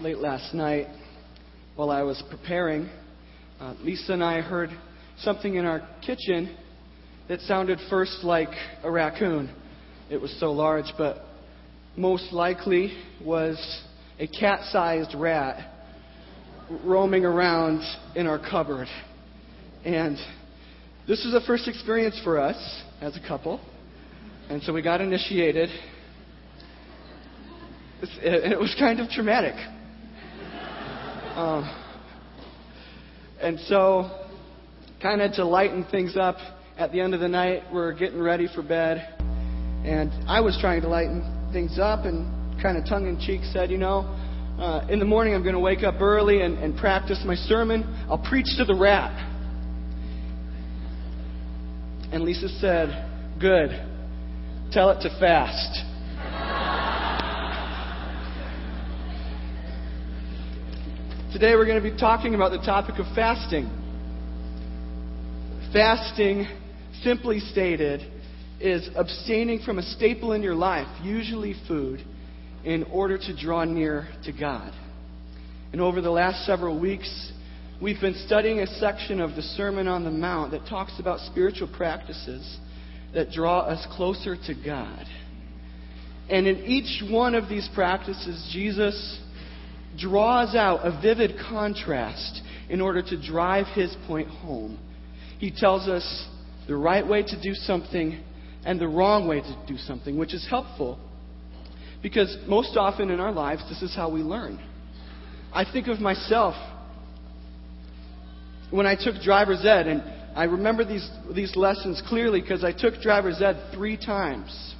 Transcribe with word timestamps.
late 0.00 0.18
last 0.18 0.54
night 0.54 0.86
while 1.76 1.90
I 1.90 2.02
was 2.02 2.22
preparing. 2.30 2.88
Uh, 3.60 3.74
Lisa 3.82 4.14
and 4.14 4.24
I 4.24 4.40
heard 4.40 4.70
something 5.18 5.56
in 5.56 5.66
our 5.66 5.86
kitchen 6.04 6.56
that 7.28 7.40
sounded 7.40 7.78
first 7.90 8.24
like 8.24 8.48
a 8.82 8.90
raccoon. 8.90 9.54
It 10.10 10.18
was 10.18 10.34
so 10.40 10.52
large, 10.52 10.86
but 10.96 11.18
most 11.98 12.32
likely 12.32 12.96
was 13.22 13.58
a 14.18 14.26
cat 14.26 14.60
sized 14.70 15.14
rat 15.14 15.70
roaming 16.82 17.26
around 17.26 17.82
in 18.16 18.26
our 18.26 18.38
cupboard. 18.38 18.88
And 19.84 20.16
this 21.06 21.22
was 21.26 21.34
a 21.34 21.46
first 21.46 21.68
experience 21.68 22.18
for 22.24 22.40
us 22.40 22.56
as 23.02 23.16
a 23.18 23.28
couple. 23.28 23.60
And 24.48 24.62
so 24.62 24.72
we 24.72 24.80
got 24.80 25.02
initiated. 25.02 25.68
It 28.22 28.58
was 28.58 28.74
kind 28.78 28.98
of 28.98 29.10
traumatic. 29.10 29.56
Um, 31.40 31.64
and 33.40 33.58
so, 33.60 34.10
kind 35.00 35.22
of 35.22 35.32
to 35.36 35.44
lighten 35.46 35.86
things 35.90 36.14
up, 36.14 36.36
at 36.76 36.92
the 36.92 37.00
end 37.00 37.14
of 37.14 37.20
the 37.20 37.28
night, 37.28 37.62
we're 37.72 37.94
getting 37.94 38.20
ready 38.20 38.46
for 38.54 38.62
bed. 38.62 38.98
And 39.82 40.12
I 40.28 40.40
was 40.40 40.58
trying 40.60 40.82
to 40.82 40.88
lighten 40.88 41.50
things 41.50 41.78
up 41.80 42.04
and 42.04 42.60
kind 42.60 42.76
of 42.76 42.84
tongue 42.84 43.06
in 43.06 43.18
cheek 43.18 43.40
said, 43.54 43.70
you 43.70 43.78
know, 43.78 44.00
uh, 44.58 44.86
in 44.90 44.98
the 44.98 45.06
morning 45.06 45.32
I'm 45.32 45.42
going 45.42 45.54
to 45.54 45.60
wake 45.60 45.82
up 45.82 46.02
early 46.02 46.42
and, 46.42 46.58
and 46.58 46.76
practice 46.76 47.22
my 47.24 47.36
sermon. 47.36 47.84
I'll 48.10 48.22
preach 48.28 48.48
to 48.58 48.66
the 48.66 48.74
rat. 48.74 49.12
And 52.12 52.22
Lisa 52.22 52.50
said, 52.60 53.38
Good. 53.40 53.70
Tell 54.72 54.90
it 54.90 55.00
to 55.04 55.18
fast. 55.18 55.89
Today 61.32 61.54
we're 61.54 61.64
going 61.64 61.80
to 61.80 61.90
be 61.90 61.96
talking 61.96 62.34
about 62.34 62.50
the 62.50 62.58
topic 62.58 62.98
of 62.98 63.06
fasting. 63.14 63.70
Fasting, 65.72 66.44
simply 67.04 67.38
stated, 67.38 68.00
is 68.58 68.88
abstaining 68.96 69.60
from 69.60 69.78
a 69.78 69.82
staple 69.82 70.32
in 70.32 70.42
your 70.42 70.56
life, 70.56 70.88
usually 71.04 71.54
food, 71.68 72.04
in 72.64 72.82
order 72.82 73.16
to 73.16 73.36
draw 73.40 73.62
near 73.62 74.08
to 74.24 74.32
God. 74.32 74.72
And 75.70 75.80
over 75.80 76.00
the 76.00 76.10
last 76.10 76.44
several 76.46 76.80
weeks, 76.80 77.30
we've 77.80 78.00
been 78.00 78.20
studying 78.26 78.58
a 78.58 78.66
section 78.66 79.20
of 79.20 79.36
the 79.36 79.42
Sermon 79.42 79.86
on 79.86 80.02
the 80.02 80.10
Mount 80.10 80.50
that 80.50 80.66
talks 80.68 80.98
about 80.98 81.20
spiritual 81.20 81.68
practices 81.76 82.58
that 83.14 83.30
draw 83.30 83.60
us 83.60 83.86
closer 83.92 84.34
to 84.34 84.54
God. 84.66 85.06
And 86.28 86.48
in 86.48 86.64
each 86.64 87.08
one 87.08 87.36
of 87.36 87.48
these 87.48 87.68
practices, 87.72 88.50
Jesus 88.52 89.20
draws 89.98 90.54
out 90.54 90.80
a 90.84 91.00
vivid 91.00 91.36
contrast 91.48 92.42
in 92.68 92.80
order 92.80 93.02
to 93.02 93.20
drive 93.20 93.66
his 93.74 93.94
point 94.06 94.28
home. 94.28 94.78
He 95.38 95.50
tells 95.50 95.88
us 95.88 96.28
the 96.68 96.76
right 96.76 97.06
way 97.06 97.22
to 97.22 97.42
do 97.42 97.54
something 97.54 98.22
and 98.64 98.80
the 98.80 98.88
wrong 98.88 99.26
way 99.26 99.40
to 99.40 99.64
do 99.66 99.76
something, 99.76 100.18
which 100.18 100.34
is 100.34 100.46
helpful 100.48 100.98
because 102.02 102.36
most 102.46 102.76
often 102.76 103.10
in 103.10 103.20
our 103.20 103.32
lives, 103.32 103.62
this 103.68 103.82
is 103.82 103.94
how 103.94 104.10
we 104.10 104.20
learn. 104.20 104.58
I 105.52 105.70
think 105.70 105.88
of 105.88 105.98
myself 106.00 106.54
when 108.70 108.86
I 108.86 108.94
took 108.94 109.20
driver's 109.22 109.64
ed, 109.64 109.88
and 109.88 110.02
I 110.36 110.44
remember 110.44 110.84
these, 110.84 111.08
these 111.34 111.56
lessons 111.56 112.02
clearly 112.08 112.40
because 112.40 112.62
I 112.62 112.72
took 112.72 113.00
driver's 113.02 113.42
ed 113.42 113.70
three 113.74 113.96
times. 113.96 114.74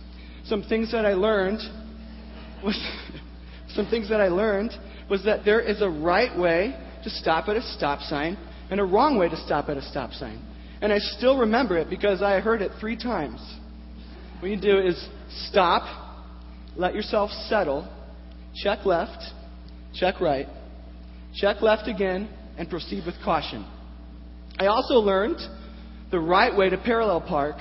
Some 0.44 0.62
things 0.62 0.92
that 0.92 1.04
I 1.04 1.14
learned 1.14 1.58
was 2.64 2.78
some 3.74 3.86
things 3.88 4.08
that 4.10 4.20
I 4.20 4.28
learned 4.28 4.70
was 5.10 5.24
that 5.24 5.44
there 5.44 5.60
is 5.60 5.82
a 5.82 5.88
right 5.90 6.38
way 6.38 6.74
to 7.02 7.10
stop 7.10 7.48
at 7.48 7.56
a 7.56 7.62
stop 7.62 8.00
sign 8.00 8.38
and 8.70 8.78
a 8.78 8.84
wrong 8.84 9.18
way 9.18 9.28
to 9.28 9.36
stop 9.44 9.68
at 9.68 9.76
a 9.76 9.82
stop 9.82 10.12
sign. 10.12 10.40
And 10.80 10.92
I 10.92 10.98
still 10.98 11.38
remember 11.38 11.76
it 11.76 11.90
because 11.90 12.22
I 12.22 12.38
heard 12.40 12.62
it 12.62 12.70
three 12.80 12.96
times. 12.96 13.40
What 14.38 14.50
you 14.50 14.58
do 14.58 14.78
is 14.78 15.08
stop, 15.48 15.82
let 16.76 16.94
yourself 16.94 17.30
settle, 17.48 17.86
check 18.62 18.86
left, 18.86 19.22
check 19.94 20.20
right, 20.20 20.46
check 21.34 21.60
left 21.60 21.88
again, 21.88 22.30
and 22.56 22.70
proceed 22.70 23.04
with 23.04 23.16
caution. 23.24 23.66
I 24.58 24.66
also 24.66 24.94
learned 24.94 25.38
the 26.10 26.20
right 26.20 26.56
way 26.56 26.70
to 26.70 26.78
parallel 26.78 27.20
park 27.20 27.56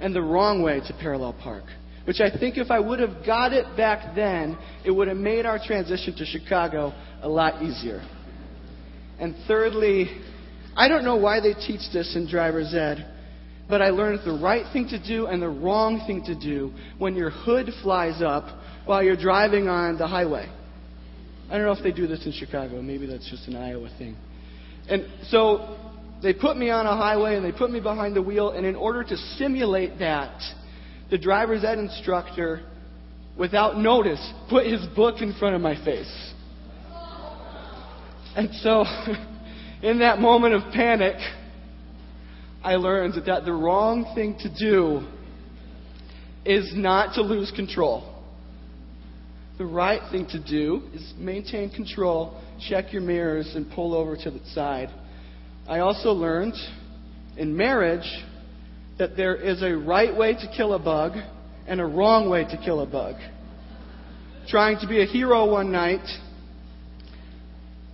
and 0.00 0.14
the 0.14 0.22
wrong 0.22 0.62
way 0.62 0.80
to 0.80 0.94
parallel 1.00 1.34
park 1.34 1.64
which 2.10 2.20
I 2.20 2.28
think 2.28 2.58
if 2.58 2.72
I 2.72 2.80
would 2.80 2.98
have 2.98 3.24
got 3.24 3.52
it 3.52 3.76
back 3.76 4.16
then, 4.16 4.58
it 4.84 4.90
would 4.90 5.06
have 5.06 5.16
made 5.16 5.46
our 5.46 5.60
transition 5.64 6.12
to 6.16 6.24
Chicago 6.24 6.92
a 7.22 7.28
lot 7.28 7.62
easier. 7.62 8.02
And 9.20 9.36
thirdly, 9.46 10.20
I 10.74 10.88
don't 10.88 11.04
know 11.04 11.14
why 11.14 11.38
they 11.38 11.54
teach 11.54 11.82
this 11.92 12.16
in 12.16 12.28
driver's 12.28 12.74
ed, 12.74 13.08
but 13.68 13.80
I 13.80 13.90
learned 13.90 14.22
the 14.24 14.36
right 14.42 14.66
thing 14.72 14.88
to 14.88 15.00
do 15.00 15.26
and 15.26 15.40
the 15.40 15.50
wrong 15.50 16.02
thing 16.04 16.24
to 16.24 16.34
do 16.34 16.72
when 16.98 17.14
your 17.14 17.30
hood 17.30 17.70
flies 17.80 18.20
up 18.22 18.58
while 18.86 19.04
you're 19.04 19.14
driving 19.14 19.68
on 19.68 19.96
the 19.96 20.08
highway. 20.08 20.48
I 21.48 21.56
don't 21.58 21.64
know 21.64 21.70
if 21.78 21.84
they 21.84 21.92
do 21.92 22.08
this 22.08 22.26
in 22.26 22.32
Chicago. 22.32 22.82
Maybe 22.82 23.06
that's 23.06 23.30
just 23.30 23.46
an 23.46 23.54
Iowa 23.54 23.88
thing. 23.98 24.16
And 24.88 25.06
so 25.28 25.78
they 26.24 26.32
put 26.32 26.56
me 26.56 26.70
on 26.70 26.86
a 26.86 26.96
highway 26.96 27.36
and 27.36 27.44
they 27.44 27.52
put 27.52 27.70
me 27.70 27.78
behind 27.78 28.16
the 28.16 28.22
wheel, 28.22 28.50
and 28.50 28.66
in 28.66 28.74
order 28.74 29.04
to 29.04 29.16
simulate 29.16 30.00
that, 30.00 30.42
the 31.10 31.18
driver's 31.18 31.64
ed 31.64 31.78
instructor, 31.78 32.62
without 33.36 33.76
notice, 33.76 34.24
put 34.48 34.66
his 34.66 34.84
book 34.94 35.20
in 35.20 35.34
front 35.38 35.54
of 35.54 35.60
my 35.60 35.74
face. 35.84 36.32
And 38.36 38.50
so, 38.56 38.84
in 39.82 39.98
that 39.98 40.20
moment 40.20 40.54
of 40.54 40.72
panic, 40.72 41.16
I 42.62 42.76
learned 42.76 43.14
that 43.26 43.44
the 43.44 43.52
wrong 43.52 44.12
thing 44.14 44.36
to 44.40 44.54
do 44.54 45.06
is 46.44 46.72
not 46.74 47.14
to 47.14 47.22
lose 47.22 47.50
control. 47.56 48.06
The 49.58 49.66
right 49.66 50.00
thing 50.10 50.26
to 50.28 50.42
do 50.42 50.82
is 50.94 51.12
maintain 51.18 51.70
control, 51.70 52.40
check 52.68 52.92
your 52.92 53.02
mirrors, 53.02 53.52
and 53.54 53.70
pull 53.72 53.94
over 53.94 54.16
to 54.16 54.30
the 54.30 54.40
side. 54.54 54.88
I 55.68 55.80
also 55.80 56.12
learned 56.12 56.54
in 57.36 57.56
marriage 57.56 58.08
that 59.00 59.16
there 59.16 59.34
is 59.34 59.62
a 59.62 59.74
right 59.74 60.14
way 60.14 60.34
to 60.34 60.46
kill 60.54 60.74
a 60.74 60.78
bug 60.78 61.12
and 61.66 61.80
a 61.80 61.86
wrong 61.86 62.28
way 62.28 62.44
to 62.44 62.60
kill 62.62 62.80
a 62.80 62.86
bug. 62.86 63.16
Trying 64.46 64.78
to 64.80 64.86
be 64.86 65.00
a 65.02 65.06
hero 65.06 65.50
one 65.50 65.72
night, 65.72 66.06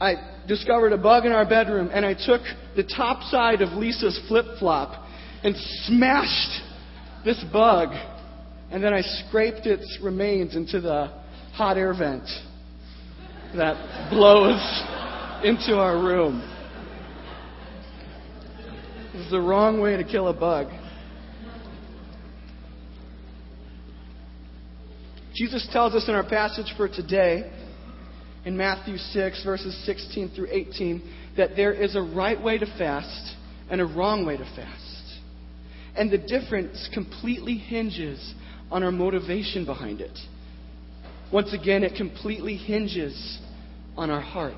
I 0.01 0.15
discovered 0.49 0.93
a 0.93 0.99
bug 0.99 1.25
in 1.25 1.31
our 1.31 1.49
bedroom 1.49 1.91
and 1.93 2.05
I 2.05 2.15
took 2.15 2.41
the 2.75 2.83
top 2.83 3.23
side 3.31 3.63
of 3.63 3.73
Lisa's 3.75 4.21
flip 4.27 4.47
flop 4.59 5.07
and 5.45 5.55
smashed 5.85 6.61
this 7.25 7.43
bug. 7.53 7.91
And 8.73 8.83
then 8.83 8.93
I 8.93 9.03
scraped 9.03 9.65
its 9.65 10.01
remains 10.03 10.57
into 10.57 10.81
the 10.81 11.07
hot 11.53 11.77
air 11.79 11.95
vent 11.97 12.29
that 13.55 14.11
blows 14.11 14.59
into 15.45 15.79
our 15.79 16.05
room. 16.05 16.41
This 19.13 19.27
is 19.27 19.31
the 19.31 19.41
wrong 19.41 19.81
way 19.81 19.97
to 19.97 20.03
kill 20.03 20.27
a 20.27 20.35
bug. 20.35 20.67
Jesus 25.37 25.69
tells 25.71 25.95
us 25.95 26.09
in 26.09 26.15
our 26.15 26.27
passage 26.27 26.73
for 26.79 26.89
today, 26.89 27.53
in 28.47 28.57
Matthew 28.57 28.97
6, 28.97 29.45
verses 29.45 29.85
16 29.85 30.31
through 30.35 30.49
18, 30.51 31.03
that 31.37 31.57
there 31.57 31.75
is 31.75 31.95
a 31.95 32.01
right 32.01 32.43
way 32.43 32.57
to 32.57 32.65
fast 32.79 33.35
and 33.69 33.83
a 33.83 33.85
wrong 33.85 34.25
way 34.25 34.39
to 34.39 34.45
fast. 34.57 35.21
And 35.95 36.11
the 36.11 36.17
difference 36.17 36.89
completely 36.95 37.59
hinges 37.59 38.35
on 38.71 38.83
our 38.83 38.91
motivation 38.91 39.67
behind 39.67 40.01
it. 40.01 40.19
Once 41.31 41.53
again, 41.53 41.85
it 41.85 41.97
completely 41.97 42.57
hinges 42.57 43.39
on 43.95 44.09
our 44.11 44.23
heart. 44.23 44.55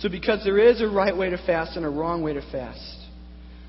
So, 0.00 0.10
because 0.10 0.44
there 0.44 0.58
is 0.58 0.82
a 0.82 0.88
right 0.88 1.16
way 1.16 1.30
to 1.30 1.38
fast 1.38 1.76
and 1.76 1.86
a 1.86 1.90
wrong 1.90 2.22
way 2.22 2.34
to 2.34 2.42
fast, 2.52 2.98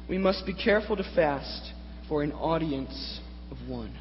we 0.10 0.18
must 0.18 0.46
be 0.46 0.54
careful 0.54 0.98
to 0.98 1.04
fast 1.16 1.72
for 2.10 2.22
an 2.22 2.34
audience 2.34 3.22
of 3.50 3.70
one. 3.70 3.98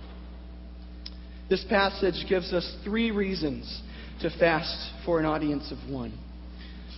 This 1.52 1.64
passage 1.69 2.25
gives 2.31 2.50
us 2.54 2.76
three 2.82 3.10
reasons 3.10 3.82
to 4.22 4.31
fast 4.38 4.75
for 5.04 5.20
an 5.20 5.26
audience 5.26 5.70
of 5.70 5.93
one. 5.93 6.19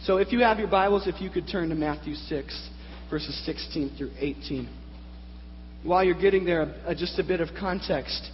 So 0.05 0.19
if 0.19 0.31
you 0.31 0.43
have 0.43 0.61
your 0.61 0.69
Bibles, 0.69 1.09
if 1.09 1.21
you 1.21 1.29
could 1.29 1.49
turn 1.49 1.71
to 1.71 1.75
Matthew 1.75 2.15
6, 2.15 2.69
verses 3.11 3.43
16 3.47 3.97
through 3.99 4.13
18. 4.17 4.69
While 5.83 6.05
you're 6.05 6.15
getting 6.15 6.45
there, 6.45 6.73
uh, 6.87 6.95
just 6.95 7.19
a 7.19 7.25
bit 7.25 7.41
of 7.41 7.49
context. 7.59 8.31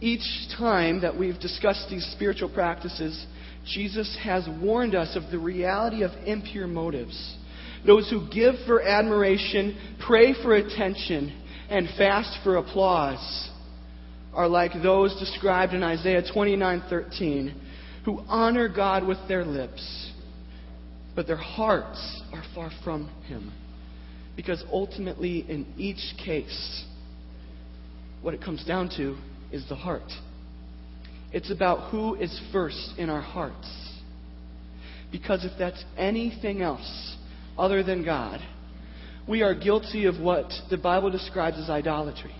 Each 0.00 0.26
time 0.58 1.02
that 1.02 1.16
we've 1.16 1.38
discussed 1.38 1.86
these 1.88 2.04
spiritual 2.16 2.48
practices, 2.48 3.24
Jesus 3.64 4.18
has 4.24 4.48
warned 4.60 4.96
us 4.96 5.14
of 5.14 5.30
the 5.30 5.38
reality 5.38 6.02
of 6.02 6.10
impure 6.26 6.66
motives. 6.66 7.36
Those 7.86 8.10
who 8.10 8.28
give 8.28 8.56
for 8.66 8.82
admiration, 8.82 9.96
pray 10.04 10.34
for 10.42 10.56
attention, 10.56 11.32
and 11.70 11.86
fast 11.96 12.42
for 12.42 12.56
applause 12.56 13.50
are 14.34 14.48
like 14.48 14.72
those 14.82 15.14
described 15.18 15.74
in 15.74 15.82
Isaiah 15.82 16.22
29:13, 16.22 17.54
who 18.04 18.22
honor 18.28 18.68
God 18.68 19.06
with 19.06 19.18
their 19.28 19.44
lips, 19.44 20.12
but 21.14 21.26
their 21.26 21.36
hearts 21.36 22.22
are 22.32 22.42
far 22.54 22.70
from 22.82 23.08
Him. 23.26 23.52
Because 24.36 24.64
ultimately, 24.72 25.44
in 25.48 25.66
each 25.78 26.14
case, 26.24 26.84
what 28.22 28.34
it 28.34 28.42
comes 28.42 28.64
down 28.64 28.88
to 28.96 29.16
is 29.52 29.64
the 29.68 29.76
heart. 29.76 30.12
It's 31.32 31.50
about 31.50 31.90
who 31.90 32.14
is 32.14 32.40
first 32.52 32.94
in 32.98 33.10
our 33.10 33.20
hearts. 33.20 33.68
Because 35.12 35.44
if 35.44 35.52
that's 35.58 35.84
anything 35.96 36.62
else 36.62 37.16
other 37.56 37.82
than 37.82 38.04
God, 38.04 38.40
we 39.28 39.42
are 39.42 39.54
guilty 39.54 40.06
of 40.06 40.18
what 40.18 40.52
the 40.70 40.76
Bible 40.76 41.10
describes 41.10 41.58
as 41.58 41.70
idolatry. 41.70 42.34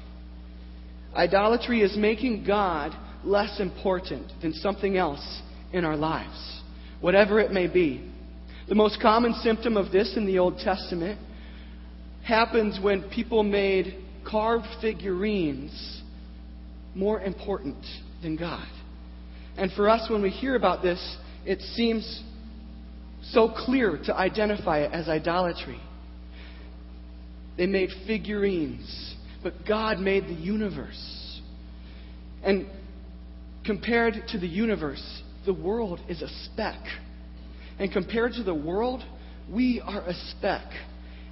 Idolatry 1.15 1.83
is 1.83 1.97
making 1.97 2.45
God 2.45 2.93
less 3.25 3.61
important 3.61 4.31
than 4.43 4.53
something 4.53 4.97
else 4.97 5.43
in 5.73 5.85
our 5.85 5.97
lives, 5.97 6.61
whatever 7.01 7.41
it 7.41 7.51
may 7.51 7.67
be. 7.67 8.11
The 8.69 8.75
most 8.75 9.01
common 9.01 9.35
symptom 9.35 9.77
of 9.77 9.93
this 9.93 10.17
in 10.17 10.27
the 10.27 10.39
Old 10.39 10.59
Testament 10.59 11.19
happens 12.25 12.79
when 12.83 13.09
people 13.11 13.43
made 13.43 14.03
carved 14.29 14.67
figurines 14.81 16.03
more 16.95 17.21
important 17.21 17.85
than 18.23 18.37
God. 18.37 18.67
And 19.57 19.71
for 19.73 19.89
us, 19.89 20.09
when 20.11 20.23
we 20.23 20.31
hear 20.31 20.57
about 20.57 20.83
this, 20.83 21.17
it 21.45 21.61
seems 21.61 22.23
so 23.31 23.49
clear 23.49 23.99
to 24.07 24.15
identify 24.15 24.81
it 24.81 24.93
as 24.93 25.09
idolatry. 25.09 25.81
They 27.57 27.67
made 27.67 27.91
figurines, 28.07 29.14
but 29.45 29.67
God 29.69 30.01
made 30.01 30.25
the 30.25 30.33
universe. 30.33 31.41
And 32.43 32.67
compared 33.65 34.15
to 34.29 34.39
the 34.39 34.49
universe, 34.49 35.23
the 35.45 35.53
world 35.53 36.01
is 36.09 36.23
a 36.23 36.29
speck. 36.47 36.81
And 37.79 37.93
compared 37.93 38.33
to 38.33 38.43
the 38.43 38.55
world, 38.55 39.05
we 39.53 39.83
are 39.85 40.01
a 40.01 40.15
speck. 40.31 40.65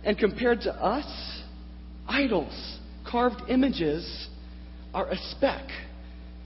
And 0.05 0.19
compared 0.19 0.61
to 0.62 0.73
us, 0.73 1.43
idols, 2.06 2.79
carved 3.11 3.49
images, 3.49 4.29
are 4.93 5.09
a 5.09 5.17
speck. 5.31 5.67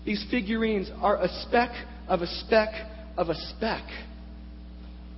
These 0.04 0.24
figurines 0.30 0.88
are 1.00 1.20
a 1.20 1.28
speck 1.42 1.72
of 2.06 2.22
a 2.22 2.28
speck 2.28 2.68
of 3.16 3.28
a 3.28 3.34
speck 3.34 3.82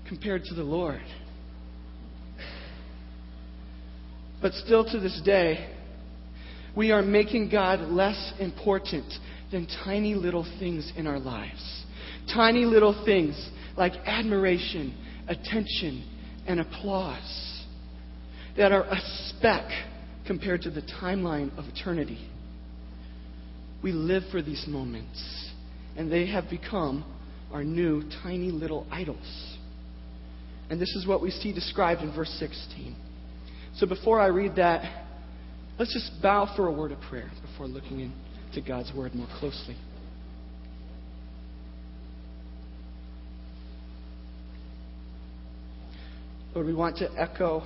compared 0.08 0.44
to 0.44 0.54
the 0.54 0.62
Lord. 0.62 1.02
But 4.40 4.54
still 4.54 4.84
to 4.90 4.98
this 4.98 5.20
day, 5.24 5.74
we 6.78 6.92
are 6.92 7.02
making 7.02 7.50
God 7.50 7.80
less 7.80 8.32
important 8.38 9.12
than 9.50 9.66
tiny 9.84 10.14
little 10.14 10.46
things 10.60 10.92
in 10.96 11.08
our 11.08 11.18
lives. 11.18 11.84
Tiny 12.32 12.64
little 12.64 13.04
things 13.04 13.50
like 13.76 13.94
admiration, 14.06 14.96
attention, 15.26 16.08
and 16.46 16.60
applause 16.60 17.64
that 18.56 18.70
are 18.70 18.84
a 18.84 19.00
speck 19.26 19.68
compared 20.24 20.62
to 20.62 20.70
the 20.70 20.82
timeline 21.02 21.50
of 21.58 21.64
eternity. 21.64 22.30
We 23.82 23.90
live 23.90 24.22
for 24.30 24.40
these 24.40 24.64
moments, 24.68 25.50
and 25.96 26.12
they 26.12 26.28
have 26.28 26.48
become 26.48 27.04
our 27.52 27.64
new 27.64 28.08
tiny 28.22 28.52
little 28.52 28.86
idols. 28.92 29.56
And 30.70 30.80
this 30.80 30.94
is 30.94 31.08
what 31.08 31.22
we 31.22 31.32
see 31.32 31.52
described 31.52 32.02
in 32.02 32.14
verse 32.14 32.30
16. 32.38 32.94
So 33.74 33.86
before 33.88 34.20
I 34.20 34.26
read 34.26 34.54
that, 34.56 35.07
let's 35.78 35.92
just 35.92 36.10
bow 36.22 36.52
for 36.56 36.66
a 36.66 36.72
word 36.72 36.92
of 36.92 37.00
prayer 37.02 37.30
before 37.50 37.66
looking 37.66 38.12
into 38.50 38.66
God's 38.66 38.92
word 38.94 39.14
more 39.14 39.28
closely. 39.38 39.76
Lord, 46.54 46.66
we 46.66 46.74
want 46.74 46.96
to 46.98 47.08
echo 47.16 47.62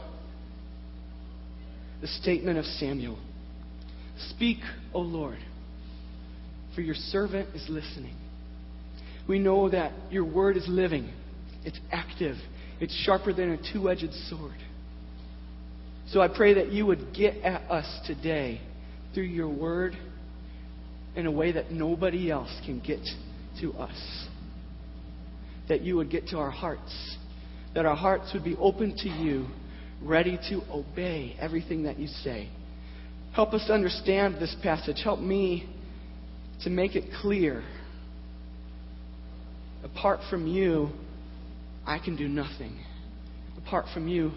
the 2.01 2.09
statement 2.09 2.59
of 2.59 2.65
Samuel 2.65 3.19
Speak, 4.29 4.59
O 4.93 5.01
Lord 5.01 5.39
for 6.75 6.81
your 6.81 6.95
servant 6.95 7.55
is 7.55 7.65
listening. 7.69 8.15
We 9.29 9.39
know 9.39 9.69
that 9.69 9.93
your 10.11 10.25
word 10.25 10.57
is 10.57 10.67
living, 10.69 11.11
it's 11.65 11.79
active, 11.91 12.37
it's 12.81 12.95
sharper 13.05 13.33
than 13.33 13.51
a 13.51 13.73
two 13.73 13.89
edged 13.91 14.13
sword. 14.29 14.57
So 16.13 16.21
I 16.21 16.29
pray 16.29 16.55
that 16.55 16.71
you 16.71 16.85
would 16.87 17.15
get 17.15 17.37
at 17.43 17.63
us 17.71 17.87
today 18.07 18.61
through 19.15 19.25
your 19.25 19.49
word 19.49 19.97
in 21.17 21.27
a 21.27 21.31
way 21.31 21.53
that 21.53 21.71
nobody 21.71 22.31
else 22.31 22.51
can 22.67 22.81
get 22.81 23.01
to 23.61 23.73
us. 23.73 24.27
That 25.69 25.81
you 25.81 25.97
would 25.97 26.11
get 26.11 26.29
to 26.29 26.39
our 26.39 26.51
hearts. 26.51 27.17
That 27.75 27.87
our 27.87 27.97
hearts 27.97 28.31
would 28.35 28.45
be 28.45 28.57
open 28.57 28.95
to 28.99 29.09
you, 29.09 29.47
ready 30.03 30.39
to 30.51 30.61
obey 30.71 31.35
everything 31.41 31.85
that 31.85 31.99
you 31.99 32.09
say. 32.09 32.51
Help 33.35 33.55
us 33.55 33.71
understand 33.71 34.35
this 34.35 34.55
passage. 34.63 35.01
Help 35.03 35.19
me 35.19 35.67
to 36.63 36.69
make 36.69 36.95
it 36.95 37.05
clear 37.23 37.65
apart 39.83 40.21
from 40.29 40.47
you, 40.47 40.91
I 41.87 41.99
can 41.99 42.17
do 42.17 42.29
nothing. 42.29 42.79
Apart 43.57 43.87
from 43.93 44.09
you, 44.09 44.33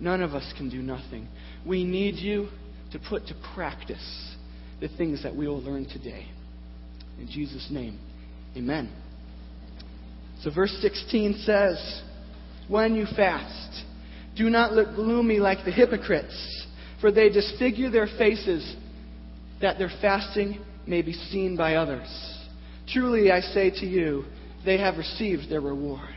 none 0.00 0.22
of 0.22 0.34
us 0.34 0.52
can 0.56 0.68
do 0.68 0.82
nothing. 0.82 1.28
We 1.66 1.84
need 1.84 2.16
you 2.16 2.48
to 2.92 2.98
put 2.98 3.26
to 3.26 3.34
practice 3.54 4.34
the 4.80 4.88
things 4.88 5.22
that 5.22 5.34
we 5.34 5.46
will 5.46 5.62
learn 5.62 5.86
today. 5.88 6.26
In 7.20 7.28
Jesus' 7.28 7.68
name, 7.70 7.98
amen. 8.56 8.90
So, 10.42 10.50
verse 10.50 10.76
16 10.80 11.42
says, 11.44 12.02
When 12.68 12.94
you 12.94 13.06
fast, 13.14 13.84
do 14.36 14.48
not 14.48 14.72
look 14.72 14.94
gloomy 14.94 15.38
like 15.38 15.64
the 15.64 15.70
hypocrites, 15.70 16.66
for 17.00 17.12
they 17.12 17.28
disfigure 17.28 17.90
their 17.90 18.06
faces 18.18 18.76
that 19.60 19.78
their 19.78 19.90
fasting 20.00 20.64
may 20.86 21.02
be 21.02 21.12
seen 21.12 21.56
by 21.56 21.74
others. 21.74 22.08
Truly, 22.88 23.30
I 23.30 23.40
say 23.40 23.70
to 23.70 23.86
you, 23.86 24.24
they 24.64 24.78
have 24.78 24.96
received 24.96 25.50
their 25.50 25.60
reward. 25.60 26.08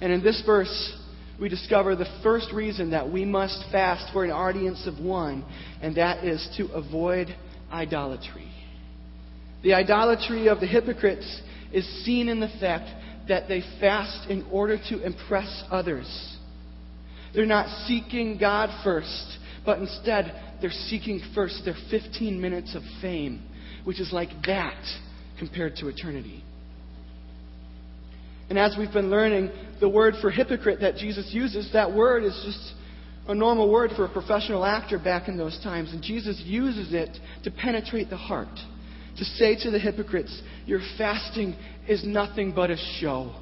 And 0.00 0.12
in 0.12 0.22
this 0.22 0.42
verse, 0.44 0.96
we 1.40 1.48
discover 1.48 1.96
the 1.96 2.20
first 2.22 2.52
reason 2.52 2.90
that 2.90 3.10
we 3.10 3.24
must 3.24 3.64
fast 3.72 4.12
for 4.12 4.24
an 4.24 4.30
audience 4.30 4.86
of 4.86 4.98
one, 4.98 5.44
and 5.80 5.96
that 5.96 6.24
is 6.24 6.46
to 6.56 6.66
avoid 6.72 7.34
idolatry. 7.72 8.48
The 9.62 9.74
idolatry 9.74 10.48
of 10.48 10.60
the 10.60 10.66
hypocrites 10.66 11.40
is 11.72 12.04
seen 12.04 12.28
in 12.28 12.40
the 12.40 12.52
fact 12.60 12.90
that 13.28 13.48
they 13.48 13.62
fast 13.80 14.28
in 14.28 14.46
order 14.50 14.76
to 14.90 15.02
impress 15.02 15.62
others. 15.70 16.36
They're 17.34 17.46
not 17.46 17.86
seeking 17.86 18.38
God 18.38 18.70
first, 18.82 19.38
but 19.64 19.78
instead 19.78 20.58
they're 20.60 20.70
seeking 20.70 21.20
first 21.34 21.62
their 21.64 21.76
15 21.90 22.40
minutes 22.40 22.74
of 22.74 22.82
fame 23.00 23.42
which 23.84 24.00
is 24.00 24.12
like 24.12 24.30
that 24.46 24.82
compared 25.38 25.76
to 25.76 25.88
eternity. 25.88 26.44
And 28.50 28.58
as 28.58 28.74
we've 28.76 28.92
been 28.92 29.10
learning, 29.10 29.50
the 29.78 29.88
word 29.88 30.14
for 30.20 30.28
hypocrite 30.28 30.80
that 30.80 30.96
Jesus 30.96 31.30
uses, 31.32 31.72
that 31.72 31.94
word 31.94 32.24
is 32.24 32.38
just 32.44 32.74
a 33.28 33.34
normal 33.34 33.70
word 33.70 33.92
for 33.94 34.04
a 34.04 34.12
professional 34.12 34.64
actor 34.64 34.98
back 34.98 35.28
in 35.28 35.38
those 35.38 35.58
times. 35.62 35.92
And 35.92 36.02
Jesus 36.02 36.42
uses 36.44 36.92
it 36.92 37.16
to 37.44 37.50
penetrate 37.52 38.10
the 38.10 38.16
heart, 38.16 38.48
to 39.18 39.24
say 39.24 39.54
to 39.62 39.70
the 39.70 39.78
hypocrites, 39.78 40.42
Your 40.66 40.80
fasting 40.98 41.54
is 41.88 42.04
nothing 42.04 42.52
but 42.52 42.70
a 42.70 42.76
show. 43.00 43.32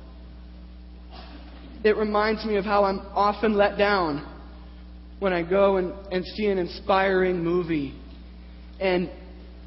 It 1.83 1.97
reminds 1.97 2.45
me 2.45 2.57
of 2.57 2.67
how 2.67 2.85
I'm 2.85 2.99
often 3.15 3.55
let 3.55 3.79
down 3.79 4.27
when 5.21 5.33
I 5.33 5.43
go 5.43 5.79
and, 5.79 5.95
and 6.13 6.23
see 6.37 6.47
an 6.49 6.59
inspiring 6.59 7.43
movie. 7.43 7.99
And 8.79 9.11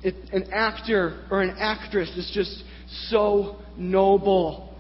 it, 0.03 0.13
an 0.33 0.53
actor 0.53 1.25
or 1.31 1.41
an 1.41 1.55
actress 1.57 2.10
is 2.15 2.29
just 2.31 2.63
so 3.10 3.57
noble 3.75 4.70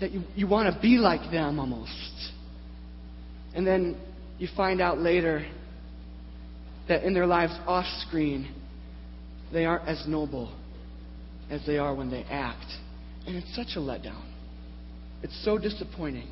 that 0.00 0.12
you, 0.12 0.22
you 0.34 0.46
want 0.46 0.74
to 0.74 0.80
be 0.80 0.98
like 0.98 1.30
them 1.30 1.58
almost. 1.58 2.30
And 3.54 3.66
then 3.66 3.96
you 4.38 4.48
find 4.56 4.80
out 4.80 4.98
later 4.98 5.46
that 6.88 7.04
in 7.04 7.14
their 7.14 7.26
lives 7.26 7.54
off 7.66 7.86
screen, 8.06 8.54
they 9.52 9.64
aren't 9.64 9.88
as 9.88 10.04
noble 10.06 10.54
as 11.50 11.64
they 11.66 11.78
are 11.78 11.94
when 11.94 12.10
they 12.10 12.24
act. 12.24 12.66
And 13.26 13.36
it's 13.36 13.54
such 13.56 13.76
a 13.76 13.80
letdown. 13.80 14.22
It's 15.22 15.44
so 15.44 15.58
disappointing. 15.58 16.28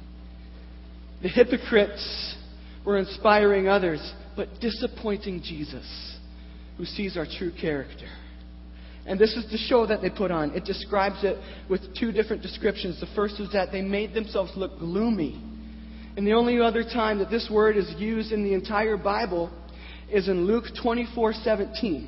The 1.23 1.29
hypocrites 1.29 2.37
were 2.85 2.99
inspiring 2.99 3.69
others, 3.69 4.13
but 4.37 4.49
disappointing 4.61 5.43
Jesus 5.43 6.19
who 6.77 6.85
sees 6.85 7.17
our 7.17 7.27
true 7.39 7.53
character. 7.59 8.09
And 9.07 9.19
this 9.19 9.35
is 9.35 9.51
the 9.51 9.59
show 9.59 9.87
that 9.87 10.01
they 10.01 10.09
put 10.09 10.31
on. 10.31 10.55
It 10.55 10.65
describes 10.65 11.23
it 11.25 11.39
with 11.69 11.81
two 11.99 12.11
different 12.11 12.43
descriptions. 12.43 13.01
The 13.01 13.09
first 13.15 13.39
is 13.39 13.53
that 13.53 13.71
they 13.71 13.83
made 13.83 14.15
themselves 14.15 14.53
look 14.57 14.79
gloomy. 14.79 15.43
And 16.17 16.27
the 16.27 16.33
only 16.33 16.61
other 16.61 16.83
time 16.83 17.19
that 17.19 17.31
this 17.31 17.49
word 17.51 17.77
is 17.77 17.93
used 17.99 18.33
in 18.33 18.45
the 18.45 18.55
entire 18.55 18.97
Bible 18.97 19.51
is 20.11 20.29
in 20.29 20.47
Luke 20.47 20.65
24:17. 20.83 22.07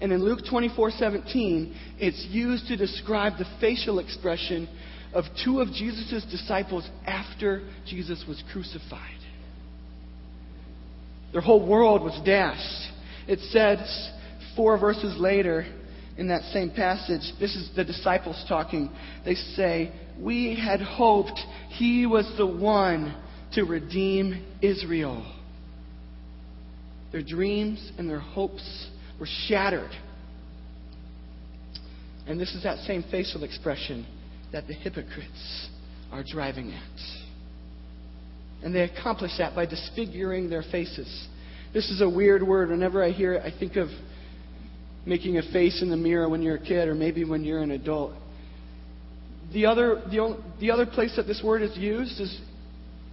And 0.00 0.12
in 0.12 0.22
Luke 0.24 0.40
24:17, 0.44 1.74
it's 1.98 2.24
used 2.26 2.68
to 2.68 2.76
describe 2.76 3.36
the 3.36 3.46
facial 3.60 3.98
expression 3.98 4.68
of 5.12 5.24
two 5.44 5.60
of 5.60 5.72
Jesus' 5.72 6.24
disciples 6.24 6.88
after 7.06 7.62
Jesus 7.84 8.24
was 8.28 8.42
crucified. 8.52 9.00
Their 11.32 11.40
whole 11.40 11.66
world 11.66 12.02
was 12.02 12.18
dashed. 12.24 12.92
It 13.26 13.40
says 13.40 14.10
four 14.58 14.76
verses 14.76 15.16
later 15.20 15.64
in 16.18 16.26
that 16.26 16.42
same 16.52 16.68
passage, 16.68 17.22
this 17.38 17.54
is 17.54 17.70
the 17.76 17.84
disciples 17.84 18.44
talking. 18.48 18.90
They 19.24 19.36
say, 19.36 19.92
We 20.20 20.58
had 20.60 20.80
hoped 20.80 21.38
he 21.68 22.06
was 22.06 22.30
the 22.36 22.44
one 22.44 23.16
to 23.52 23.62
redeem 23.62 24.44
Israel. 24.60 25.24
Their 27.12 27.22
dreams 27.22 27.92
and 27.98 28.10
their 28.10 28.18
hopes 28.18 28.88
were 29.20 29.28
shattered. 29.46 29.92
And 32.26 32.38
this 32.38 32.52
is 32.56 32.64
that 32.64 32.78
same 32.80 33.04
facial 33.12 33.44
expression 33.44 34.04
that 34.50 34.66
the 34.66 34.74
hypocrites 34.74 35.68
are 36.10 36.24
driving 36.28 36.72
at. 36.72 37.00
And 38.64 38.74
they 38.74 38.82
accomplish 38.82 39.30
that 39.38 39.54
by 39.54 39.66
disfiguring 39.66 40.50
their 40.50 40.64
faces. 40.64 41.28
This 41.72 41.90
is 41.90 42.00
a 42.00 42.10
weird 42.10 42.42
word. 42.42 42.70
Whenever 42.70 43.04
I 43.04 43.10
hear 43.12 43.34
it, 43.34 43.42
I 43.44 43.56
think 43.56 43.76
of 43.76 43.88
making 45.08 45.38
a 45.38 45.42
face 45.52 45.80
in 45.80 45.88
the 45.88 45.96
mirror 45.96 46.28
when 46.28 46.42
you're 46.42 46.56
a 46.56 46.60
kid 46.60 46.86
or 46.86 46.94
maybe 46.94 47.24
when 47.24 47.42
you're 47.42 47.62
an 47.62 47.70
adult. 47.70 48.12
The 49.52 49.64
other, 49.64 50.02
the, 50.10 50.18
only, 50.18 50.38
the 50.60 50.70
other 50.70 50.84
place 50.84 51.14
that 51.16 51.26
this 51.26 51.40
word 51.42 51.62
is 51.62 51.76
used 51.76 52.20
is 52.20 52.38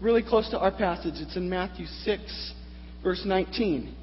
really 0.01 0.21
close 0.21 0.49
to 0.49 0.59
our 0.59 0.71
passage. 0.71 1.13
It's 1.15 1.37
in 1.37 1.49
Matthew 1.49 1.85
6, 1.85 2.53
verse 3.01 3.21
19. 3.25 3.95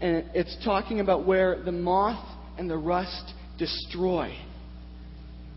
And 0.00 0.24
it's 0.34 0.56
talking 0.64 1.00
about 1.00 1.26
where 1.26 1.62
the 1.62 1.72
moth 1.72 2.26
and 2.56 2.70
the 2.70 2.78
rust 2.78 3.34
destroy. 3.58 4.34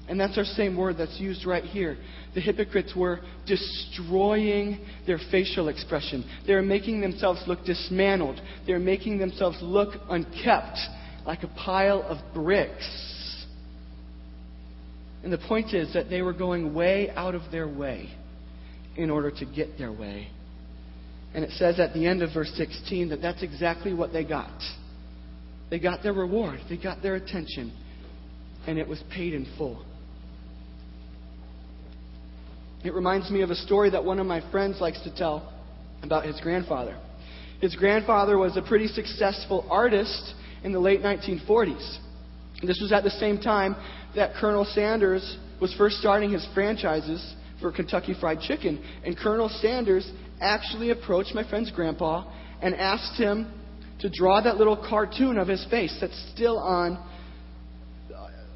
And 0.09 0.19
that's 0.19 0.37
our 0.37 0.43
same 0.43 0.75
word 0.75 0.97
that's 0.97 1.17
used 1.17 1.45
right 1.45 1.63
here. 1.63 1.97
The 2.35 2.41
hypocrites 2.41 2.93
were 2.93 3.21
destroying 3.47 4.79
their 5.07 5.19
facial 5.31 5.69
expression. 5.69 6.25
They 6.45 6.55
were 6.55 6.61
making 6.61 6.99
themselves 6.99 7.41
look 7.47 7.63
dismantled. 7.63 8.41
They 8.67 8.73
were 8.73 8.79
making 8.79 9.19
themselves 9.19 9.57
look 9.61 9.93
unkept, 10.09 10.77
like 11.25 11.43
a 11.43 11.47
pile 11.47 12.01
of 12.03 12.17
bricks. 12.33 13.45
And 15.23 15.31
the 15.31 15.37
point 15.37 15.73
is 15.73 15.93
that 15.93 16.09
they 16.09 16.21
were 16.21 16.33
going 16.33 16.73
way 16.73 17.09
out 17.11 17.33
of 17.33 17.43
their 17.51 17.67
way 17.67 18.09
in 18.97 19.09
order 19.09 19.31
to 19.31 19.45
get 19.45 19.77
their 19.77 19.91
way. 19.91 20.27
And 21.33 21.43
it 21.43 21.51
says 21.51 21.79
at 21.79 21.93
the 21.93 22.05
end 22.05 22.21
of 22.21 22.33
verse 22.33 22.51
16 22.55 23.09
that 23.09 23.21
that's 23.21 23.41
exactly 23.41 23.93
what 23.93 24.13
they 24.13 24.23
got. 24.23 24.51
They 25.69 25.79
got 25.79 26.03
their 26.03 26.13
reward, 26.13 26.59
they 26.69 26.77
got 26.77 27.01
their 27.01 27.15
attention, 27.15 27.73
and 28.67 28.77
it 28.77 28.87
was 28.87 29.01
paid 29.11 29.33
in 29.33 29.47
full. 29.57 29.83
It 32.83 32.93
reminds 32.93 33.31
me 33.31 33.41
of 33.41 33.49
a 33.49 33.55
story 33.55 33.89
that 33.91 34.03
one 34.03 34.19
of 34.19 34.27
my 34.27 34.41
friends 34.51 34.81
likes 34.81 35.01
to 35.03 35.15
tell 35.15 35.51
about 36.03 36.25
his 36.25 36.39
grandfather. 36.41 36.97
His 37.61 37.75
grandfather 37.75 38.37
was 38.37 38.57
a 38.57 38.61
pretty 38.61 38.87
successful 38.87 39.65
artist 39.71 40.33
in 40.63 40.71
the 40.71 40.79
late 40.79 41.01
1940s. 41.01 41.97
This 42.65 42.79
was 42.81 42.91
at 42.91 43.03
the 43.03 43.09
same 43.09 43.39
time 43.39 43.75
that 44.15 44.35
Colonel 44.35 44.65
Sanders 44.65 45.37
was 45.59 45.73
first 45.75 45.97
starting 45.97 46.31
his 46.31 46.47
franchises 46.53 47.35
for 47.59 47.71
Kentucky 47.71 48.15
Fried 48.19 48.39
Chicken. 48.41 48.83
And 49.05 49.17
Colonel 49.17 49.49
Sanders 49.49 50.09
actually 50.39 50.91
approached 50.91 51.33
my 51.33 51.47
friend's 51.47 51.71
grandpa 51.71 52.29
and 52.61 52.75
asked 52.75 53.19
him 53.19 53.51
to 53.99 54.09
draw 54.09 54.41
that 54.41 54.57
little 54.57 54.77
cartoon 54.77 55.37
of 55.37 55.47
his 55.47 55.65
face 55.69 55.97
that's 55.99 56.31
still 56.33 56.57
on 56.57 57.03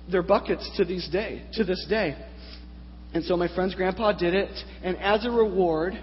their 0.09 0.23
buckets 0.23 0.69
to, 0.77 0.85
these 0.85 1.07
day, 1.09 1.43
to 1.53 1.63
this 1.63 1.85
day. 1.89 2.15
And 3.13 3.23
so 3.23 3.37
my 3.37 3.53
friend's 3.53 3.75
grandpa 3.75 4.11
did 4.13 4.33
it, 4.33 4.51
and 4.83 4.97
as 4.97 5.25
a 5.25 5.31
reward, 5.31 5.93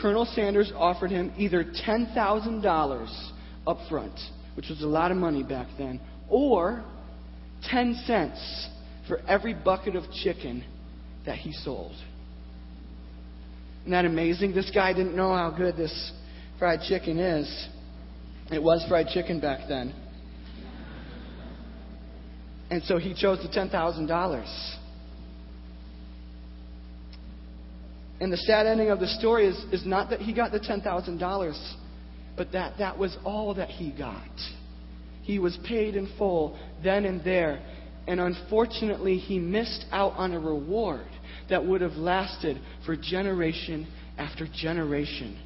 Colonel 0.00 0.26
Sanders 0.26 0.72
offered 0.76 1.10
him 1.10 1.32
either 1.36 1.64
$10,000 1.64 3.30
up 3.66 3.78
front, 3.88 4.18
which 4.56 4.68
was 4.68 4.82
a 4.82 4.86
lot 4.86 5.10
of 5.10 5.16
money 5.16 5.42
back 5.42 5.68
then, 5.78 6.00
or 6.28 6.84
10 7.64 8.02
cents 8.06 8.68
for 9.08 9.20
every 9.28 9.54
bucket 9.54 9.96
of 9.96 10.04
chicken 10.12 10.64
that 11.26 11.36
he 11.36 11.52
sold. 11.52 11.94
Isn't 13.82 13.92
that 13.92 14.04
amazing? 14.04 14.54
This 14.54 14.70
guy 14.74 14.92
didn't 14.92 15.16
know 15.16 15.34
how 15.34 15.50
good 15.50 15.76
this 15.76 16.12
fried 16.58 16.80
chicken 16.88 17.18
is. 17.18 17.68
It 18.50 18.62
was 18.62 18.84
fried 18.88 19.08
chicken 19.08 19.40
back 19.40 19.68
then. 19.68 19.94
And 22.70 22.82
so 22.84 22.98
he 22.98 23.14
chose 23.14 23.38
the 23.42 23.48
$10,000. 23.48 24.76
And 28.20 28.32
the 28.32 28.36
sad 28.36 28.66
ending 28.66 28.90
of 28.90 29.00
the 29.00 29.06
story 29.06 29.46
is, 29.46 29.56
is 29.70 29.84
not 29.84 30.10
that 30.10 30.20
he 30.20 30.32
got 30.32 30.50
the 30.50 30.60
$10,000, 30.60 31.74
but 32.36 32.52
that 32.52 32.78
that 32.78 32.98
was 32.98 33.16
all 33.24 33.54
that 33.54 33.68
he 33.70 33.90
got. 33.90 34.28
He 35.22 35.38
was 35.38 35.58
paid 35.66 35.96
in 35.96 36.12
full 36.18 36.58
then 36.82 37.04
and 37.04 37.24
there. 37.24 37.62
And 38.06 38.20
unfortunately, 38.20 39.16
he 39.16 39.38
missed 39.38 39.86
out 39.90 40.12
on 40.12 40.32
a 40.34 40.38
reward 40.38 41.06
that 41.48 41.64
would 41.64 41.80
have 41.80 41.92
lasted 41.92 42.60
for 42.84 42.96
generation 42.96 43.86
after 44.18 44.46
generation. 44.46 45.38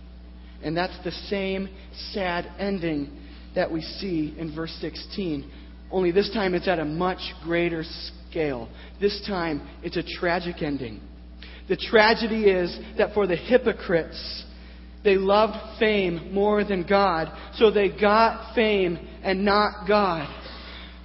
And 0.62 0.76
that's 0.76 0.96
the 1.04 1.12
same 1.12 1.68
sad 2.12 2.50
ending 2.58 3.16
that 3.54 3.70
we 3.70 3.80
see 3.80 4.34
in 4.36 4.54
verse 4.54 4.76
16. 4.80 5.48
Only 5.90 6.10
this 6.10 6.30
time 6.32 6.54
it's 6.54 6.68
at 6.68 6.80
a 6.80 6.84
much 6.84 7.20
greater 7.44 7.84
scale. 8.30 8.68
This 9.00 9.24
time 9.26 9.66
it's 9.82 9.96
a 9.96 10.02
tragic 10.02 10.62
ending. 10.62 11.00
The 11.68 11.76
tragedy 11.76 12.44
is 12.44 12.76
that 12.96 13.14
for 13.14 13.26
the 13.26 13.36
hypocrites, 13.36 14.44
they 15.04 15.16
loved 15.16 15.78
fame 15.78 16.32
more 16.32 16.64
than 16.64 16.86
God, 16.86 17.32
so 17.54 17.70
they 17.70 17.88
got 17.88 18.54
fame 18.54 18.98
and 19.22 19.44
not 19.44 19.86
God. 19.86 20.28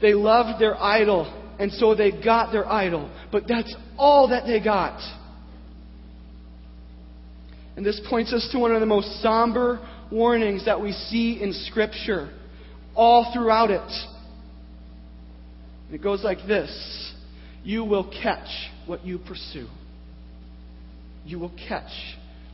They 0.01 0.13
loved 0.13 0.62
their 0.62 0.75
idol, 0.81 1.31
and 1.59 1.71
so 1.71 1.95
they 1.95 2.12
got 2.12 2.51
their 2.51 2.69
idol, 2.69 3.09
but 3.31 3.43
that's 3.47 3.73
all 3.97 4.29
that 4.29 4.45
they 4.45 4.62
got. 4.62 5.00
And 7.75 7.85
this 7.85 8.00
points 8.09 8.33
us 8.33 8.47
to 8.51 8.59
one 8.59 8.73
of 8.73 8.79
the 8.79 8.85
most 8.85 9.21
somber 9.21 9.79
warnings 10.12 10.65
that 10.65 10.79
we 10.79 10.91
see 10.91 11.41
in 11.41 11.53
Scripture, 11.53 12.31
all 12.95 13.31
throughout 13.33 13.71
it. 13.71 13.91
It 15.91 16.01
goes 16.01 16.23
like 16.23 16.39
this 16.47 17.13
You 17.63 17.83
will 17.83 18.12
catch 18.21 18.50
what 18.85 19.05
you 19.05 19.19
pursue 19.19 19.67
you 21.25 21.39
will 21.39 21.53
catch 21.67 21.91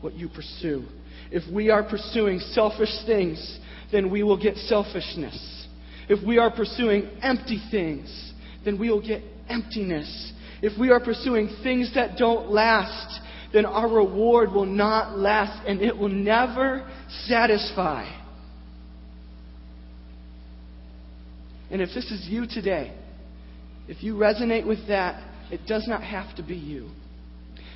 what 0.01 0.13
you 0.13 0.29
pursue. 0.29 0.85
If 1.31 1.51
we 1.53 1.69
are 1.69 1.83
pursuing 1.83 2.39
selfish 2.39 2.93
things, 3.05 3.59
then 3.91 4.09
we 4.11 4.23
will 4.23 4.41
get 4.41 4.55
selfishness. 4.57 5.67
If 6.07 6.25
we 6.25 6.37
are 6.37 6.51
pursuing 6.51 7.09
empty 7.21 7.61
things, 7.69 8.33
then 8.65 8.79
we 8.79 8.89
will 8.89 9.05
get 9.05 9.21
emptiness. 9.47 10.33
If 10.61 10.79
we 10.79 10.89
are 10.89 10.99
pursuing 10.99 11.49
things 11.63 11.93
that 11.95 12.17
don't 12.17 12.49
last, 12.49 13.21
then 13.53 13.65
our 13.65 13.87
reward 13.87 14.51
will 14.51 14.65
not 14.65 15.17
last 15.17 15.65
and 15.67 15.81
it 15.81 15.97
will 15.97 16.09
never 16.09 16.89
satisfy. 17.25 18.15
And 21.71 21.81
if 21.81 21.89
this 21.93 22.05
is 22.11 22.27
you 22.27 22.47
today, 22.47 22.93
if 23.87 24.03
you 24.03 24.15
resonate 24.15 24.65
with 24.65 24.87
that, 24.87 25.23
it 25.51 25.65
does 25.67 25.87
not 25.87 26.03
have 26.03 26.35
to 26.35 26.43
be 26.43 26.55
you. 26.55 26.89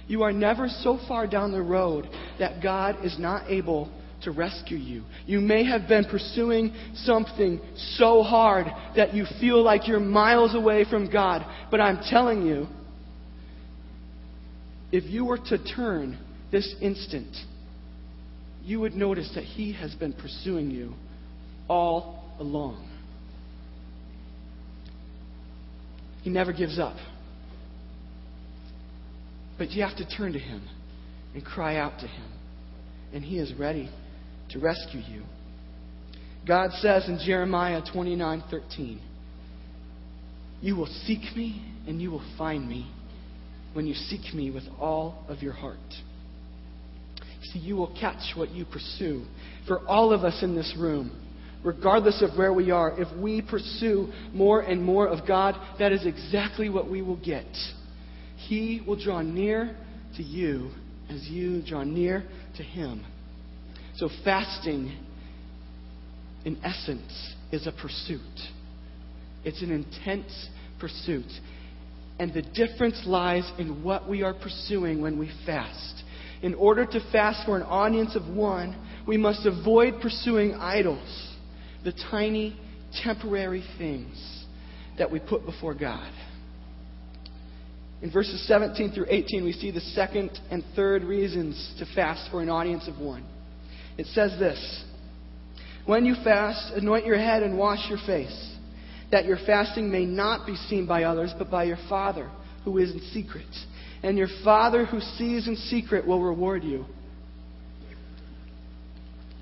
You 0.08 0.24
are 0.24 0.34
never 0.34 0.68
so 0.68 1.00
far 1.08 1.28
down 1.28 1.52
the 1.52 1.62
road 1.62 2.10
that 2.40 2.62
God 2.62 3.06
is 3.06 3.18
not 3.18 3.50
able 3.50 3.90
to 4.24 4.32
rescue 4.32 4.78
you. 4.78 5.04
You 5.26 5.40
may 5.40 5.66
have 5.66 5.88
been 5.88 6.06
pursuing 6.06 6.74
something 6.96 7.62
so 7.96 8.24
hard 8.24 8.68
that 8.96 9.14
you 9.14 9.26
feel 9.40 9.62
like 9.64 9.88
you're 9.88 10.00
miles 10.00 10.56
away 10.56 10.86
from 10.90 11.12
God. 11.12 11.46
But 11.70 11.82
I'm 11.82 12.02
telling 12.10 12.46
you, 12.46 12.68
if 14.92 15.06
you 15.06 15.26
were 15.26 15.40
to 15.50 15.58
turn 15.58 16.18
this 16.52 16.76
instant, 16.82 17.36
you 18.64 18.80
would 18.80 18.94
notice 18.94 19.32
that 19.36 19.44
He 19.44 19.74
has 19.74 19.94
been 19.96 20.14
pursuing 20.14 20.72
you 20.72 20.94
all 21.68 22.24
along. 22.40 22.90
He 26.22 26.30
never 26.30 26.54
gives 26.54 26.80
up. 26.80 26.96
But 29.58 29.72
you 29.72 29.84
have 29.84 29.98
to 29.98 30.06
turn 30.18 30.34
to 30.34 30.40
Him 30.40 30.68
and 31.34 31.44
cry 31.44 31.78
out 31.78 32.00
to 32.00 32.08
Him. 32.08 32.32
And 33.14 33.24
He 33.24 33.38
is 33.40 33.54
ready 33.54 33.90
to 34.50 34.60
rescue 34.60 35.02
you. 35.02 35.24
God 36.48 36.72
says 36.74 37.08
in 37.08 37.20
Jeremiah 37.26 37.82
29 37.94 38.44
13, 38.50 39.02
You 40.62 40.76
will 40.76 40.90
seek 41.06 41.36
me 41.36 41.66
and 41.88 42.02
you 42.02 42.12
will 42.12 42.26
find 42.38 42.68
me 42.68 42.92
when 43.74 43.88
you 43.88 43.94
seek 43.94 44.34
me 44.34 44.52
with 44.52 44.64
all 44.80 45.24
of 45.28 45.42
your 45.42 45.54
heart. 45.54 45.78
See, 47.52 47.60
you 47.60 47.76
will 47.76 47.96
catch 48.00 48.36
what 48.36 48.52
you 48.52 48.66
pursue. 48.66 49.26
For 49.68 49.86
all 49.88 50.14
of 50.14 50.24
us 50.24 50.42
in 50.44 50.56
this 50.56 50.74
room, 50.78 51.12
regardless 51.64 52.22
of 52.22 52.38
where 52.38 52.54
we 52.54 52.72
are, 52.72 53.00
if 53.00 53.08
we 53.18 53.42
pursue 53.42 54.12
more 54.34 54.62
and 54.62 54.84
more 54.84 55.08
of 55.08 55.28
God, 55.28 55.56
that 55.80 55.92
is 55.92 56.06
exactly 56.06 56.70
what 56.70 56.90
we 56.90 57.02
will 57.02 57.18
get. 57.18 57.46
He 58.48 58.82
will 58.86 59.02
draw 59.02 59.22
near 59.22 59.76
to 60.18 60.24
you 60.24 60.72
as 61.10 61.28
you 61.28 61.62
draw 61.62 61.84
near 61.84 62.24
to 62.58 62.64
Him. 62.64 63.04
So, 63.96 64.10
fasting, 64.24 64.98
in 66.46 66.58
essence, 66.64 67.36
is 67.52 67.68
a 67.68 67.72
pursuit. 67.72 68.22
It's 69.44 69.62
an 69.62 69.72
intense 69.72 70.50
pursuit. 70.80 71.30
And 72.20 72.34
the 72.34 72.42
difference 72.42 73.04
lies 73.06 73.50
in 73.58 73.84
what 73.84 74.10
we 74.10 74.24
are 74.24 74.34
pursuing 74.34 75.02
when 75.02 75.18
we 75.20 75.32
fast. 75.46 76.04
In 76.42 76.54
order 76.56 76.86
to 76.86 77.00
fast 77.12 77.46
for 77.46 77.56
an 77.56 77.64
audience 77.64 78.16
of 78.16 78.28
one, 78.28 78.76
we 79.08 79.18
must 79.18 79.46
avoid 79.46 80.02
pursuing 80.02 80.54
idols, 80.54 81.34
the 81.84 81.94
tiny, 82.12 82.60
temporary 83.04 83.64
things 83.78 84.46
that 84.98 85.10
we 85.10 85.20
put 85.20 85.46
before 85.46 85.74
God. 85.74 86.12
In 88.04 88.12
verses 88.12 88.46
17 88.48 88.92
through 88.92 89.06
18, 89.08 89.46
we 89.46 89.54
see 89.54 89.72
the 89.72 89.80
second 89.80 90.38
and 90.52 90.62
third 90.76 91.06
reasons 91.06 91.74
to 91.80 91.86
fast 91.96 92.30
for 92.30 92.42
an 92.42 92.50
audience 92.50 92.86
of 92.90 93.00
one. 93.00 93.24
It 93.98 94.08
says 94.08 94.38
this 94.38 94.84
When 95.86 96.04
you 96.04 96.16
fast, 96.22 96.74
anoint 96.76 97.06
your 97.06 97.18
head 97.18 97.44
and 97.44 97.58
wash 97.58 97.90
your 97.90 98.00
face 98.06 98.52
that 99.12 99.24
your 99.24 99.38
fasting 99.46 99.90
may 99.90 100.06
not 100.06 100.46
be 100.46 100.56
seen 100.56 100.86
by 100.86 101.04
others, 101.04 101.34
but 101.38 101.50
by 101.50 101.64
your 101.64 101.78
Father 101.88 102.30
who 102.66 102.78
is 102.78 102.92
in 102.92 103.00
secret. 103.14 103.48
And 104.02 104.18
your 104.18 104.28
Father 104.44 104.86
who 104.86 105.00
sees 105.00 105.48
in 105.48 105.56
secret 105.56 106.06
will 106.06 106.22
reward 106.22 106.64
you. 106.64 106.86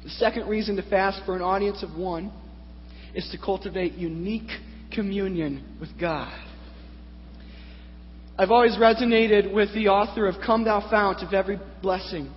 The 0.03 0.10
second 0.10 0.48
reason 0.48 0.75
to 0.75 0.84
fast 0.84 1.22
for 1.25 1.36
an 1.36 1.41
audience 1.41 1.82
of 1.82 1.96
one 1.96 2.32
is 3.15 3.27
to 3.32 3.39
cultivate 3.39 3.94
unique 3.94 4.51
communion 4.94 5.77
with 5.80 5.89
God. 6.00 6.50
I've 8.38 8.51
always 8.51 8.75
resonated 8.77 9.53
with 9.53 9.73
the 9.73 9.89
author 9.89 10.27
of 10.27 10.35
Come 10.45 10.63
Thou 10.63 10.89
Fount 10.89 11.21
of 11.21 11.33
Every 11.33 11.59
Blessing 11.81 12.31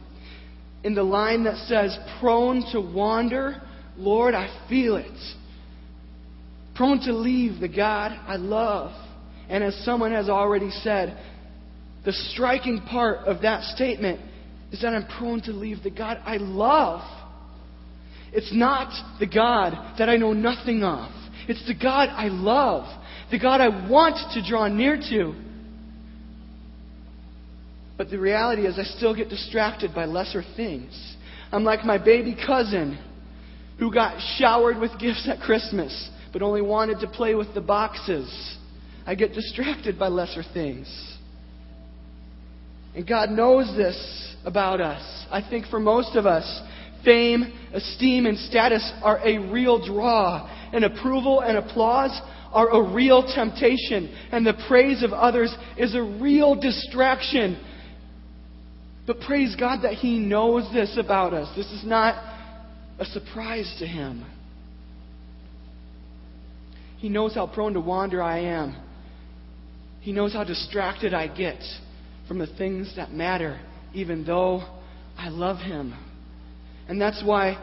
in 0.83 0.95
the 0.95 1.03
line 1.03 1.45
that 1.45 1.57
says, 1.67 1.97
Prone 2.21 2.65
to 2.73 2.81
wander, 2.81 3.63
Lord, 3.97 4.35
I 4.35 4.49
feel 4.69 4.97
it 4.97 5.11
prone 6.75 7.01
to 7.01 7.13
leave 7.13 7.61
the 7.61 7.69
God 7.69 8.13
I 8.27 8.37
love. 8.37 8.93
And 9.49 9.63
as 9.63 9.75
someone 9.85 10.13
has 10.13 10.29
already 10.29 10.71
said, 10.71 11.19
the 12.05 12.13
striking 12.13 12.81
part 12.83 13.19
of 13.27 13.43
that 13.43 13.63
statement 13.75 14.21
is 14.73 14.83
that 14.83 14.89
I'm 14.89 15.07
prone 15.19 15.41
to 15.43 15.53
leave 15.53 15.83
the 15.83 15.91
God 15.91 16.19
I 16.25 16.37
love. 16.39 17.03
It's 18.33 18.53
not 18.53 18.93
the 19.21 19.27
God 19.27 19.97
that 19.99 20.09
I 20.09 20.17
know 20.17 20.33
nothing 20.33 20.83
of. 20.83 21.11
It's 21.47 21.65
the 21.67 21.75
God 21.75 22.09
I 22.09 22.29
love, 22.29 22.85
the 23.31 23.39
God 23.39 23.61
I 23.61 23.89
want 23.89 24.17
to 24.33 24.47
draw 24.47 24.67
near 24.67 24.97
to. 24.97 25.35
But 27.97 28.11
the 28.11 28.19
reality 28.19 28.67
is, 28.67 28.79
I 28.79 28.85
still 28.85 29.15
get 29.15 29.29
distracted 29.29 29.95
by 29.95 30.05
lesser 30.07 30.43
things. 30.57 31.17
I'm 31.53 31.65
like 31.65 31.85
my 31.85 31.99
baby 31.99 32.35
cousin 32.35 32.99
who 33.79 33.93
got 33.93 34.21
showered 34.39 34.79
with 34.79 34.99
gifts 34.99 35.29
at 35.29 35.41
Christmas 35.41 36.11
but 36.35 36.43
only 36.43 36.61
wanted 36.61 36.99
to 36.99 37.07
play 37.07 37.37
with 37.37 37.55
the 37.55 37.61
boxes. 37.61 38.59
I 39.07 39.15
get 39.15 39.35
distracted 39.35 39.99
by 39.99 40.09
lesser 40.09 40.43
things. 40.53 40.89
And 42.97 43.07
God 43.07 43.31
knows 43.31 43.73
this 43.77 44.35
about 44.45 44.81
us. 44.81 45.27
I 45.31 45.49
think 45.49 45.67
for 45.67 45.79
most 45.79 46.17
of 46.17 46.27
us, 46.27 46.61
fame, 47.05 47.45
esteem, 47.73 48.27
and 48.27 48.37
status 48.37 48.93
are 49.03 49.21
a 49.25 49.39
real 49.39 49.85
draw, 49.87 50.51
and 50.73 50.85
approval 50.85 51.41
and 51.41 51.57
applause 51.57 52.21
are 52.53 52.69
a 52.71 52.93
real 52.93 53.23
temptation, 53.33 54.13
and 54.33 54.45
the 54.45 54.61
praise 54.67 55.05
of 55.05 55.13
others 55.13 55.55
is 55.79 55.95
a 55.95 56.03
real 56.03 56.57
distraction. 56.57 57.57
But 59.07 59.21
praise 59.21 59.55
God 59.57 59.83
that 59.83 59.95
He 59.95 60.19
knows 60.19 60.71
this 60.73 60.97
about 60.99 61.35
us. 61.35 61.55
This 61.57 61.71
is 61.73 61.85
not 61.85 62.15
a 62.99 63.05
surprise 63.05 63.75
to 63.79 63.87
Him. 63.87 64.25
He 66.99 67.09
knows 67.11 67.35
how 67.35 67.47
prone 67.47 67.75
to 67.75 67.81
wander 67.81 68.23
I 68.23 68.39
am. 68.41 68.77
He 70.01 70.13
knows 70.13 70.33
how 70.33 70.45
distracted 70.45 71.13
I 71.13 71.27
get 71.29 71.63
from 72.27 72.39
the 72.39 72.47
things 72.47 72.95
that 72.97 73.13
matter, 73.13 73.61
even 73.93 74.25
though 74.25 74.63
I 75.19 75.29
love 75.29 75.59
Him. 75.59 75.95
And 76.89 77.01
that's 77.01 77.23
why 77.23 77.63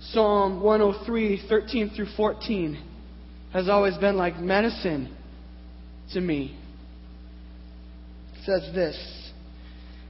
Psalm 0.00 0.62
103, 0.62 1.46
13 1.46 1.90
through 1.94 2.08
14, 2.16 2.82
has 3.52 3.68
always 3.68 3.96
been 3.98 4.16
like 4.16 4.38
medicine 4.38 5.14
to 6.14 6.20
me. 6.20 6.58
It 8.34 8.44
says 8.46 8.74
this 8.74 9.19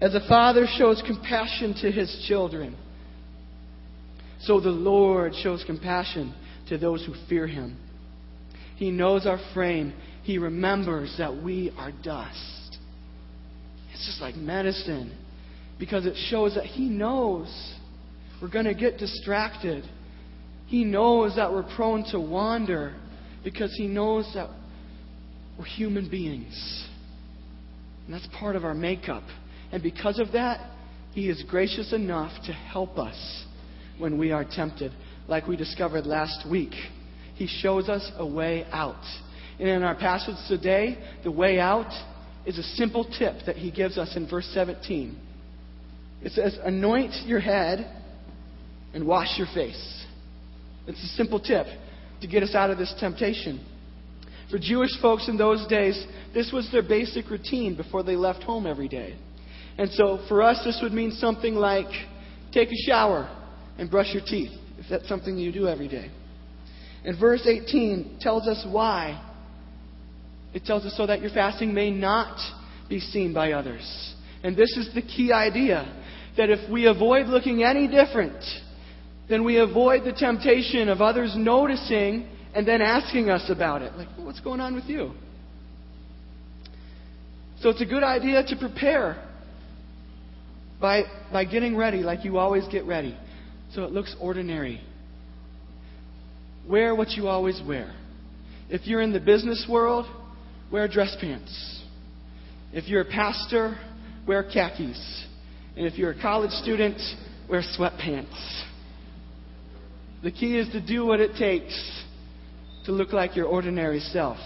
As 0.00 0.14
a 0.14 0.26
father 0.28 0.66
shows 0.78 1.02
compassion 1.06 1.74
to 1.82 1.90
his 1.90 2.24
children, 2.26 2.76
so 4.40 4.60
the 4.60 4.70
Lord 4.70 5.34
shows 5.42 5.62
compassion 5.66 6.34
to 6.68 6.78
those 6.78 7.04
who 7.04 7.14
fear 7.28 7.46
him. 7.46 7.76
He 8.76 8.90
knows 8.90 9.26
our 9.26 9.38
frame. 9.52 9.92
He 10.22 10.38
remembers 10.38 11.14
that 11.18 11.42
we 11.42 11.70
are 11.76 11.92
dust. 12.02 12.78
It's 13.92 14.06
just 14.06 14.22
like 14.22 14.34
medicine 14.36 15.14
because 15.78 16.06
it 16.06 16.14
shows 16.28 16.54
that 16.54 16.64
He 16.64 16.88
knows 16.88 17.48
we're 18.40 18.48
going 18.50 18.64
to 18.64 18.74
get 18.74 18.96
distracted. 18.96 19.84
He 20.66 20.84
knows 20.84 21.36
that 21.36 21.52
we're 21.52 21.68
prone 21.74 22.04
to 22.12 22.20
wander 22.20 22.94
because 23.44 23.74
He 23.76 23.86
knows 23.86 24.30
that 24.34 24.48
we're 25.58 25.66
human 25.66 26.08
beings. 26.08 26.86
And 28.06 28.14
that's 28.14 28.28
part 28.38 28.56
of 28.56 28.64
our 28.64 28.74
makeup. 28.74 29.24
And 29.72 29.82
because 29.82 30.18
of 30.18 30.32
that, 30.32 30.70
He 31.12 31.28
is 31.28 31.42
gracious 31.48 31.92
enough 31.92 32.32
to 32.46 32.52
help 32.52 32.98
us 32.98 33.44
when 33.98 34.18
we 34.18 34.32
are 34.32 34.44
tempted, 34.44 34.92
like 35.28 35.46
we 35.46 35.56
discovered 35.56 36.06
last 36.06 36.48
week. 36.48 36.72
He 37.34 37.46
shows 37.46 37.88
us 37.88 38.10
a 38.16 38.26
way 38.26 38.66
out. 38.70 39.04
And 39.58 39.68
in 39.68 39.82
our 39.82 39.94
passage 39.94 40.36
today, 40.48 40.98
the 41.22 41.30
way 41.30 41.58
out 41.58 41.92
is 42.46 42.58
a 42.58 42.62
simple 42.62 43.04
tip 43.04 43.34
that 43.46 43.56
he 43.56 43.70
gives 43.70 43.98
us 43.98 44.16
in 44.16 44.28
verse 44.28 44.50
17. 44.54 45.18
It 46.22 46.32
says, 46.32 46.58
Anoint 46.64 47.26
your 47.26 47.40
head 47.40 47.86
and 48.94 49.06
wash 49.06 49.38
your 49.38 49.46
face. 49.54 50.04
It's 50.86 51.02
a 51.02 51.16
simple 51.16 51.38
tip 51.38 51.66
to 52.20 52.26
get 52.26 52.42
us 52.42 52.54
out 52.54 52.70
of 52.70 52.78
this 52.78 52.94
temptation. 52.98 53.64
For 54.50 54.58
Jewish 54.58 54.90
folks 55.00 55.28
in 55.28 55.36
those 55.36 55.66
days, 55.68 56.04
this 56.34 56.50
was 56.52 56.68
their 56.72 56.82
basic 56.82 57.30
routine 57.30 57.76
before 57.76 58.02
they 58.02 58.16
left 58.16 58.42
home 58.42 58.66
every 58.66 58.88
day. 58.88 59.14
And 59.78 59.90
so 59.92 60.20
for 60.28 60.42
us, 60.42 60.60
this 60.64 60.78
would 60.82 60.92
mean 60.92 61.12
something 61.12 61.54
like 61.54 61.90
take 62.52 62.68
a 62.68 62.86
shower 62.86 63.28
and 63.78 63.90
brush 63.90 64.12
your 64.12 64.22
teeth, 64.24 64.50
if 64.78 64.86
that's 64.90 65.08
something 65.08 65.38
you 65.38 65.52
do 65.52 65.66
every 65.66 65.88
day. 65.88 66.10
And 67.04 67.18
verse 67.18 67.46
18 67.46 68.18
tells 68.20 68.46
us 68.46 68.66
why. 68.70 69.26
It 70.52 70.64
tells 70.64 70.84
us 70.84 70.96
so 70.96 71.06
that 71.06 71.20
your 71.20 71.30
fasting 71.30 71.72
may 71.72 71.90
not 71.90 72.36
be 72.88 73.00
seen 73.00 73.32
by 73.32 73.52
others. 73.52 74.14
And 74.42 74.56
this 74.56 74.76
is 74.76 74.90
the 74.94 75.02
key 75.02 75.32
idea 75.32 75.96
that 76.36 76.50
if 76.50 76.70
we 76.70 76.86
avoid 76.86 77.26
looking 77.26 77.62
any 77.62 77.86
different, 77.86 78.42
then 79.28 79.44
we 79.44 79.58
avoid 79.58 80.04
the 80.04 80.12
temptation 80.12 80.88
of 80.88 81.00
others 81.00 81.34
noticing 81.36 82.28
and 82.54 82.66
then 82.66 82.82
asking 82.82 83.30
us 83.30 83.48
about 83.48 83.82
it. 83.82 83.94
Like, 83.94 84.08
what's 84.16 84.40
going 84.40 84.60
on 84.60 84.74
with 84.74 84.84
you? 84.84 85.12
So 87.60 87.68
it's 87.68 87.80
a 87.80 87.86
good 87.86 88.02
idea 88.02 88.42
to 88.42 88.56
prepare 88.56 89.22
by, 90.80 91.04
by 91.32 91.44
getting 91.44 91.76
ready 91.76 91.98
like 91.98 92.24
you 92.24 92.38
always 92.38 92.66
get 92.68 92.84
ready. 92.84 93.16
So 93.74 93.84
it 93.84 93.92
looks 93.92 94.14
ordinary 94.20 94.80
wear 96.70 96.94
what 96.94 97.10
you 97.10 97.26
always 97.26 97.60
wear. 97.66 97.92
If 98.68 98.86
you're 98.86 99.00
in 99.00 99.12
the 99.12 99.20
business 99.20 99.66
world, 99.68 100.06
wear 100.70 100.86
dress 100.86 101.16
pants. 101.20 101.82
If 102.72 102.88
you're 102.88 103.02
a 103.02 103.10
pastor, 103.10 103.76
wear 104.26 104.44
khakis. 104.44 105.26
And 105.76 105.86
if 105.86 105.98
you're 105.98 106.12
a 106.12 106.22
college 106.22 106.52
student, 106.52 107.00
wear 107.48 107.62
sweatpants. 107.62 108.64
The 110.22 110.30
key 110.30 110.56
is 110.56 110.68
to 110.70 110.80
do 110.80 111.04
what 111.04 111.18
it 111.20 111.36
takes 111.36 112.04
to 112.84 112.92
look 112.92 113.12
like 113.12 113.34
your 113.34 113.46
ordinary 113.46 114.00
self. 114.00 114.38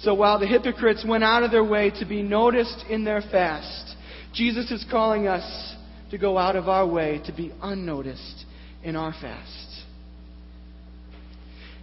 So 0.00 0.14
while 0.14 0.38
the 0.38 0.46
hypocrites 0.46 1.04
went 1.06 1.24
out 1.24 1.42
of 1.42 1.50
their 1.50 1.64
way 1.64 1.90
to 1.98 2.06
be 2.06 2.22
noticed 2.22 2.84
in 2.88 3.04
their 3.04 3.20
fast, 3.20 3.87
Jesus 4.34 4.70
is 4.70 4.84
calling 4.90 5.26
us 5.26 5.74
to 6.10 6.18
go 6.18 6.38
out 6.38 6.56
of 6.56 6.68
our 6.68 6.86
way 6.86 7.20
to 7.26 7.32
be 7.32 7.52
unnoticed 7.62 8.44
in 8.82 8.96
our 8.96 9.12
fast. 9.12 9.84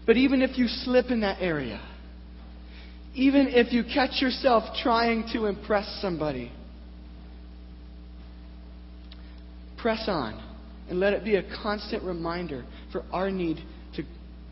But 0.06 0.18
even 0.18 0.42
if 0.42 0.58
you 0.58 0.68
slip 0.68 1.08
in 1.10 1.22
that 1.22 1.42
area, 1.42 1.82
even 3.14 3.48
if 3.48 3.74
you 3.74 3.84
catch 3.84 4.22
yourself 4.22 4.64
trying 4.84 5.28
to 5.34 5.46
impress 5.46 6.00
somebody, 6.02 6.52
press 9.78 10.06
on 10.08 10.42
And 10.90 11.00
let 11.00 11.14
it 11.14 11.24
be 11.24 11.36
a 11.36 11.44
constant 11.64 12.04
reminder 12.04 12.66
for 12.92 13.04
our 13.12 13.32
need 13.32 13.58
to, 13.96 14.04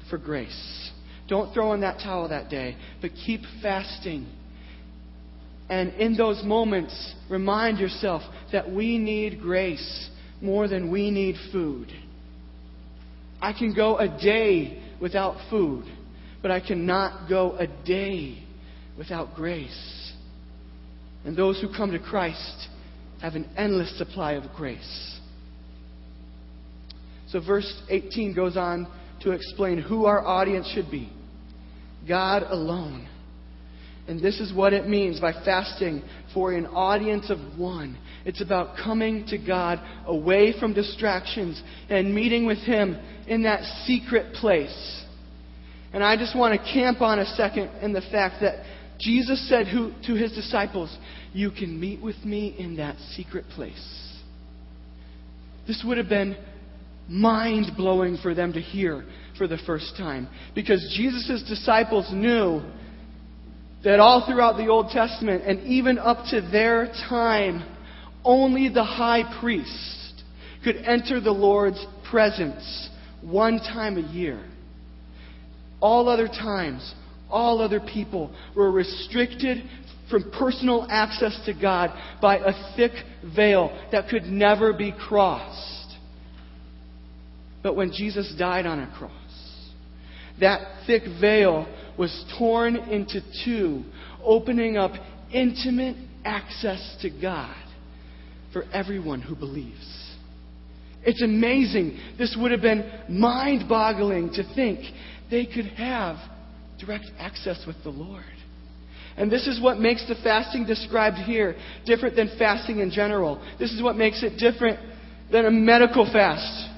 for 0.09 0.17
grace. 0.17 0.91
Don't 1.27 1.53
throw 1.53 1.73
in 1.73 1.81
that 1.81 1.99
towel 1.99 2.29
that 2.29 2.49
day, 2.49 2.75
but 3.01 3.11
keep 3.25 3.41
fasting. 3.61 4.27
And 5.73 5.95
in 5.95 6.15
those 6.15 6.43
moments, 6.43 7.15
remind 7.31 7.79
yourself 7.79 8.21
that 8.51 8.71
we 8.71 8.99
need 8.99 9.41
grace 9.41 10.07
more 10.39 10.67
than 10.67 10.91
we 10.91 11.09
need 11.09 11.35
food. 11.51 11.91
I 13.41 13.53
can 13.53 13.73
go 13.73 13.97
a 13.97 14.07
day 14.07 14.83
without 15.01 15.35
food, 15.49 15.85
but 16.43 16.51
I 16.51 16.59
cannot 16.59 17.27
go 17.27 17.55
a 17.57 17.65
day 17.65 18.43
without 18.99 19.33
grace. 19.33 20.13
And 21.25 21.35
those 21.35 21.59
who 21.59 21.75
come 21.75 21.91
to 21.91 21.99
Christ 21.99 22.67
have 23.23 23.33
an 23.33 23.49
endless 23.57 23.97
supply 23.97 24.33
of 24.33 24.43
grace. 24.55 25.19
So, 27.29 27.39
verse 27.39 27.81
18 27.89 28.35
goes 28.35 28.57
on 28.57 28.85
to 29.21 29.31
explain 29.31 29.79
who 29.79 30.05
our 30.05 30.23
audience 30.23 30.71
should 30.71 30.91
be 30.91 31.11
God 32.07 32.43
alone. 32.43 33.09
And 34.07 34.21
this 34.21 34.39
is 34.39 34.53
what 34.53 34.73
it 34.73 34.87
means 34.87 35.19
by 35.19 35.31
fasting 35.31 36.03
for 36.33 36.51
an 36.51 36.65
audience 36.65 37.29
of 37.29 37.37
one. 37.57 37.97
It's 38.25 38.41
about 38.41 38.75
coming 38.75 39.25
to 39.27 39.37
God 39.37 39.79
away 40.05 40.53
from 40.59 40.73
distractions 40.73 41.61
and 41.89 42.13
meeting 42.13 42.45
with 42.45 42.57
Him 42.59 42.99
in 43.27 43.43
that 43.43 43.63
secret 43.85 44.33
place. 44.35 45.03
And 45.93 46.03
I 46.03 46.17
just 46.17 46.35
want 46.35 46.59
to 46.59 46.73
camp 46.73 47.01
on 47.01 47.19
a 47.19 47.25
second 47.35 47.69
in 47.81 47.93
the 47.93 48.01
fact 48.01 48.41
that 48.41 48.65
Jesus 48.99 49.47
said 49.47 49.67
who, 49.67 49.93
to 50.05 50.15
His 50.15 50.33
disciples, 50.33 50.95
You 51.31 51.51
can 51.51 51.79
meet 51.79 52.01
with 52.01 52.17
me 52.25 52.55
in 52.57 52.75
that 52.77 52.97
secret 53.15 53.45
place. 53.55 54.19
This 55.65 55.81
would 55.85 55.97
have 55.97 56.09
been 56.09 56.35
mind 57.07 57.71
blowing 57.77 58.17
for 58.21 58.33
them 58.33 58.53
to 58.53 58.61
hear 58.61 59.05
for 59.37 59.47
the 59.47 59.57
first 59.65 59.93
time. 59.97 60.27
Because 60.55 60.93
Jesus' 60.97 61.43
disciples 61.47 62.09
knew 62.11 62.61
that 63.83 63.99
all 63.99 64.25
throughout 64.25 64.57
the 64.57 64.67
Old 64.67 64.89
Testament 64.89 65.43
and 65.45 65.61
even 65.61 65.97
up 65.97 66.25
to 66.29 66.41
their 66.41 66.87
time, 67.09 67.63
only 68.23 68.69
the 68.69 68.83
high 68.83 69.23
priest 69.41 70.23
could 70.63 70.77
enter 70.77 71.19
the 71.19 71.31
Lord's 71.31 71.85
presence 72.09 72.89
one 73.21 73.59
time 73.59 73.97
a 73.97 74.13
year. 74.13 74.43
All 75.81 76.07
other 76.07 76.27
times, 76.27 76.93
all 77.29 77.61
other 77.61 77.81
people 77.81 78.33
were 78.55 78.71
restricted 78.71 79.63
from 80.09 80.31
personal 80.31 80.87
access 80.89 81.37
to 81.45 81.53
God 81.53 81.91
by 82.21 82.37
a 82.37 82.75
thick 82.75 82.91
veil 83.35 83.77
that 83.91 84.07
could 84.07 84.23
never 84.23 84.71
be 84.71 84.93
crossed. 84.93 85.97
But 87.61 87.75
when 87.75 87.91
Jesus 87.91 88.33
died 88.37 88.65
on 88.65 88.79
a 88.79 88.93
cross, 88.97 89.11
that 90.39 90.85
thick 90.85 91.03
veil 91.19 91.67
was 91.97 92.25
torn 92.37 92.75
into 92.75 93.21
two, 93.45 93.83
opening 94.23 94.77
up 94.77 94.91
intimate 95.31 95.95
access 96.25 96.97
to 97.01 97.09
God 97.09 97.55
for 98.51 98.63
everyone 98.71 99.21
who 99.21 99.35
believes. 99.35 100.15
It's 101.05 101.21
amazing. 101.21 101.99
This 102.17 102.35
would 102.39 102.51
have 102.51 102.61
been 102.61 102.89
mind 103.09 103.67
boggling 103.67 104.31
to 104.33 104.43
think 104.55 104.79
they 105.29 105.45
could 105.45 105.65
have 105.65 106.17
direct 106.79 107.05
access 107.17 107.63
with 107.67 107.75
the 107.83 107.89
Lord. 107.89 108.23
And 109.17 109.31
this 109.31 109.47
is 109.47 109.61
what 109.61 109.79
makes 109.79 110.07
the 110.07 110.15
fasting 110.23 110.65
described 110.65 111.17
here 111.17 111.55
different 111.85 112.15
than 112.15 112.31
fasting 112.39 112.79
in 112.79 112.89
general. 112.89 113.43
This 113.59 113.71
is 113.71 113.81
what 113.81 113.95
makes 113.95 114.23
it 114.23 114.37
different 114.37 114.79
than 115.31 115.45
a 115.45 115.51
medical 115.51 116.05
fast. 116.11 116.69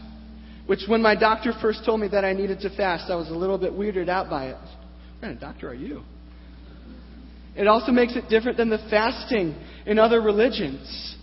Which, 0.66 0.82
when 0.88 1.02
my 1.02 1.16
doctor 1.16 1.54
first 1.62 1.86
told 1.86 2.02
me 2.02 2.08
that 2.08 2.26
I 2.26 2.34
needed 2.34 2.60
to 2.62 2.76
fast, 2.76 3.12
I 3.12 3.16
was 3.16 3.30
a 3.30 3.36
little 3.36 3.58
bit 3.58 3.74
weirded 3.74 4.10
out 4.10 4.30
by 4.30 4.48
it. 4.48 4.58
What 5.16 5.22
kind 5.22 5.34
of 5.34 5.40
doctor 5.40 5.70
are 5.70 5.74
you? 5.74 6.04
It 7.56 7.68
also 7.68 7.92
makes 7.92 8.16
it 8.16 8.28
different 8.30 8.58
than 8.58 8.70
the 8.70 8.86
fasting 8.90 9.56
in 9.86 9.98
other 9.98 10.22
religions. 10.22 11.16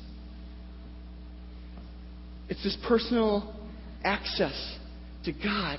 It's 2.48 2.62
this 2.64 2.76
personal 2.87 3.55
access 4.02 4.76
to 5.24 5.33
God 5.33 5.78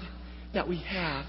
that 0.53 0.67
we 0.67 0.77
have 0.83 1.25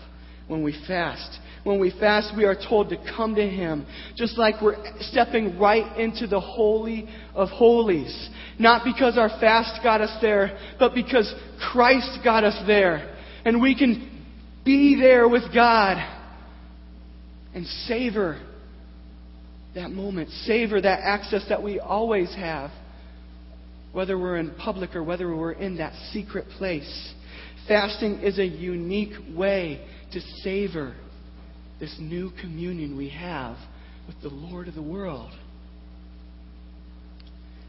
when 0.46 0.62
we 0.62 0.72
fast. 0.86 1.38
When 1.64 1.80
we 1.80 1.90
fast, 1.98 2.36
we 2.36 2.44
are 2.44 2.54
told 2.54 2.90
to 2.90 2.96
come 3.16 3.34
to 3.36 3.48
Him, 3.48 3.86
just 4.16 4.36
like 4.36 4.60
we're 4.60 4.76
stepping 5.00 5.58
right 5.58 5.96
into 5.96 6.26
the 6.26 6.40
Holy 6.40 7.08
of 7.34 7.48
Holies. 7.48 8.28
Not 8.58 8.84
because 8.84 9.16
our 9.16 9.30
fast 9.40 9.82
got 9.82 10.02
us 10.02 10.14
there, 10.20 10.58
but 10.78 10.94
because 10.94 11.34
Christ 11.72 12.18
got 12.22 12.44
us 12.44 12.62
there. 12.66 13.16
And 13.46 13.62
we 13.62 13.76
can 13.76 14.26
be 14.64 15.00
there 15.00 15.26
with 15.26 15.54
God 15.54 16.13
and 17.54 17.66
savor 17.66 18.40
that 19.74 19.90
moment, 19.90 20.30
savor 20.30 20.80
that 20.80 21.00
access 21.02 21.44
that 21.48 21.62
we 21.62 21.80
always 21.80 22.32
have, 22.34 22.70
whether 23.92 24.18
we're 24.18 24.36
in 24.36 24.54
public 24.56 24.94
or 24.94 25.02
whether 25.02 25.34
we're 25.34 25.52
in 25.52 25.76
that 25.78 25.92
secret 26.12 26.46
place. 26.58 27.14
Fasting 27.66 28.20
is 28.20 28.38
a 28.38 28.44
unique 28.44 29.14
way 29.34 29.84
to 30.12 30.20
savor 30.42 30.94
this 31.80 31.96
new 31.98 32.30
communion 32.40 32.96
we 32.96 33.08
have 33.08 33.56
with 34.06 34.20
the 34.22 34.28
Lord 34.28 34.68
of 34.68 34.74
the 34.74 34.82
world. 34.82 35.30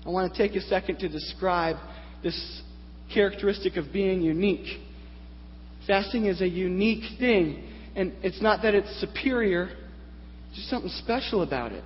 I 0.05 0.09
want 0.09 0.33
to 0.33 0.37
take 0.37 0.55
a 0.55 0.61
second 0.61 0.99
to 0.99 1.09
describe 1.09 1.77
this 2.21 2.61
characteristic 3.13 3.77
of 3.77 3.91
being 3.91 4.21
unique. 4.21 4.79
Fasting 5.87 6.25
is 6.25 6.41
a 6.41 6.47
unique 6.47 7.17
thing, 7.19 7.63
and 7.95 8.13
it's 8.23 8.41
not 8.41 8.61
that 8.63 8.75
it's 8.75 8.99
superior, 8.99 9.69
just 10.53 10.69
something 10.69 10.91
special 11.03 11.41
about 11.41 11.71
it. 11.71 11.83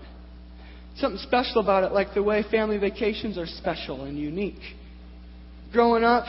Something 0.98 1.22
special 1.22 1.62
about 1.62 1.84
it, 1.84 1.92
like 1.92 2.14
the 2.14 2.24
way 2.24 2.44
family 2.50 2.78
vacations 2.78 3.38
are 3.38 3.46
special 3.46 4.04
and 4.04 4.18
unique. 4.18 4.60
Growing 5.72 6.04
up, 6.04 6.26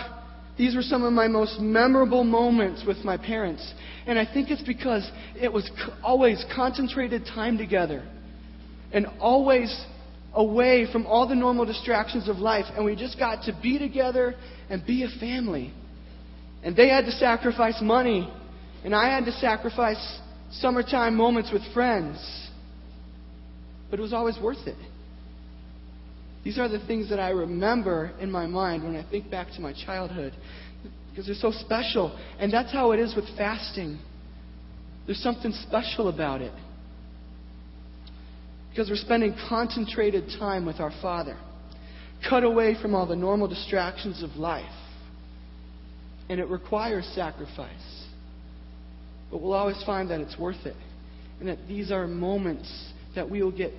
these 0.59 0.77
were 0.77 0.83
some 0.83 1.03
of 1.03 1.12
my 1.12 1.27
most 1.27 1.59
memorable 1.59 2.23
moments 2.23 2.85
with 2.87 2.99
my 2.99 3.16
parents. 3.16 3.73
And 4.07 4.19
I 4.19 4.31
think 4.31 4.51
it's 4.51 4.62
because 4.62 5.11
it 5.40 5.51
was 5.53 5.69
always 6.03 6.45
concentrated 6.55 7.25
time 7.25 7.57
together 7.57 8.07
and 8.93 9.07
always 9.19 9.75
away 10.35 10.87
from 10.93 11.07
all 11.07 11.27
the 11.27 11.35
normal 11.35 11.64
distractions 11.64 12.29
of 12.29 12.37
life. 12.37 12.66
And 12.77 12.85
we 12.85 12.95
just 12.95 13.19
got 13.19 13.45
to 13.45 13.59
be 13.62 13.79
together 13.79 14.35
and 14.69 14.85
be 14.87 15.05
a 15.05 15.19
family. 15.19 15.73
And 16.62 16.77
they 16.77 16.90
had 16.90 17.07
to 17.07 17.12
sacrifice 17.12 17.79
money, 17.81 18.31
and 18.85 18.95
I 18.95 19.11
had 19.14 19.25
to 19.27 19.33
sacrifice 19.33 20.19
summertime 20.53 21.16
moments 21.16 21.51
with 21.53 21.62
friends. 21.73 22.19
But 23.90 23.99
it 23.99 24.03
was 24.03 24.12
always 24.12 24.38
worth 24.40 24.66
it. 24.66 24.77
These 26.45 26.59
are 26.59 26.69
the 26.69 26.85
things 26.87 27.11
that 27.11 27.21
I 27.21 27.31
remember 27.31 28.12
in 28.21 28.31
my 28.31 28.47
mind 28.47 28.83
when 28.83 28.97
I 28.97 29.09
think 29.09 29.31
back 29.31 29.49
to 29.57 29.61
my 29.61 29.75
childhood 29.75 30.33
because 31.11 31.27
they're 31.27 31.35
so 31.35 31.53
special. 31.59 32.16
And 32.38 32.53
that's 32.53 32.73
how 32.73 32.93
it 32.93 33.01
is 33.01 33.14
with 33.14 33.27
fasting. 33.37 33.99
There's 35.07 35.23
something 35.23 35.53
special 35.69 36.09
about 36.09 36.40
it. 36.40 36.53
Because 38.71 38.88
we're 38.88 38.97
spending 38.97 39.35
concentrated 39.49 40.31
time 40.38 40.64
with 40.64 40.79
our 40.79 40.93
Father, 41.03 41.37
cut 42.29 42.45
away 42.45 42.77
from 42.81 42.95
all 42.95 43.07
the 43.07 43.16
normal 43.16 43.49
distractions 43.49 44.23
of 44.23 44.31
life. 44.37 44.64
And 46.29 46.38
it 46.38 46.49
requires 46.49 47.05
sacrifice. 47.14 48.00
But 49.31 49.40
we'll 49.40 49.53
always 49.53 49.83
find 49.85 50.11
that 50.11 50.21
it's 50.21 50.38
worth 50.38 50.66
it. 50.66 50.77
And 51.38 51.49
that 51.49 51.59
these 51.69 51.90
are 51.90 52.07
moments 52.07 52.71
that 53.14 53.29
we 53.29 53.43
will 53.43 53.57
get 53.57 53.73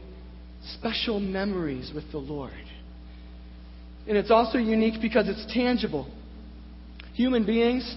special 0.80 1.20
memories 1.20 1.92
with 1.94 2.10
the 2.12 2.18
Lord. 2.18 2.54
And 4.08 4.18
it's 4.18 4.32
also 4.32 4.58
unique 4.58 5.02
because 5.02 5.28
it's 5.30 5.46
tangible. 5.54 6.12
Human 7.14 7.46
beings 7.46 7.96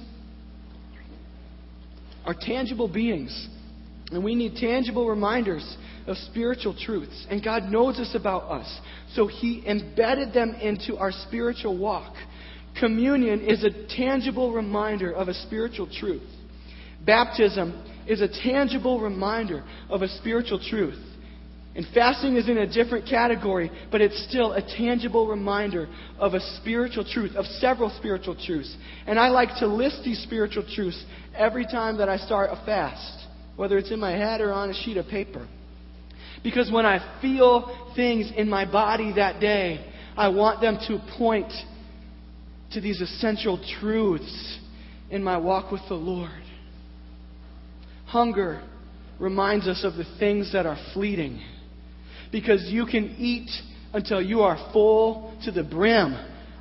are 2.26 2.34
tangible 2.38 2.88
beings. 2.88 3.48
And 4.10 4.22
we 4.22 4.34
need 4.34 4.56
tangible 4.56 5.08
reminders 5.08 5.76
of 6.06 6.16
spiritual 6.18 6.76
truths. 6.78 7.26
And 7.30 7.42
God 7.42 7.64
knows 7.64 7.96
this 7.96 8.14
about 8.14 8.50
us. 8.50 8.80
So 9.14 9.26
He 9.26 9.62
embedded 9.66 10.34
them 10.34 10.54
into 10.60 10.96
our 10.96 11.10
spiritual 11.10 11.78
walk. 11.78 12.14
Communion 12.78 13.40
is 13.40 13.64
a 13.64 13.70
tangible 13.96 14.52
reminder 14.52 15.12
of 15.12 15.28
a 15.28 15.34
spiritual 15.34 15.88
truth. 15.90 16.22
Baptism 17.04 17.84
is 18.06 18.20
a 18.20 18.28
tangible 18.28 19.00
reminder 19.00 19.64
of 19.88 20.02
a 20.02 20.08
spiritual 20.08 20.58
truth. 20.58 20.98
And 21.76 21.84
fasting 21.92 22.36
is 22.36 22.48
in 22.48 22.58
a 22.58 22.72
different 22.72 23.08
category, 23.08 23.70
but 23.90 24.00
it's 24.00 24.22
still 24.28 24.52
a 24.52 24.62
tangible 24.62 25.26
reminder 25.26 25.88
of 26.18 26.34
a 26.34 26.40
spiritual 26.60 27.04
truth, 27.04 27.34
of 27.34 27.46
several 27.46 27.90
spiritual 27.98 28.36
truths. 28.36 28.76
And 29.06 29.18
I 29.18 29.28
like 29.28 29.48
to 29.58 29.66
list 29.66 30.02
these 30.04 30.22
spiritual 30.22 30.64
truths 30.72 31.02
every 31.34 31.64
time 31.64 31.98
that 31.98 32.08
I 32.08 32.16
start 32.18 32.50
a 32.52 32.64
fast, 32.64 33.26
whether 33.56 33.76
it's 33.76 33.90
in 33.90 33.98
my 33.98 34.12
head 34.12 34.40
or 34.40 34.52
on 34.52 34.70
a 34.70 34.74
sheet 34.74 34.96
of 34.98 35.08
paper. 35.08 35.48
Because 36.44 36.70
when 36.70 36.86
I 36.86 37.18
feel 37.20 37.92
things 37.96 38.30
in 38.36 38.48
my 38.48 38.70
body 38.70 39.14
that 39.16 39.40
day, 39.40 39.84
I 40.16 40.28
want 40.28 40.60
them 40.60 40.78
to 40.86 41.00
point 41.18 41.52
to 42.72 42.80
these 42.80 43.00
essential 43.00 43.60
truths 43.80 44.58
in 45.10 45.24
my 45.24 45.38
walk 45.38 45.72
with 45.72 45.82
the 45.88 45.94
Lord. 45.94 46.43
Hunger 48.14 48.62
reminds 49.18 49.66
us 49.66 49.82
of 49.82 49.96
the 49.96 50.04
things 50.20 50.52
that 50.52 50.66
are 50.66 50.78
fleeting. 50.92 51.42
Because 52.30 52.62
you 52.68 52.86
can 52.86 53.16
eat 53.18 53.50
until 53.92 54.22
you 54.22 54.42
are 54.42 54.70
full 54.72 55.36
to 55.44 55.50
the 55.50 55.64
brim. 55.64 56.14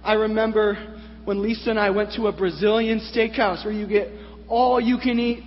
I 0.04 0.14
remember 0.14 0.96
when 1.26 1.44
Lisa 1.44 1.70
and 1.70 1.80
I 1.80 1.92
went 1.92 2.14
to 2.14 2.26
a 2.26 2.32
Brazilian 2.36 3.00
steakhouse 3.14 3.64
where 3.64 3.72
you 3.72 3.86
get 3.86 4.08
all 4.50 4.82
you 4.82 4.98
can 4.98 5.20
eat 5.20 5.44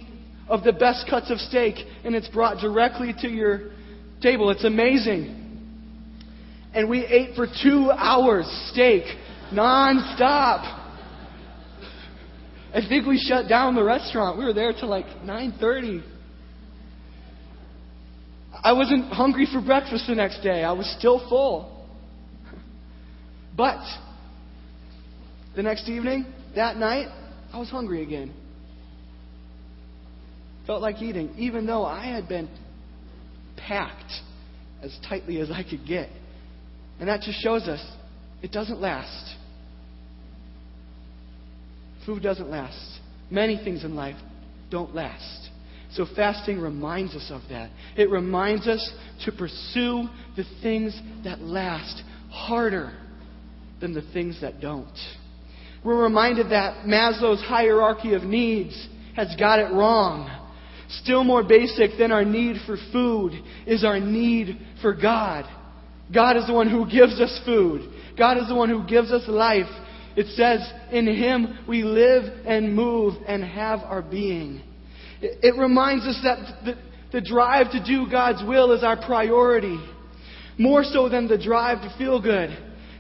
of 0.48 0.62
the 0.62 0.72
best 0.72 1.10
cuts 1.10 1.28
of 1.28 1.40
steak 1.40 1.74
and 2.04 2.14
it's 2.14 2.28
brought 2.28 2.60
directly 2.60 3.12
to 3.22 3.28
your 3.28 3.72
table. 4.22 4.50
It's 4.50 4.64
amazing. 4.64 5.42
And 6.72 6.88
we 6.88 7.04
ate 7.04 7.34
for 7.34 7.48
two 7.48 7.90
hours 7.90 8.46
steak, 8.72 9.02
non-stop. 9.52 10.75
I 12.74 12.80
think 12.88 13.06
we 13.06 13.18
shut 13.18 13.48
down 13.48 13.74
the 13.74 13.84
restaurant. 13.84 14.38
We 14.38 14.44
were 14.44 14.52
there 14.52 14.72
till 14.72 14.88
like 14.88 15.06
9:30. 15.24 16.02
I 18.62 18.72
wasn't 18.72 19.12
hungry 19.12 19.46
for 19.50 19.60
breakfast 19.60 20.06
the 20.08 20.14
next 20.14 20.42
day. 20.42 20.64
I 20.64 20.72
was 20.72 20.86
still 20.98 21.26
full. 21.28 21.86
But 23.56 23.84
the 25.54 25.62
next 25.62 25.88
evening, 25.88 26.26
that 26.54 26.76
night, 26.76 27.08
I 27.52 27.58
was 27.58 27.70
hungry 27.70 28.02
again. 28.02 28.34
Felt 30.66 30.82
like 30.82 31.00
eating, 31.00 31.34
even 31.38 31.66
though 31.66 31.84
I 31.84 32.06
had 32.06 32.28
been 32.28 32.48
packed 33.56 34.12
as 34.82 34.96
tightly 35.08 35.40
as 35.40 35.50
I 35.50 35.62
could 35.62 35.86
get. 35.86 36.10
And 36.98 37.08
that 37.08 37.22
just 37.22 37.40
shows 37.40 37.62
us 37.68 37.84
it 38.42 38.52
doesn't 38.52 38.80
last. 38.80 39.36
Food 42.06 42.22
doesn't 42.22 42.48
last. 42.48 43.00
Many 43.30 43.56
things 43.62 43.84
in 43.84 43.96
life 43.96 44.16
don't 44.70 44.94
last. 44.94 45.50
So 45.92 46.06
fasting 46.14 46.60
reminds 46.60 47.14
us 47.14 47.30
of 47.30 47.42
that. 47.50 47.70
It 47.96 48.10
reminds 48.10 48.66
us 48.66 48.92
to 49.24 49.32
pursue 49.32 50.08
the 50.36 50.44
things 50.62 50.98
that 51.24 51.40
last 51.40 52.02
harder 52.30 52.92
than 53.80 53.92
the 53.92 54.02
things 54.12 54.40
that 54.40 54.60
don't. 54.60 54.86
We're 55.84 56.02
reminded 56.02 56.50
that 56.50 56.86
Maslow's 56.86 57.42
hierarchy 57.42 58.14
of 58.14 58.22
needs 58.22 58.88
has 59.14 59.34
got 59.38 59.58
it 59.58 59.72
wrong. 59.72 60.30
Still 60.88 61.24
more 61.24 61.42
basic 61.42 61.92
than 61.98 62.12
our 62.12 62.24
need 62.24 62.56
for 62.66 62.76
food 62.92 63.32
is 63.66 63.84
our 63.84 63.98
need 63.98 64.58
for 64.82 64.94
God. 64.94 65.44
God 66.12 66.36
is 66.36 66.46
the 66.46 66.52
one 66.52 66.70
who 66.70 66.88
gives 66.90 67.20
us 67.20 67.40
food. 67.44 67.92
God 68.16 68.38
is 68.38 68.48
the 68.48 68.54
one 68.54 68.68
who 68.68 68.86
gives 68.86 69.10
us 69.10 69.22
life. 69.26 69.66
It 70.16 70.26
says, 70.34 70.66
in 70.90 71.06
Him 71.06 71.58
we 71.68 71.84
live 71.84 72.24
and 72.46 72.74
move 72.74 73.14
and 73.28 73.44
have 73.44 73.80
our 73.80 74.02
being. 74.02 74.62
It, 75.20 75.56
reminds 75.56 76.04
us 76.04 76.18
that 76.24 76.64
the, 76.64 76.74
the 77.12 77.20
drive 77.20 77.70
to 77.72 77.84
do 77.84 78.10
God's 78.10 78.42
will 78.46 78.72
is 78.72 78.82
our 78.82 78.96
priority, 78.96 79.78
more 80.58 80.84
so 80.84 81.08
than 81.08 81.28
the 81.28 81.38
drive 81.38 81.82
to 81.82 81.94
feel 81.98 82.20
good. 82.20 82.50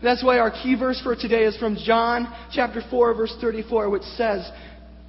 That's 0.02 0.22
why 0.22 0.38
our 0.38 0.50
key 0.50 0.76
verse 0.78 1.00
for 1.02 1.16
today 1.16 1.44
is 1.44 1.56
from 1.56 1.76
John 1.84 2.32
chapter 2.52 2.82
4, 2.90 3.14
verse 3.14 3.34
34, 3.40 3.90
which 3.90 4.02
says, 4.02 4.48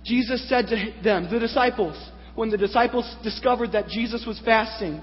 Jesus 0.05 0.47
said 0.47 0.67
to 0.67 0.93
them, 1.03 1.29
the 1.29 1.39
disciples, 1.39 1.97
when 2.35 2.49
the 2.49 2.57
disciples 2.57 3.13
discovered 3.23 3.73
that 3.73 3.89
Jesus 3.89 4.25
was 4.25 4.39
fasting, 4.45 5.01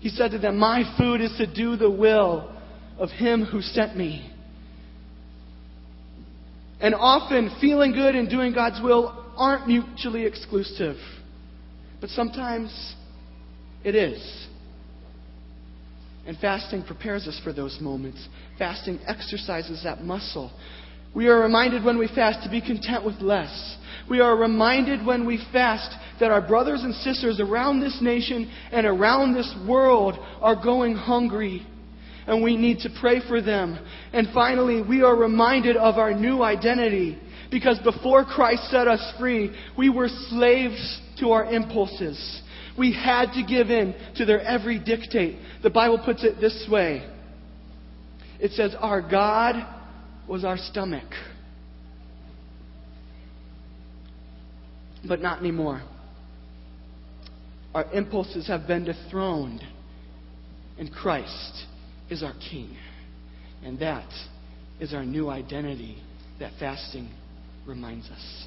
he 0.00 0.10
said 0.10 0.32
to 0.32 0.38
them, 0.38 0.58
My 0.58 0.82
food 0.98 1.22
is 1.22 1.34
to 1.38 1.46
do 1.46 1.76
the 1.76 1.90
will 1.90 2.54
of 2.98 3.08
him 3.10 3.44
who 3.44 3.62
sent 3.62 3.96
me. 3.96 4.30
And 6.84 6.94
often, 6.94 7.50
feeling 7.62 7.92
good 7.92 8.14
and 8.14 8.28
doing 8.28 8.52
God's 8.52 8.78
will 8.82 9.24
aren't 9.38 9.66
mutually 9.66 10.26
exclusive. 10.26 10.96
But 11.98 12.10
sometimes 12.10 12.94
it 13.82 13.94
is. 13.94 14.46
And 16.26 16.36
fasting 16.36 16.82
prepares 16.82 17.26
us 17.26 17.40
for 17.42 17.54
those 17.54 17.78
moments. 17.80 18.28
Fasting 18.58 18.98
exercises 19.06 19.82
that 19.84 20.02
muscle. 20.02 20.52
We 21.14 21.28
are 21.28 21.40
reminded 21.40 21.84
when 21.84 21.96
we 21.96 22.06
fast 22.06 22.44
to 22.44 22.50
be 22.50 22.60
content 22.60 23.02
with 23.02 23.18
less. 23.22 23.78
We 24.10 24.20
are 24.20 24.36
reminded 24.36 25.06
when 25.06 25.24
we 25.24 25.42
fast 25.54 25.90
that 26.20 26.30
our 26.30 26.46
brothers 26.46 26.82
and 26.82 26.94
sisters 26.96 27.40
around 27.40 27.80
this 27.80 27.98
nation 28.02 28.52
and 28.70 28.86
around 28.86 29.32
this 29.32 29.50
world 29.66 30.18
are 30.42 30.62
going 30.62 30.96
hungry. 30.96 31.66
And 32.26 32.42
we 32.42 32.56
need 32.56 32.80
to 32.80 32.90
pray 33.00 33.20
for 33.26 33.42
them. 33.42 33.78
And 34.12 34.28
finally, 34.32 34.82
we 34.82 35.02
are 35.02 35.14
reminded 35.14 35.76
of 35.76 35.96
our 35.96 36.14
new 36.14 36.42
identity. 36.42 37.18
Because 37.50 37.78
before 37.80 38.24
Christ 38.24 38.70
set 38.70 38.88
us 38.88 39.12
free, 39.18 39.54
we 39.76 39.90
were 39.90 40.08
slaves 40.28 41.00
to 41.20 41.30
our 41.30 41.44
impulses. 41.44 42.42
We 42.78 42.92
had 42.92 43.32
to 43.34 43.44
give 43.46 43.70
in 43.70 43.94
to 44.16 44.24
their 44.24 44.40
every 44.40 44.78
dictate. 44.78 45.38
The 45.62 45.70
Bible 45.70 46.00
puts 46.04 46.24
it 46.24 46.40
this 46.40 46.66
way 46.70 47.08
it 48.40 48.52
says, 48.52 48.74
Our 48.78 49.00
God 49.00 49.54
was 50.28 50.44
our 50.44 50.58
stomach. 50.58 51.10
But 55.06 55.20
not 55.20 55.38
anymore. 55.38 55.82
Our 57.74 57.90
impulses 57.92 58.46
have 58.48 58.66
been 58.66 58.84
dethroned, 58.84 59.62
and 60.78 60.92
Christ 60.92 61.66
is 62.14 62.22
our 62.22 62.32
King. 62.50 62.74
And 63.62 63.78
that 63.80 64.08
is 64.80 64.94
our 64.94 65.04
new 65.04 65.28
identity 65.28 65.98
that 66.40 66.52
fasting 66.58 67.10
reminds 67.66 68.06
us. 68.08 68.46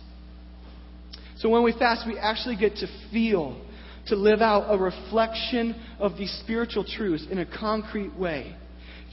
So 1.38 1.50
when 1.50 1.64
we 1.64 1.74
fast, 1.74 2.08
we 2.08 2.18
actually 2.18 2.56
get 2.56 2.78
to 2.78 2.88
feel, 3.12 3.62
to 4.08 4.16
live 4.16 4.42
out 4.42 4.74
a 4.74 4.78
reflection 4.78 5.80
of 6.00 6.18
these 6.18 6.32
spiritual 6.44 6.84
truths 6.84 7.26
in 7.30 7.38
a 7.38 7.46
concrete 7.46 8.18
way. 8.18 8.56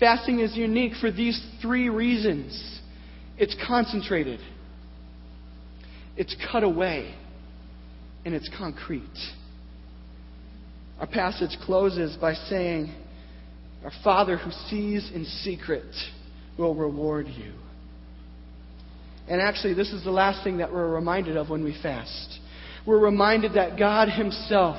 Fasting 0.01 0.41
is 0.41 0.57
unique 0.57 0.95
for 1.01 1.11
these 1.11 1.41
three 1.61 1.89
reasons 1.89 2.81
it's 3.37 3.57
concentrated, 3.67 4.39
it's 6.17 6.37
cut 6.53 6.63
away, 6.63 7.15
and 8.25 8.33
it's 8.33 8.49
concrete. 8.57 9.03
Our 11.01 11.07
passage 11.09 11.57
closes 11.65 12.17
by 12.17 12.35
saying, 12.35 12.95
Our 13.85 13.93
Father 14.03 14.39
who 14.39 14.51
sees 14.71 15.11
in 15.15 15.27
secret 15.27 15.85
will 16.57 16.75
reward 16.75 17.27
you. 17.29 17.53
And 19.29 19.41
actually, 19.41 19.75
this 19.75 19.93
is 19.93 20.05
the 20.05 20.11
last 20.11 20.43
thing 20.43 20.59
that 20.59 20.73
we're 20.73 20.91
reminded 20.95 21.37
of 21.37 21.51
when 21.51 21.63
we 21.63 21.77
fast. 21.83 22.39
We're 22.87 22.99
reminded 22.99 23.55
that 23.55 23.79
God 23.79 24.09
Himself 24.09 24.77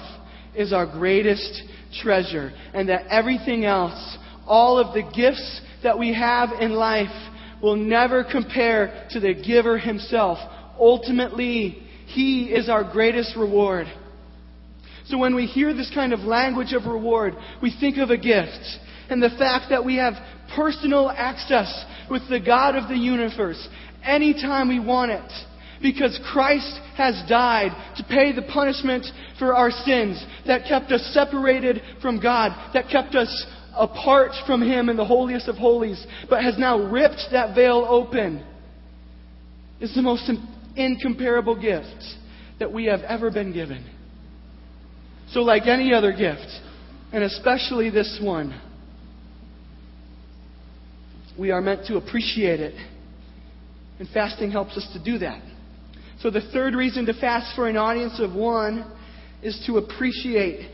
is 0.56 0.74
our 0.74 0.86
greatest 0.86 1.64
treasure, 2.02 2.52
and 2.74 2.90
that 2.90 3.08
everything 3.10 3.66
else, 3.66 4.18
all 4.48 4.80
of 4.80 4.94
the 4.94 5.04
gifts 5.16 5.62
that 5.84 6.00
we 6.00 6.14
have 6.14 6.50
in 6.60 6.72
life, 6.72 7.32
will 7.62 7.76
never 7.76 8.24
compare 8.24 9.08
to 9.12 9.20
the 9.20 9.34
giver 9.34 9.78
Himself. 9.78 10.40
Ultimately, 10.80 11.84
He 12.08 12.46
is 12.46 12.70
our 12.70 12.84
greatest 12.84 13.36
reward. 13.36 13.88
So 15.08 15.20
when 15.20 15.36
we 15.36 15.46
hear 15.46 15.74
this 15.76 15.92
kind 15.94 16.14
of 16.14 16.22
language 16.22 16.74
of 16.74 16.86
reward, 16.86 17.36
we 17.62 17.76
think 17.80 17.98
of 17.98 18.10
a 18.10 18.18
gift 18.18 18.80
and 19.10 19.22
the 19.22 19.36
fact 19.38 19.66
that 19.70 19.86
we 19.86 19.98
have 19.98 20.14
personal 20.56 21.10
access 21.10 21.86
with 22.10 22.28
the 22.30 22.40
God 22.40 22.76
of 22.76 22.88
the 22.88 22.98
universe 22.98 23.68
anytime 24.04 24.68
we 24.68 24.80
want 24.80 25.12
it. 25.12 25.32
Because 25.82 26.20
Christ 26.32 26.80
has 26.96 27.22
died 27.28 27.72
to 27.98 28.04
pay 28.04 28.32
the 28.32 28.42
punishment 28.42 29.06
for 29.38 29.54
our 29.54 29.72
sins 29.72 30.24
that 30.48 30.68
kept 30.68 30.92
us 30.92 31.02
separated 31.14 31.82
from 32.02 32.22
God, 32.22 32.52
that 32.74 32.90
kept 32.90 33.14
us 33.14 33.46
apart 33.76 34.32
from 34.48 34.62
Him 34.62 34.90
in 34.90 34.96
the 34.98 35.06
holiest 35.06 35.48
of 35.48 35.58
holies, 35.58 36.04
but 36.30 36.44
has 36.44 36.58
now 36.58 36.80
ripped 36.80 37.22
that 37.32 37.56
veil 37.56 37.86
open. 37.88 38.46
It's 39.80 39.94
the 39.96 40.02
most 40.02 40.32
incomparable 40.76 41.60
gift 41.60 42.04
that 42.60 42.72
we 42.72 42.86
have 42.86 43.02
ever 43.02 43.30
been 43.30 43.52
given. 43.52 43.86
So, 45.32 45.42
like 45.42 45.68
any 45.68 45.94
other 45.94 46.14
gift, 46.14 46.48
and 47.12 47.24
especially 47.24 47.90
this 47.90 48.20
one, 48.24 48.60
we 51.38 51.52
are 51.52 51.62
meant 51.62 51.86
to 51.88 51.98
appreciate 51.98 52.60
it 52.60 52.76
and 54.00 54.08
fasting 54.10 54.52
helps 54.52 54.76
us 54.78 54.88
to 54.94 55.04
do 55.04 55.20
that. 55.20 55.42
So 56.20 56.30
the 56.30 56.42
third 56.42 56.76
reason 56.76 57.06
to 57.06 57.14
fast 57.14 57.56
for 57.56 57.68
an 57.68 57.78
audience 57.78 58.20
of 58.20 58.34
one 58.34 58.92
is 59.42 59.62
to 59.68 59.78
appreciate 59.78 60.70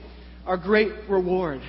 our 0.45 0.57
great 0.57 0.91
reward. 1.09 1.61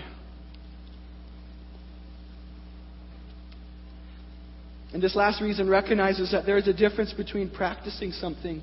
And 4.93 5.03
this 5.03 5.17
last 5.17 5.41
reason 5.41 5.69
recognizes 5.69 6.33
that 6.33 6.45
there 6.45 6.59
is 6.59 6.69
a 6.69 6.73
difference 6.73 7.13
between 7.15 7.51
practicing 7.51 8.13
something 8.13 8.63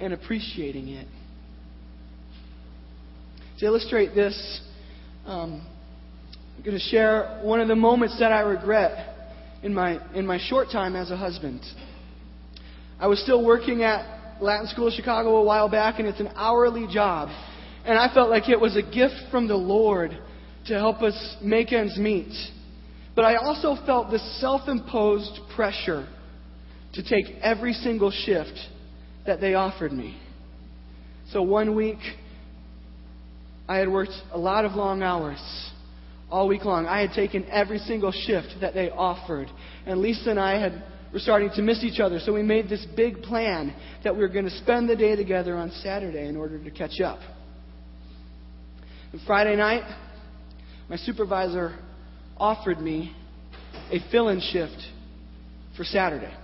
and 0.00 0.12
appreciating 0.12 0.88
it. 0.88 1.06
To 3.60 3.66
illustrate 3.66 4.14
this, 4.14 4.60
um, 5.26 5.64
I'm 6.56 6.64
going 6.64 6.76
to 6.76 6.82
share 6.82 7.40
one 7.42 7.60
of 7.60 7.68
the 7.68 7.76
moments 7.76 8.18
that 8.18 8.32
I 8.32 8.40
regret 8.40 9.13
in 9.64 9.72
my, 9.72 9.98
in 10.14 10.26
my 10.26 10.38
short 10.38 10.68
time 10.70 10.94
as 10.94 11.10
a 11.10 11.16
husband. 11.16 11.62
I 13.00 13.06
was 13.06 13.20
still 13.22 13.42
working 13.42 13.82
at 13.82 14.42
Latin 14.42 14.68
School 14.68 14.88
of 14.88 14.92
Chicago 14.92 15.36
a 15.36 15.42
while 15.42 15.70
back, 15.70 15.98
and 15.98 16.06
it's 16.06 16.20
an 16.20 16.30
hourly 16.36 16.86
job. 16.86 17.30
And 17.86 17.98
I 17.98 18.12
felt 18.12 18.28
like 18.28 18.50
it 18.50 18.60
was 18.60 18.76
a 18.76 18.82
gift 18.82 19.14
from 19.30 19.48
the 19.48 19.56
Lord 19.56 20.16
to 20.66 20.74
help 20.74 21.00
us 21.00 21.36
make 21.42 21.72
ends 21.72 21.96
meet. 21.96 22.32
But 23.16 23.24
I 23.24 23.36
also 23.36 23.74
felt 23.86 24.10
this 24.10 24.40
self 24.40 24.68
imposed 24.68 25.40
pressure 25.56 26.06
to 26.92 27.02
take 27.02 27.34
every 27.40 27.72
single 27.72 28.10
shift 28.10 28.58
that 29.26 29.40
they 29.40 29.54
offered 29.54 29.92
me. 29.92 30.20
So 31.32 31.42
one 31.42 31.74
week, 31.74 31.98
I 33.66 33.76
had 33.76 33.88
worked 33.88 34.12
a 34.30 34.38
lot 34.38 34.66
of 34.66 34.72
long 34.72 35.02
hours 35.02 35.40
all 36.34 36.48
week 36.48 36.64
long. 36.64 36.84
I 36.86 37.00
had 37.00 37.12
taken 37.12 37.46
every 37.48 37.78
single 37.78 38.10
shift 38.10 38.56
that 38.60 38.74
they 38.74 38.90
offered. 38.90 39.48
And 39.86 40.00
Lisa 40.00 40.30
and 40.30 40.40
I 40.40 40.58
had 40.58 40.82
were 41.12 41.20
starting 41.20 41.48
to 41.54 41.62
miss 41.62 41.84
each 41.84 42.00
other. 42.00 42.18
So 42.18 42.34
we 42.34 42.42
made 42.42 42.68
this 42.68 42.84
big 42.96 43.22
plan 43.22 43.72
that 44.02 44.16
we 44.16 44.20
were 44.20 44.28
going 44.28 44.46
to 44.46 44.58
spend 44.58 44.88
the 44.88 44.96
day 44.96 45.14
together 45.14 45.54
on 45.54 45.70
Saturday 45.70 46.26
in 46.26 46.36
order 46.36 46.58
to 46.58 46.70
catch 46.72 47.00
up. 47.00 47.20
And 49.12 49.20
Friday 49.28 49.54
night, 49.54 49.84
my 50.88 50.96
supervisor 50.96 51.78
offered 52.36 52.80
me 52.80 53.14
a 53.92 54.00
fill 54.10 54.28
in 54.28 54.40
shift 54.40 54.82
for 55.76 55.84
Saturday. 55.84 56.34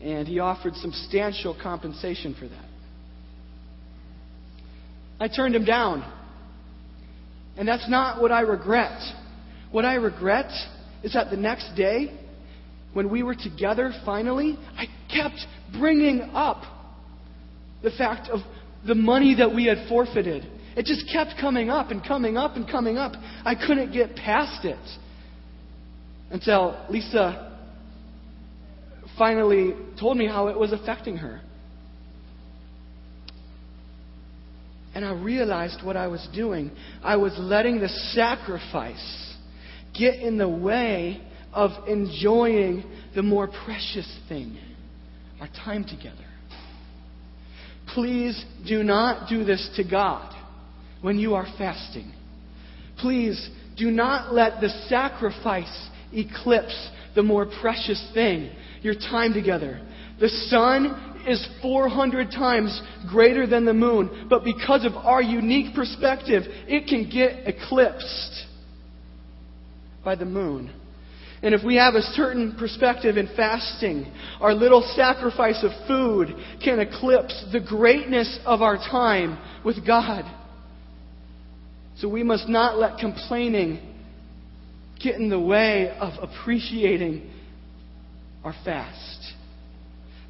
And 0.00 0.26
he 0.26 0.40
offered 0.40 0.74
substantial 0.74 1.56
compensation 1.62 2.34
for 2.34 2.48
that. 2.48 2.64
I 5.20 5.28
turned 5.28 5.54
him 5.54 5.64
down. 5.64 6.19
And 7.60 7.68
that's 7.68 7.90
not 7.90 8.22
what 8.22 8.32
I 8.32 8.40
regret. 8.40 8.98
What 9.70 9.84
I 9.84 9.96
regret 9.96 10.50
is 11.02 11.12
that 11.12 11.28
the 11.28 11.36
next 11.36 11.74
day, 11.76 12.18
when 12.94 13.10
we 13.10 13.22
were 13.22 13.34
together 13.34 13.92
finally, 14.02 14.58
I 14.78 14.86
kept 15.14 15.38
bringing 15.78 16.22
up 16.32 16.62
the 17.82 17.90
fact 17.90 18.30
of 18.30 18.40
the 18.86 18.94
money 18.94 19.34
that 19.34 19.54
we 19.54 19.66
had 19.66 19.86
forfeited. 19.90 20.50
It 20.74 20.86
just 20.86 21.04
kept 21.12 21.38
coming 21.38 21.68
up 21.68 21.90
and 21.90 22.02
coming 22.02 22.38
up 22.38 22.56
and 22.56 22.66
coming 22.66 22.96
up. 22.96 23.12
I 23.44 23.54
couldn't 23.54 23.92
get 23.92 24.16
past 24.16 24.64
it 24.64 24.78
until 26.30 26.82
Lisa 26.88 27.58
finally 29.18 29.74
told 30.00 30.16
me 30.16 30.26
how 30.26 30.48
it 30.48 30.58
was 30.58 30.72
affecting 30.72 31.18
her. 31.18 31.42
And 34.94 35.04
I 35.04 35.12
realized 35.12 35.84
what 35.84 35.96
I 35.96 36.08
was 36.08 36.26
doing. 36.34 36.70
I 37.02 37.16
was 37.16 37.32
letting 37.38 37.80
the 37.80 37.88
sacrifice 37.88 39.34
get 39.96 40.14
in 40.16 40.38
the 40.38 40.48
way 40.48 41.20
of 41.52 41.70
enjoying 41.88 42.84
the 43.14 43.22
more 43.22 43.48
precious 43.64 44.08
thing 44.28 44.58
our 45.40 45.48
time 45.64 45.84
together. 45.84 46.16
Please 47.94 48.44
do 48.66 48.82
not 48.82 49.28
do 49.28 49.44
this 49.44 49.68
to 49.76 49.84
God 49.88 50.34
when 51.00 51.18
you 51.18 51.34
are 51.34 51.46
fasting. 51.58 52.12
Please 52.98 53.50
do 53.76 53.90
not 53.90 54.34
let 54.34 54.60
the 54.60 54.68
sacrifice 54.88 55.88
eclipse 56.12 56.90
the 57.14 57.22
more 57.22 57.46
precious 57.60 58.10
thing 58.14 58.50
your 58.82 58.94
time 58.94 59.32
together. 59.32 59.80
The 60.20 60.28
sun 60.28 61.24
is 61.26 61.46
400 61.62 62.30
times 62.30 62.80
greater 63.08 63.46
than 63.46 63.64
the 63.64 63.74
moon, 63.74 64.26
but 64.28 64.44
because 64.44 64.84
of 64.84 64.94
our 64.94 65.22
unique 65.22 65.74
perspective, 65.74 66.44
it 66.66 66.86
can 66.86 67.10
get 67.10 67.46
eclipsed 67.46 68.46
by 70.04 70.14
the 70.14 70.24
moon. 70.24 70.72
And 71.42 71.54
if 71.54 71.64
we 71.64 71.76
have 71.76 71.94
a 71.94 72.02
certain 72.02 72.54
perspective 72.58 73.16
in 73.16 73.28
fasting, 73.34 74.12
our 74.40 74.52
little 74.52 74.82
sacrifice 74.94 75.64
of 75.64 75.70
food 75.86 76.34
can 76.62 76.80
eclipse 76.80 77.46
the 77.50 77.60
greatness 77.60 78.38
of 78.44 78.60
our 78.60 78.76
time 78.76 79.38
with 79.64 79.86
God. 79.86 80.24
So 81.96 82.08
we 82.08 82.22
must 82.22 82.48
not 82.48 82.78
let 82.78 82.98
complaining 82.98 83.89
get 85.02 85.16
in 85.16 85.28
the 85.28 85.40
way 85.40 85.90
of 85.98 86.12
appreciating 86.22 87.30
our 88.44 88.54
fast. 88.64 89.32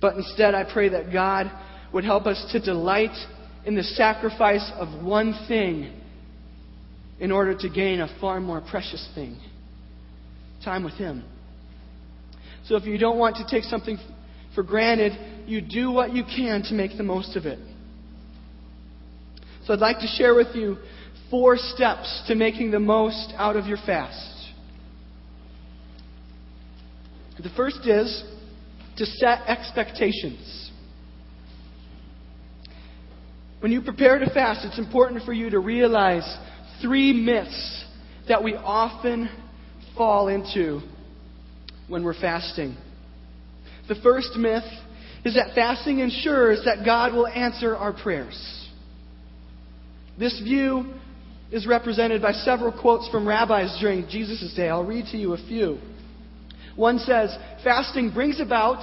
But 0.01 0.17
instead, 0.17 0.55
I 0.55 0.71
pray 0.71 0.91
that 0.91 1.13
God 1.13 1.51
would 1.93 2.05
help 2.05 2.27
us 2.27 2.45
to 2.53 2.61
delight 2.61 3.17
in 3.65 3.75
the 3.75 3.83
sacrifice 3.83 4.71
of 4.77 5.05
one 5.05 5.35
thing 5.49 5.93
in 7.19 7.31
order 7.31 7.55
to 7.55 7.69
gain 7.69 8.01
a 8.01 8.09
far 8.21 8.41
more 8.41 8.61
precious 8.61 9.07
thing 9.15 9.39
time 10.65 10.85
with 10.85 10.95
Him. 10.95 11.25
So 12.67 12.77
if 12.77 12.85
you 12.85 12.99
don't 12.99 13.19
want 13.19 13.37
to 13.37 13.47
take 13.49 13.65
something 13.65 13.99
for 14.55 14.63
granted, 14.63 15.13
you 15.47 15.61
do 15.61 15.91
what 15.91 16.13
you 16.13 16.25
can 16.25 16.63
to 16.65 16.75
make 16.75 16.97
the 16.97 17.03
most 17.03 17.37
of 17.37 17.47
it. 17.47 17.59
So 19.65 19.73
I'd 19.73 19.81
like 19.81 20.01
to 20.01 20.07
share 20.07 20.35
with 20.35 20.55
you 20.55 20.77
four 21.31 21.57
steps 21.57 22.25
to 22.27 22.35
making 22.35 22.71
the 22.71 22.81
most 22.81 23.33
out 23.37 23.57
of 23.57 23.67
your 23.67 23.79
fast. 23.79 24.40
The 27.43 27.51
first 27.57 27.87
is 27.87 28.25
to 28.97 29.07
set 29.07 29.41
expectations. 29.47 30.71
When 33.61 33.73
you 33.73 33.83
prepare 33.83 34.19
to 34.19 34.31
fast, 34.33 34.65
it's 34.65 34.79
important 34.79 35.25
for 35.25 35.33
you 35.33 35.51
to 35.51 35.59
realize 35.59 36.25
three 36.83 37.13
myths 37.13 37.85
that 38.29 38.43
we 38.43 38.55
often 38.55 39.29
fall 39.97 40.29
into 40.29 40.81
when 41.89 42.05
we're 42.05 42.19
fasting. 42.19 42.77
The 43.89 43.97
first 43.97 44.37
myth 44.37 44.65
is 45.25 45.35
that 45.35 45.55
fasting 45.55 45.99
ensures 45.99 46.63
that 46.65 46.85
God 46.85 47.13
will 47.13 47.27
answer 47.27 47.77
our 47.77 47.93
prayers. 47.93 48.69
This 50.19 50.39
view 50.41 50.95
is 51.51 51.67
represented 51.67 52.23
by 52.23 52.33
several 52.33 52.73
quotes 52.73 53.09
from 53.09 53.27
rabbis 53.27 53.79
during 53.81 54.09
Jesus' 54.09 54.53
day. 54.55 54.69
I'll 54.69 54.85
read 54.85 55.07
to 55.07 55.19
you 55.19 55.35
a 55.35 55.39
few. 55.49 55.79
One 56.77 56.99
says, 56.99 57.37
Fasting 57.63 58.13
brings 58.13 58.41
about 58.41 58.83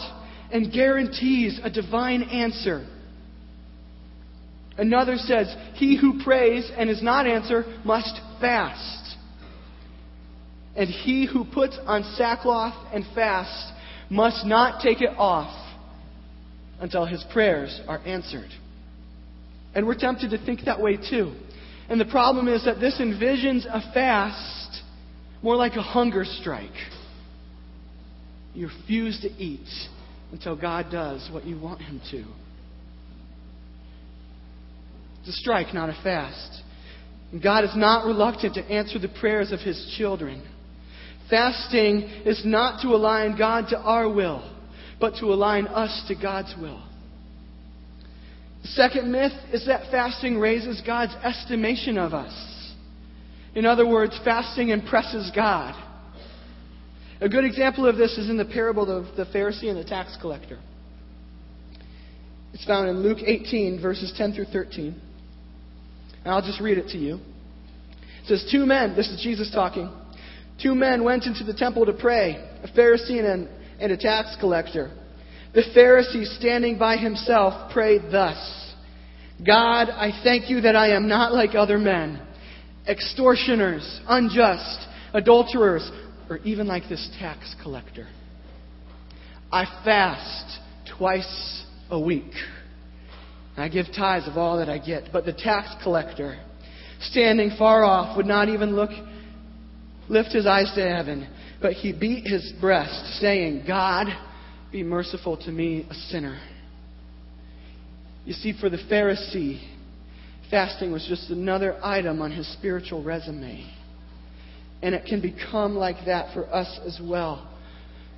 and 0.52 0.72
guarantees 0.72 1.60
a 1.64 1.70
divine 1.70 2.24
answer. 2.24 2.86
Another 4.78 5.18
says, 5.18 5.54
He 5.74 5.98
who 5.98 6.24
prays 6.24 6.70
and 6.78 6.90
is 6.90 7.02
not 7.02 7.28
answered 7.28 7.66
must 7.84 8.20
fast. 8.40 9.16
And 10.76 10.88
he 10.88 11.26
who 11.26 11.44
puts 11.44 11.78
on 11.86 12.04
sackcloth 12.16 12.76
and 12.94 13.04
fast 13.16 13.74
must 14.10 14.46
not 14.46 14.82
take 14.82 15.02
it 15.02 15.10
off 15.18 15.54
until 16.80 17.06
his 17.06 17.26
prayers 17.34 17.82
are 17.88 18.00
answered. 18.06 18.50
And 19.74 19.88
we're 19.88 19.96
tempted 19.96 20.30
to 20.32 20.46
think 20.46 20.62
that 20.66 20.80
way 20.80 20.98
too. 20.98 21.34
And 21.90 22.00
the 22.00 22.06
problem 22.06 22.48
is 22.48 22.66
that 22.66 22.80
this 22.80 23.00
envisions 23.00 23.66
a 23.66 23.82
fast 23.94 24.84
more 25.42 25.56
like 25.56 25.74
a 25.74 25.82
hunger 25.82 26.26
strike. 26.26 26.70
You 28.58 28.70
refuse 28.70 29.20
to 29.22 29.30
eat 29.30 29.70
until 30.32 30.56
God 30.56 30.88
does 30.92 31.30
what 31.32 31.46
you 31.46 31.60
want 31.60 31.80
Him 31.80 32.02
to. 32.10 32.26
It's 35.20 35.30
a 35.30 35.34
strike, 35.34 35.76
not 35.76 35.90
a 35.90 35.98
fast. 36.04 36.64
And 37.32 37.44
God 37.44 37.66
is 37.66 37.76
not 37.76 38.08
reluctant 38.08 38.56
to 38.56 38.64
answer 38.64 38.98
the 38.98 39.10
prayers 39.20 39.52
of 39.52 39.60
His 39.60 39.94
children. 39.96 40.42
Fasting 41.30 42.02
is 42.26 42.42
not 42.46 42.82
to 42.82 42.96
align 42.96 43.38
God 43.38 43.68
to 43.70 43.78
our 43.78 44.12
will, 44.12 44.52
but 45.00 45.18
to 45.20 45.26
align 45.28 45.68
us 45.68 46.06
to 46.08 46.16
God's 46.16 46.56
will. 46.60 46.82
The 48.64 48.70
second 48.70 49.12
myth 49.12 49.34
is 49.54 49.68
that 49.68 49.92
fasting 49.92 50.40
raises 50.40 50.82
God's 50.84 51.14
estimation 51.24 52.00
of 52.00 52.16
us. 52.16 52.74
In 53.54 53.68
other 53.68 53.86
words, 53.86 54.20
fasting 54.26 54.70
impresses 54.70 55.32
God. 55.36 55.76
A 57.20 57.28
good 57.28 57.46
example 57.46 57.88
of 57.88 57.98
this 57.98 58.18
is 58.18 58.30
in 58.30 58.38
the 58.38 58.46
parable 58.46 58.92
of 58.92 59.16
the 59.16 59.26
Pharisee 59.26 59.70
and 59.70 59.78
the 59.78 59.84
tax 59.84 60.16
collector. 60.22 60.60
It's 62.54 62.66
found 62.66 62.90
in 62.90 63.02
Luke 63.02 63.20
18, 63.26 63.82
verses 63.82 64.14
10 64.18 64.34
through 64.34 64.46
13. 64.46 65.02
And 66.24 66.34
I'll 66.34 66.42
just 66.42 66.62
read 66.62 66.78
it 66.78 66.90
to 66.90 66.98
you. 66.98 67.16
It 67.16 68.28
says, 68.28 68.48
Two 68.52 68.66
men, 68.66 68.96
this 68.96 69.10
is 69.10 69.22
Jesus 69.22 69.52
talking, 69.52 69.92
two 70.62 70.76
men 70.76 71.04
went 71.04 71.26
into 71.26 71.44
the 71.44 71.54
temple 71.54 71.86
to 71.86 71.94
pray, 71.94 72.36
a 72.64 72.68
Pharisee 72.68 73.20
and, 73.20 73.50
and 73.80 73.92
a 73.92 73.98
tax 73.98 74.36
collector. 74.40 74.92
The 75.54 75.64
Pharisee, 75.76 76.26
standing 76.38 76.78
by 76.78 76.98
himself, 76.98 77.72
prayed 77.72 78.04
thus 78.12 78.38
God, 79.46 79.90
I 79.90 80.12
thank 80.24 80.50
you 80.50 80.62
that 80.62 80.76
I 80.76 80.96
am 80.96 81.08
not 81.08 81.34
like 81.34 81.54
other 81.54 81.78
men, 81.78 82.20
extortioners, 82.88 84.02
unjust, 84.08 84.88
adulterers, 85.14 85.90
or 86.30 86.38
even 86.40 86.68
like 86.68 86.84
this 86.90 87.10
tax 87.20 87.56
collector. 87.62 88.08
I 89.52 89.66
fast 89.84 90.60
twice 90.98 91.64
a 91.90 92.00
week. 92.00 92.32
I 93.56 93.70
give 93.70 93.88
tithes 93.88 94.28
of 94.28 94.38
all 94.38 94.58
that 94.60 94.70
I 94.70 94.78
get. 94.78 95.06
But 95.12 95.26
the 95.26 95.34
tax 95.34 95.70
collector, 95.84 96.40
standing 97.00 97.52
far 97.58 97.84
off, 97.84 98.16
would 98.18 98.26
not 98.26 98.50
even 98.50 98.76
look, 98.76 98.92
lift 100.10 100.30
his 100.30 100.46
eyes 100.46 100.72
to 100.76 100.82
heaven, 100.82 101.28
But 101.62 101.74
he 101.74 101.92
beat 101.92 102.28
his 102.28 102.54
breast, 102.62 103.20
saying, 103.20 103.64
God, 103.66 104.08
be 104.72 104.84
merciful 104.84 105.38
to 105.38 105.52
me, 105.52 105.88
a 105.90 105.94
sinner. 105.94 106.40
You 108.26 108.34
see, 108.34 108.54
for 108.60 108.70
the 108.70 108.78
Pharisee, 108.78 109.60
fasting 110.52 110.92
was 110.92 111.06
just 111.08 111.30
another 111.32 111.80
item 111.84 112.22
on 112.22 112.32
his 112.32 112.52
spiritual 112.54 113.04
resume. 113.04 113.66
And 114.82 114.94
it 114.94 115.06
can 115.06 115.22
become 115.22 115.76
like 115.76 116.06
that 116.06 116.34
for 116.34 116.46
us 116.54 116.80
as 116.86 117.00
well. 117.02 117.50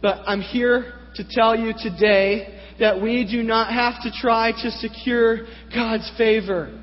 But 0.01 0.19
I'm 0.25 0.41
here 0.41 0.93
to 1.15 1.23
tell 1.29 1.55
you 1.57 1.73
today 1.77 2.59
that 2.79 3.01
we 3.01 3.29
do 3.29 3.43
not 3.43 3.73
have 3.73 4.01
to 4.03 4.11
try 4.21 4.51
to 4.51 4.71
secure 4.71 5.47
God's 5.73 6.09
favor. 6.17 6.77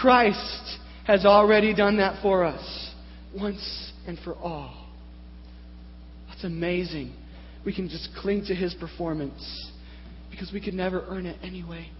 Christ 0.00 0.78
has 1.06 1.24
already 1.24 1.74
done 1.74 1.98
that 1.98 2.20
for 2.22 2.44
us 2.44 2.92
once 3.38 3.92
and 4.06 4.18
for 4.20 4.34
all. 4.36 4.86
That's 6.28 6.44
amazing. 6.44 7.14
We 7.64 7.74
can 7.74 7.88
just 7.88 8.08
cling 8.20 8.44
to 8.46 8.54
His 8.54 8.74
performance 8.74 9.72
because 10.30 10.52
we 10.52 10.60
could 10.60 10.74
never 10.74 11.04
earn 11.08 11.26
it 11.26 11.36
anyway. 11.42 11.90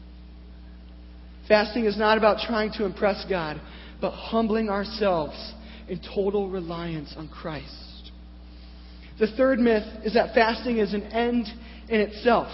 Fasting 1.49 1.87
is 1.87 1.97
not 1.97 2.19
about 2.19 2.47
trying 2.47 2.73
to 2.75 2.85
impress 2.85 3.25
God, 3.29 3.61
but 4.01 4.11
humbling 4.12 4.69
ourselves 4.69 5.55
in 5.89 6.01
total 6.14 6.49
reliance 6.49 7.14
on 7.16 7.28
Christ. 7.28 8.11
The 9.18 9.26
third 9.36 9.59
myth 9.59 9.84
is 10.05 10.14
that 10.14 10.34
fasting 10.34 10.78
is 10.78 10.95
an 10.95 11.03
end 11.05 11.47
in 11.89 12.01
itself. 12.01 12.49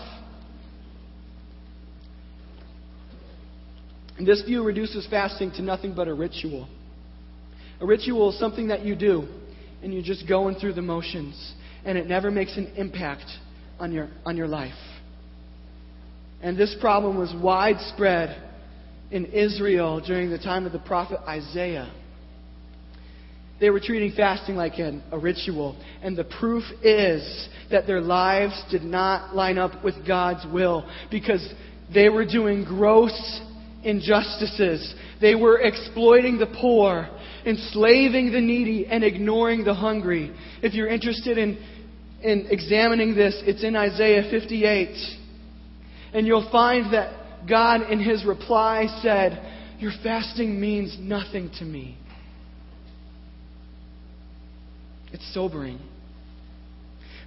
And 4.16 4.26
this 4.26 4.42
view 4.42 4.62
reduces 4.62 5.06
fasting 5.08 5.50
to 5.52 5.62
nothing 5.62 5.94
but 5.94 6.08
a 6.08 6.14
ritual. 6.14 6.68
A 7.80 7.86
ritual 7.86 8.30
is 8.30 8.38
something 8.38 8.68
that 8.68 8.84
you 8.84 8.94
do, 8.94 9.26
and 9.82 9.92
you're 9.92 10.02
just 10.02 10.28
going 10.28 10.54
through 10.54 10.74
the 10.74 10.82
motions, 10.82 11.54
and 11.84 11.98
it 11.98 12.06
never 12.06 12.30
makes 12.30 12.56
an 12.56 12.72
impact 12.76 13.26
on 13.78 13.92
your, 13.92 14.08
on 14.24 14.36
your 14.36 14.46
life. 14.46 14.72
And 16.40 16.56
this 16.56 16.76
problem 16.80 17.18
was 17.18 17.34
widespread 17.42 18.50
in 19.10 19.26
Israel 19.26 20.00
during 20.00 20.30
the 20.30 20.38
time 20.38 20.66
of 20.66 20.72
the 20.72 20.78
prophet 20.78 21.18
Isaiah. 21.26 21.92
They 23.60 23.70
were 23.70 23.80
treating 23.80 24.12
fasting 24.12 24.56
like 24.56 24.78
an, 24.78 25.02
a 25.12 25.18
ritual. 25.18 25.76
And 26.02 26.16
the 26.16 26.24
proof 26.24 26.64
is 26.82 27.48
that 27.70 27.86
their 27.86 28.00
lives 28.00 28.60
did 28.70 28.82
not 28.82 29.34
line 29.34 29.58
up 29.58 29.84
with 29.84 30.06
God's 30.06 30.44
will 30.52 30.88
because 31.10 31.46
they 31.92 32.08
were 32.08 32.24
doing 32.24 32.64
gross 32.64 33.40
injustices. 33.84 34.94
They 35.20 35.34
were 35.34 35.60
exploiting 35.60 36.38
the 36.38 36.52
poor, 36.60 37.08
enslaving 37.46 38.32
the 38.32 38.40
needy, 38.40 38.86
and 38.86 39.04
ignoring 39.04 39.64
the 39.64 39.74
hungry. 39.74 40.34
If 40.62 40.74
you're 40.74 40.88
interested 40.88 41.38
in, 41.38 41.58
in 42.22 42.46
examining 42.50 43.14
this, 43.14 43.40
it's 43.46 43.62
in 43.62 43.76
Isaiah 43.76 44.28
58. 44.30 44.96
And 46.14 46.26
you'll 46.26 46.50
find 46.50 46.92
that 46.92 47.48
God, 47.48 47.90
in 47.90 48.00
his 48.00 48.24
reply, 48.24 48.86
said, 49.02 49.76
Your 49.78 49.92
fasting 50.02 50.60
means 50.60 50.96
nothing 50.98 51.50
to 51.58 51.64
me. 51.64 51.98
It's 55.14 55.32
sobering. 55.32 55.78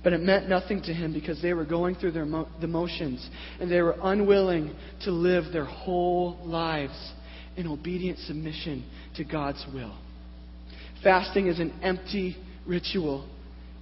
But 0.03 0.11
it 0.11 0.19
meant 0.19 0.49
nothing 0.49 0.81
to 0.83 0.93
him 0.93 1.13
because 1.13 1.41
they 1.41 1.53
were 1.53 1.63
going 1.63 1.95
through 1.95 2.11
their 2.11 2.25
mo- 2.25 2.49
the 2.59 2.67
motions 2.67 3.27
and 3.61 3.71
they 3.71 3.81
were 3.81 3.95
unwilling 4.03 4.75
to 5.05 5.11
live 5.11 5.45
their 5.53 5.65
whole 5.65 6.37
lives 6.43 7.13
in 7.55 7.65
obedient 7.65 8.19
submission 8.19 8.85
to 9.15 9.23
God's 9.23 9.65
will. 9.73 9.97
Fasting 11.01 11.47
is 11.47 11.59
an 11.59 11.73
empty 11.81 12.35
ritual 12.67 13.25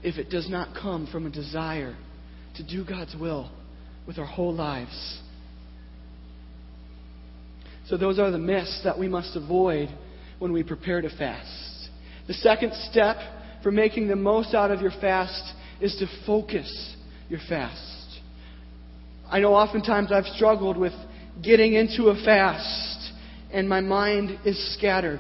if 0.04 0.18
it 0.18 0.30
does 0.30 0.48
not 0.52 0.78
come 0.80 1.08
from 1.12 1.26
a 1.26 1.32
desire 1.32 1.98
to 2.58 2.64
do 2.64 2.86
God's 2.86 3.16
will 3.20 3.50
with 4.06 4.20
our 4.20 4.26
whole 4.26 4.54
lives. 4.54 5.20
So, 7.88 7.98
those 7.98 8.20
are 8.20 8.30
the 8.30 8.38
myths 8.38 8.82
that 8.84 9.00
we 9.00 9.08
must 9.08 9.36
avoid 9.36 9.90
when 10.38 10.54
we 10.54 10.62
prepare 10.62 11.02
to 11.02 11.10
fast. 11.10 11.90
The 12.28 12.34
second 12.36 12.74
step 12.92 13.18
for 13.66 13.72
making 13.72 14.08
the 14.08 14.16
most 14.16 14.54
out 14.54 14.70
of 14.70 14.80
your 14.80 14.92
fast 15.02 15.44
is 15.82 15.96
to 15.96 16.06
focus 16.28 16.96
your 17.30 17.40
fast. 17.50 18.20
I 19.28 19.40
know 19.40 19.56
oftentimes 19.56 20.12
I've 20.12 20.28
struggled 20.36 20.78
with 20.78 20.94
getting 21.44 21.74
into 21.74 22.10
a 22.10 22.24
fast 22.24 23.12
and 23.52 23.68
my 23.68 23.82
mind 23.82 24.38
is 24.46 24.76
scattered. 24.78 25.20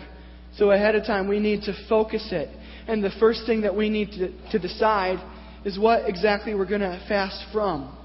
So 0.57 0.69
ahead 0.69 0.93
of 0.93 1.07
time, 1.07 1.27
we 1.27 1.39
need 1.39 1.63
to 1.63 1.73
focus 1.89 2.29
it. 2.31 2.49
And 2.87 3.03
the 3.03 3.09
first 3.19 3.47
thing 3.47 3.61
that 3.61 3.75
we 3.75 3.89
need 3.89 4.11
to, 4.11 4.51
to 4.51 4.59
decide 4.59 5.17
is 5.65 5.79
what 5.79 6.07
exactly 6.07 6.53
we're 6.53 6.69
going 6.69 6.81
to 6.81 7.03
fast 7.07 7.43
from. 7.51 7.97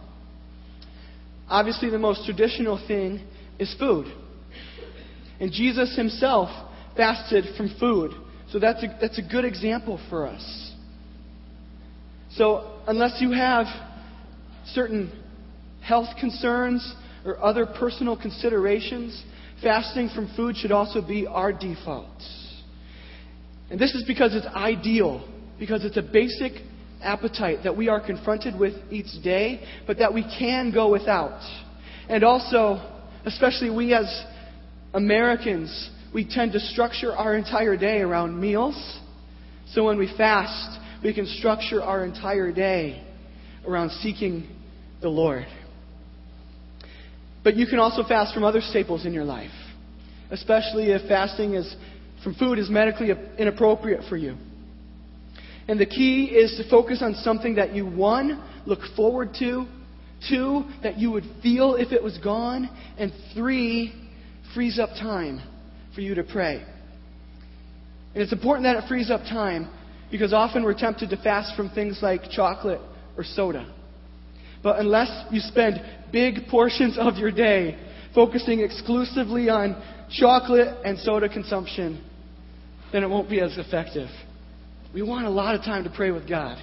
Obviously, 1.50 1.90
the 1.90 1.98
most 1.98 2.24
traditional 2.24 2.82
thing 2.88 3.26
is 3.58 3.76
food. 3.78 4.06
And 5.38 5.52
Jesus 5.52 5.94
himself 5.94 6.48
fasted 6.96 7.44
from 7.58 7.76
food. 7.78 8.12
So 8.50 8.58
that's 8.58 8.82
a, 8.82 8.96
that's 9.00 9.18
a 9.18 9.22
good 9.22 9.44
example 9.44 10.00
for 10.08 10.26
us. 10.26 10.72
So, 12.32 12.80
unless 12.86 13.20
you 13.20 13.32
have 13.32 13.66
certain 14.66 15.10
health 15.82 16.08
concerns 16.18 16.94
or 17.24 17.42
other 17.42 17.66
personal 17.66 18.16
considerations, 18.16 19.22
fasting 19.62 20.10
from 20.14 20.32
food 20.36 20.56
should 20.56 20.72
also 20.72 21.06
be 21.06 21.26
our 21.26 21.52
default. 21.52 22.08
And 23.70 23.78
this 23.78 23.94
is 23.94 24.04
because 24.06 24.34
it's 24.34 24.46
ideal, 24.46 25.28
because 25.58 25.84
it's 25.84 25.96
a 25.96 26.02
basic 26.02 26.52
appetite 27.02 27.60
that 27.64 27.76
we 27.76 27.88
are 27.88 28.04
confronted 28.04 28.58
with 28.58 28.74
each 28.90 29.22
day, 29.22 29.64
but 29.86 29.98
that 29.98 30.12
we 30.12 30.22
can 30.22 30.72
go 30.72 30.90
without. 30.90 31.40
And 32.08 32.24
also, 32.24 32.80
especially 33.24 33.70
we 33.70 33.94
as 33.94 34.24
Americans, 34.92 35.90
we 36.12 36.26
tend 36.28 36.52
to 36.52 36.60
structure 36.60 37.14
our 37.14 37.36
entire 37.36 37.76
day 37.76 38.00
around 38.00 38.38
meals. 38.38 38.98
So 39.72 39.84
when 39.84 39.98
we 39.98 40.12
fast, 40.16 40.78
we 41.02 41.14
can 41.14 41.26
structure 41.26 41.82
our 41.82 42.04
entire 42.04 42.52
day 42.52 43.04
around 43.66 43.90
seeking 44.02 44.48
the 45.00 45.08
Lord. 45.08 45.46
But 47.44 47.56
you 47.56 47.66
can 47.66 47.78
also 47.78 48.02
fast 48.06 48.34
from 48.34 48.44
other 48.44 48.60
staples 48.60 49.06
in 49.06 49.12
your 49.12 49.24
life, 49.24 49.52
especially 50.30 50.90
if 50.90 51.08
fasting 51.08 51.54
is, 51.54 51.74
from 52.22 52.34
food 52.34 52.58
is 52.58 52.68
medically 52.68 53.10
inappropriate 53.38 54.04
for 54.08 54.16
you. 54.16 54.36
And 55.68 55.78
the 55.78 55.86
key 55.86 56.24
is 56.24 56.56
to 56.56 56.68
focus 56.68 57.00
on 57.00 57.14
something 57.14 57.54
that 57.54 57.74
you, 57.74 57.86
one, 57.86 58.42
look 58.66 58.80
forward 58.96 59.30
to, 59.38 59.66
two, 60.28 60.64
that 60.82 60.98
you 60.98 61.12
would 61.12 61.24
feel 61.42 61.76
if 61.76 61.92
it 61.92 62.02
was 62.02 62.18
gone, 62.18 62.68
and 62.98 63.12
three, 63.34 63.94
frees 64.52 64.78
up 64.78 64.90
time 64.90 65.40
for 65.94 66.00
you 66.00 66.14
to 66.14 66.22
pray. 66.22 66.64
And 68.14 68.22
it's 68.22 68.32
important 68.32 68.64
that 68.64 68.82
it 68.82 68.88
frees 68.88 69.10
up 69.10 69.22
time 69.22 69.70
because 70.10 70.32
often 70.32 70.64
we're 70.64 70.74
tempted 70.74 71.10
to 71.10 71.16
fast 71.16 71.56
from 71.56 71.70
things 71.70 72.00
like 72.02 72.30
chocolate 72.30 72.80
or 73.16 73.24
soda. 73.24 73.72
But 74.62 74.78
unless 74.78 75.26
you 75.30 75.40
spend 75.40 75.80
big 76.12 76.48
portions 76.50 76.98
of 76.98 77.16
your 77.16 77.30
day 77.30 77.78
focusing 78.14 78.60
exclusively 78.60 79.48
on 79.48 79.80
chocolate 80.10 80.76
and 80.84 80.98
soda 80.98 81.28
consumption, 81.28 82.04
then 82.92 83.04
it 83.04 83.08
won't 83.08 83.30
be 83.30 83.40
as 83.40 83.56
effective. 83.56 84.08
We 84.92 85.02
want 85.02 85.26
a 85.26 85.30
lot 85.30 85.54
of 85.54 85.62
time 85.62 85.84
to 85.84 85.90
pray 85.90 86.10
with 86.10 86.28
God. 86.28 86.58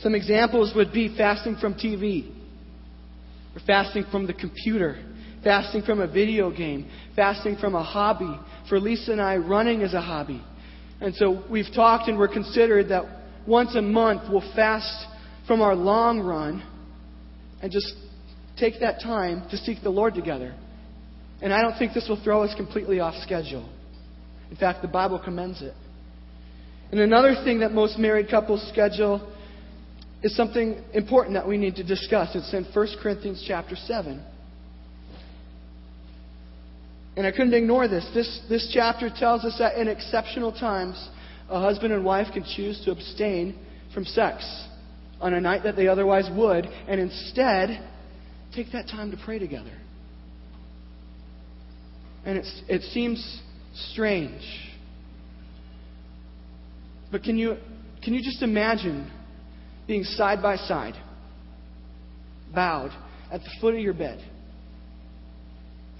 Some 0.00 0.14
examples 0.14 0.72
would 0.74 0.92
be 0.92 1.16
fasting 1.16 1.56
from 1.56 1.74
TV, 1.74 2.30
or 3.54 3.60
fasting 3.66 4.04
from 4.10 4.26
the 4.26 4.34
computer, 4.34 4.98
fasting 5.42 5.82
from 5.82 6.00
a 6.00 6.06
video 6.06 6.50
game, 6.50 6.88
fasting 7.16 7.56
from 7.56 7.74
a 7.74 7.82
hobby. 7.82 8.38
For 8.68 8.78
Lisa 8.78 9.12
and 9.12 9.20
I, 9.20 9.36
running 9.36 9.80
is 9.80 9.94
a 9.94 10.00
hobby. 10.00 10.42
And 11.00 11.14
so 11.14 11.44
we've 11.50 11.72
talked 11.74 12.08
and 12.08 12.18
we're 12.18 12.28
considered 12.28 12.88
that 12.90 13.04
once 13.46 13.74
a 13.74 13.82
month 13.82 14.22
we'll 14.30 14.52
fast 14.54 15.06
from 15.46 15.60
our 15.60 15.74
long 15.74 16.20
run 16.20 16.62
and 17.60 17.72
just 17.72 17.92
take 18.56 18.80
that 18.80 19.00
time 19.00 19.48
to 19.50 19.56
seek 19.56 19.82
the 19.82 19.90
Lord 19.90 20.14
together. 20.14 20.54
And 21.40 21.52
I 21.52 21.60
don't 21.60 21.76
think 21.76 21.92
this 21.92 22.06
will 22.08 22.22
throw 22.22 22.44
us 22.44 22.54
completely 22.54 23.00
off 23.00 23.14
schedule. 23.22 23.68
In 24.50 24.56
fact, 24.56 24.82
the 24.82 24.88
Bible 24.88 25.20
commends 25.22 25.60
it. 25.60 25.74
And 26.92 27.00
another 27.00 27.34
thing 27.42 27.60
that 27.60 27.72
most 27.72 27.98
married 27.98 28.28
couples 28.30 28.64
schedule 28.68 29.32
is 30.22 30.36
something 30.36 30.80
important 30.92 31.34
that 31.34 31.48
we 31.48 31.56
need 31.56 31.74
to 31.76 31.84
discuss. 31.84 32.36
It's 32.36 32.52
in 32.54 32.64
1 32.64 32.88
Corinthians 33.02 33.42
chapter 33.46 33.74
7. 33.74 34.22
And 37.16 37.26
I 37.26 37.30
couldn't 37.30 37.54
ignore 37.54 37.88
this. 37.88 38.08
This, 38.14 38.40
this 38.48 38.70
chapter 38.72 39.10
tells 39.10 39.44
us 39.44 39.56
that 39.58 39.76
in 39.76 39.88
exceptional 39.88 40.52
times, 40.52 41.08
a 41.48 41.60
husband 41.60 41.92
and 41.92 42.04
wife 42.04 42.28
can 42.32 42.44
choose 42.44 42.82
to 42.84 42.90
abstain 42.90 43.58
from 43.92 44.04
sex 44.04 44.66
on 45.20 45.34
a 45.34 45.40
night 45.40 45.62
that 45.64 45.76
they 45.76 45.88
otherwise 45.88 46.28
would, 46.34 46.64
and 46.64 47.00
instead 47.00 47.88
take 48.54 48.72
that 48.72 48.88
time 48.88 49.10
to 49.10 49.18
pray 49.24 49.38
together. 49.38 49.72
And 52.24 52.38
it's, 52.38 52.62
it 52.68 52.82
seems 52.92 53.40
strange 53.74 54.42
But 57.12 57.22
can 57.22 57.36
you, 57.36 57.58
can 58.02 58.14
you 58.14 58.22
just 58.22 58.42
imagine 58.42 59.12
being 59.86 60.02
side 60.02 60.42
by 60.42 60.56
side, 60.56 60.94
bowed 62.54 62.90
at 63.30 63.42
the 63.42 63.50
foot 63.60 63.74
of 63.74 63.80
your 63.80 63.92
bed, 63.92 64.24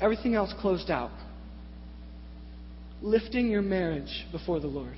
everything 0.02 0.34
else 0.34 0.52
closed 0.60 0.90
out, 0.90 1.12
lifting 3.00 3.48
your 3.48 3.62
marriage 3.62 4.26
before 4.32 4.58
the 4.60 4.66
Lord? 4.66 4.96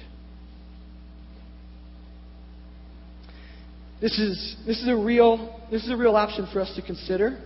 This 4.01 4.19
is, 4.19 4.57
this 4.67 4.81
is, 4.83 4.89
a 4.89 4.97
real, 4.97 5.61
this 5.71 5.85
is 5.85 5.91
a 5.91 5.97
real 5.97 6.17
option 6.17 6.49
for 6.53 6.61
us 6.61 6.73
to 6.77 6.83
consider, 6.83 7.39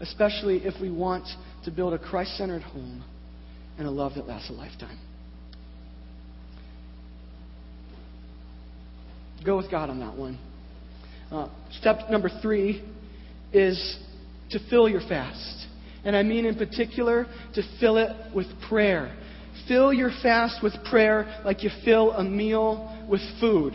especially 0.00 0.58
if 0.58 0.80
we 0.80 0.90
want 0.90 1.24
to 1.64 1.70
build 1.70 1.94
a 1.94 1.98
Christ 1.98 2.36
centered 2.36 2.62
home 2.62 3.02
and 3.78 3.86
a 3.86 3.90
love 3.90 4.14
that 4.14 4.26
lasts 4.26 4.50
a 4.50 4.52
lifetime. 4.52 4.98
Go 9.44 9.56
with 9.56 9.70
God 9.70 9.90
on 9.90 10.00
that 10.00 10.16
one. 10.16 10.38
Uh, 11.30 11.48
step 11.80 12.08
number 12.10 12.30
three 12.40 12.82
is 13.52 13.98
to 14.50 14.58
fill 14.70 14.88
your 14.88 15.00
fast. 15.00 15.66
And 16.04 16.14
I 16.14 16.22
mean, 16.22 16.44
in 16.44 16.56
particular, 16.56 17.26
to 17.54 17.62
fill 17.80 17.96
it 17.96 18.10
with 18.34 18.46
prayer. 18.68 19.16
Fill 19.66 19.92
your 19.92 20.10
fast 20.22 20.62
with 20.62 20.74
prayer 20.90 21.42
like 21.44 21.62
you 21.62 21.70
fill 21.84 22.12
a 22.12 22.22
meal 22.22 23.06
with 23.08 23.22
food. 23.40 23.74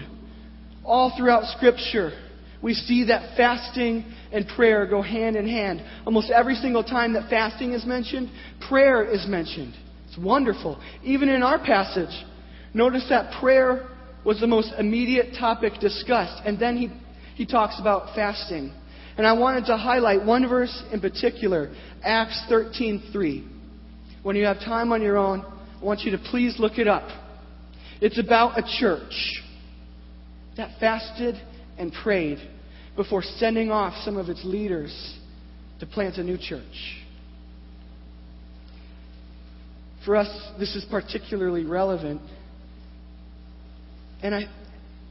All 0.86 1.14
throughout 1.18 1.46
Scripture, 1.58 2.12
we 2.62 2.74
see 2.74 3.06
that 3.06 3.36
fasting 3.38 4.06
and 4.32 4.48
prayer 4.48 4.86
go 4.86 5.02
hand 5.02 5.36
in 5.36 5.48
hand. 5.48 5.82
Almost 6.06 6.30
every 6.30 6.56
single 6.56 6.84
time 6.84 7.14
that 7.14 7.30
fasting 7.30 7.74
is 7.74 7.86
mentioned, 7.86 8.30
prayer 8.68 9.04
is 9.04 9.26
mentioned. 9.28 9.74
It's 10.08 10.18
wonderful. 10.18 10.80
Even 11.04 11.30
in 11.30 11.42
our 11.42 11.58
passage, 11.58 12.14
notice 12.74 13.06
that 13.10 13.40
prayer 13.40 13.90
was 14.26 14.40
the 14.40 14.48
most 14.48 14.74
immediate 14.78 15.36
topic 15.40 15.74
discussed. 15.80 16.42
And 16.46 16.60
then 16.60 16.78
he, 16.78 16.90
he 17.36 17.46
talks 17.46 17.80
about 17.80 18.14
fasting. 18.16 18.74
And 19.18 19.28
I 19.28 19.34
wanted 19.34 19.66
to 19.66 19.78
highlight 19.78 20.26
one 20.26 20.48
verse 20.48 20.84
in 20.92 21.02
particular, 21.02 21.72
Acts 22.04 22.42
13:3. 22.50 23.44
When 24.24 24.36
you 24.36 24.46
have 24.46 24.60
time 24.60 24.92
on 24.92 25.02
your 25.02 25.18
own, 25.18 25.42
I 25.82 25.86
want 25.86 26.02
you 26.02 26.12
to 26.12 26.18
please 26.18 26.60
look 26.60 26.78
it 26.78 26.88
up. 26.88 27.10
It's 28.02 28.18
about 28.18 28.58
a 28.58 28.64
church 28.80 29.44
that 30.58 30.80
fasted 30.80 31.36
and 31.78 31.94
prayed 31.94 32.40
before 32.96 33.22
sending 33.22 33.72
off 33.72 33.94
some 34.04 34.18
of 34.18 34.30
its 34.30 34.44
leaders 34.44 35.18
to 35.80 35.86
plant 35.86 36.18
a 36.18 36.24
new 36.24 36.38
church. 36.38 36.98
For 40.06 40.16
us, 40.16 40.30
this 40.58 40.76
is 40.76 40.86
particularly 40.86 41.64
relevant 41.64 42.22
and 44.22 44.36
I, 44.36 44.42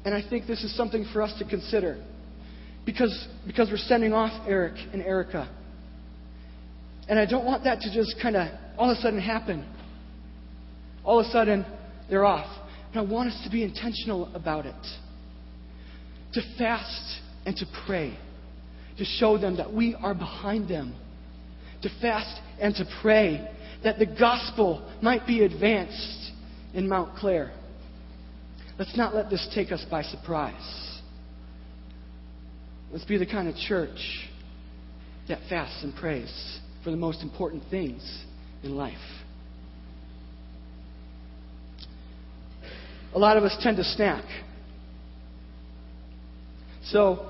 and 0.04 0.14
I 0.14 0.22
think 0.28 0.46
this 0.46 0.62
is 0.62 0.74
something 0.76 1.06
for 1.12 1.22
us 1.22 1.36
to 1.38 1.44
consider 1.44 2.02
because, 2.88 3.28
because 3.46 3.68
we're 3.70 3.76
sending 3.76 4.14
off 4.14 4.48
Eric 4.48 4.72
and 4.94 5.02
Erica. 5.02 5.46
And 7.06 7.18
I 7.18 7.26
don't 7.26 7.44
want 7.44 7.64
that 7.64 7.80
to 7.80 7.92
just 7.92 8.14
kind 8.22 8.34
of 8.34 8.48
all 8.78 8.90
of 8.90 8.96
a 8.96 9.00
sudden 9.02 9.20
happen. 9.20 9.68
All 11.04 11.20
of 11.20 11.26
a 11.26 11.28
sudden, 11.28 11.66
they're 12.08 12.24
off. 12.24 12.48
And 12.90 13.06
I 13.06 13.12
want 13.12 13.28
us 13.28 13.44
to 13.44 13.50
be 13.50 13.62
intentional 13.62 14.34
about 14.34 14.64
it. 14.64 14.74
To 16.32 16.40
fast 16.56 17.20
and 17.44 17.54
to 17.56 17.66
pray. 17.86 18.18
To 18.96 19.04
show 19.04 19.36
them 19.36 19.58
that 19.58 19.70
we 19.70 19.94
are 19.94 20.14
behind 20.14 20.70
them. 20.70 20.94
To 21.82 21.90
fast 22.00 22.40
and 22.58 22.74
to 22.76 22.86
pray 23.02 23.54
that 23.84 23.98
the 23.98 24.06
gospel 24.06 24.90
might 25.02 25.26
be 25.26 25.44
advanced 25.44 26.32
in 26.72 26.88
Mount 26.88 27.16
Clare. 27.16 27.52
Let's 28.78 28.96
not 28.96 29.14
let 29.14 29.28
this 29.28 29.46
take 29.54 29.72
us 29.72 29.84
by 29.90 30.00
surprise. 30.04 30.87
Let's 32.92 33.04
be 33.04 33.18
the 33.18 33.26
kind 33.26 33.48
of 33.48 33.54
church 33.56 33.98
that 35.28 35.40
fasts 35.48 35.82
and 35.82 35.94
prays 35.94 36.60
for 36.82 36.90
the 36.90 36.96
most 36.96 37.22
important 37.22 37.62
things 37.70 38.24
in 38.62 38.76
life. 38.76 38.96
A 43.14 43.18
lot 43.18 43.36
of 43.36 43.44
us 43.44 43.56
tend 43.60 43.76
to 43.76 43.84
snack. 43.84 44.24
So, 46.84 47.26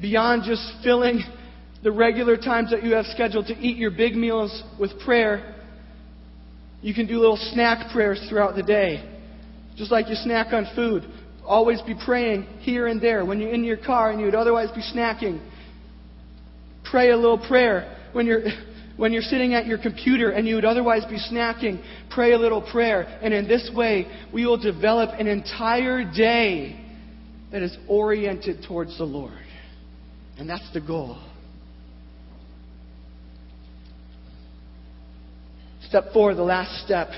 beyond 0.00 0.42
just 0.44 0.62
filling 0.82 1.22
the 1.82 1.92
regular 1.92 2.36
times 2.36 2.70
that 2.70 2.82
you 2.82 2.94
have 2.94 3.06
scheduled 3.06 3.46
to 3.46 3.54
eat 3.54 3.76
your 3.76 3.92
big 3.92 4.16
meals 4.16 4.62
with 4.80 4.98
prayer, 5.00 5.54
you 6.82 6.94
can 6.94 7.06
do 7.06 7.18
little 7.18 7.38
snack 7.52 7.92
prayers 7.92 8.24
throughout 8.28 8.56
the 8.56 8.62
day. 8.62 9.08
Just 9.76 9.92
like 9.92 10.08
you 10.08 10.14
snack 10.16 10.52
on 10.52 10.66
food, 10.74 11.04
always 11.46 11.80
be 11.82 11.94
praying 12.04 12.44
here 12.60 12.86
and 12.86 13.00
there. 13.00 13.24
When 13.24 13.40
you're 13.40 13.52
in 13.52 13.64
your 13.64 13.76
car 13.76 14.10
and 14.10 14.20
you 14.20 14.26
would 14.26 14.34
otherwise 14.34 14.70
be 14.70 14.82
snacking, 14.82 15.40
pray 16.84 17.10
a 17.10 17.16
little 17.16 17.38
prayer. 17.38 17.96
When 18.12 18.26
you're, 18.26 18.42
when 18.96 19.12
you're 19.12 19.22
sitting 19.22 19.54
at 19.54 19.66
your 19.66 19.78
computer 19.78 20.30
and 20.30 20.46
you 20.46 20.54
would 20.56 20.64
otherwise 20.64 21.04
be 21.04 21.18
snacking, 21.18 21.82
pray 22.10 22.32
a 22.32 22.38
little 22.38 22.62
prayer. 22.62 23.02
And 23.22 23.32
in 23.32 23.48
this 23.48 23.70
way, 23.74 24.06
we 24.32 24.46
will 24.46 24.58
develop 24.58 25.10
an 25.18 25.26
entire 25.26 26.04
day 26.04 26.84
that 27.52 27.62
is 27.62 27.76
oriented 27.88 28.64
towards 28.66 28.98
the 28.98 29.04
Lord. 29.04 29.32
And 30.38 30.48
that's 30.48 30.70
the 30.72 30.80
goal. 30.80 31.18
Step 35.88 36.12
four, 36.12 36.34
the 36.34 36.42
last 36.42 36.84
step 36.84 37.08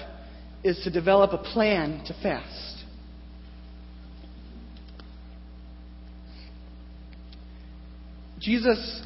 is 0.63 0.79
to 0.85 0.91
develop 0.91 1.33
a 1.33 1.39
plan 1.39 2.05
to 2.07 2.15
fast. 2.23 2.78
Jesus 8.41 9.03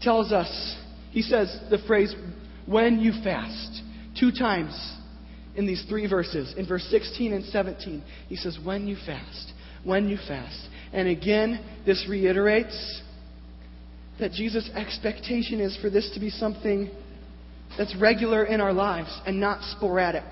tells 0.00 0.32
us, 0.32 0.76
he 1.10 1.22
says 1.22 1.58
the 1.70 1.78
phrase, 1.86 2.14
when 2.66 3.00
you 3.00 3.12
fast, 3.24 3.82
two 4.18 4.30
times 4.30 4.96
in 5.56 5.66
these 5.66 5.84
three 5.88 6.08
verses. 6.08 6.54
In 6.56 6.66
verse 6.66 6.86
16 6.90 7.32
and 7.32 7.44
17, 7.44 8.02
he 8.28 8.36
says, 8.36 8.58
when 8.62 8.86
you 8.86 8.96
fast, 9.06 9.52
when 9.84 10.08
you 10.08 10.16
fast. 10.28 10.68
And 10.92 11.08
again, 11.08 11.64
this 11.86 12.06
reiterates 12.08 13.02
that 14.18 14.32
Jesus' 14.32 14.70
expectation 14.74 15.60
is 15.60 15.76
for 15.80 15.90
this 15.90 16.10
to 16.14 16.20
be 16.20 16.30
something 16.30 16.90
that's 17.78 17.96
regular 17.96 18.44
in 18.44 18.60
our 18.60 18.72
lives 18.72 19.20
and 19.26 19.40
not 19.40 19.62
sporadic. 19.76 20.24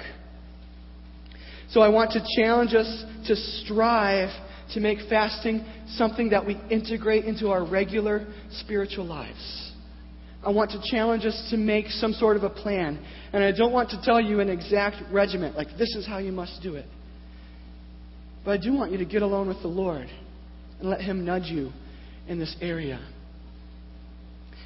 So 1.70 1.80
I 1.80 1.88
want 1.88 2.12
to 2.12 2.24
challenge 2.36 2.74
us 2.74 3.04
to 3.26 3.36
strive 3.36 4.30
to 4.74 4.80
make 4.80 4.98
fasting 5.08 5.64
something 5.94 6.30
that 6.30 6.44
we 6.44 6.60
integrate 6.70 7.24
into 7.24 7.48
our 7.48 7.64
regular 7.64 8.26
spiritual 8.50 9.06
lives. 9.06 9.72
I 10.44 10.50
want 10.50 10.70
to 10.70 10.80
challenge 10.84 11.24
us 11.24 11.48
to 11.50 11.56
make 11.56 11.86
some 11.88 12.12
sort 12.12 12.36
of 12.36 12.44
a 12.44 12.50
plan. 12.50 13.04
And 13.32 13.42
I 13.42 13.50
don't 13.52 13.72
want 13.72 13.90
to 13.90 14.00
tell 14.02 14.20
you 14.20 14.40
an 14.40 14.48
exact 14.48 14.96
regiment, 15.12 15.56
like 15.56 15.68
this 15.78 15.94
is 15.96 16.06
how 16.06 16.18
you 16.18 16.32
must 16.32 16.62
do 16.62 16.76
it. 16.76 16.86
But 18.44 18.52
I 18.52 18.62
do 18.62 18.72
want 18.72 18.92
you 18.92 18.98
to 18.98 19.04
get 19.04 19.22
alone 19.22 19.48
with 19.48 19.60
the 19.62 19.68
Lord 19.68 20.08
and 20.78 20.88
let 20.88 21.00
Him 21.00 21.24
nudge 21.24 21.46
you 21.46 21.72
in 22.28 22.38
this 22.38 22.54
area. 22.60 23.00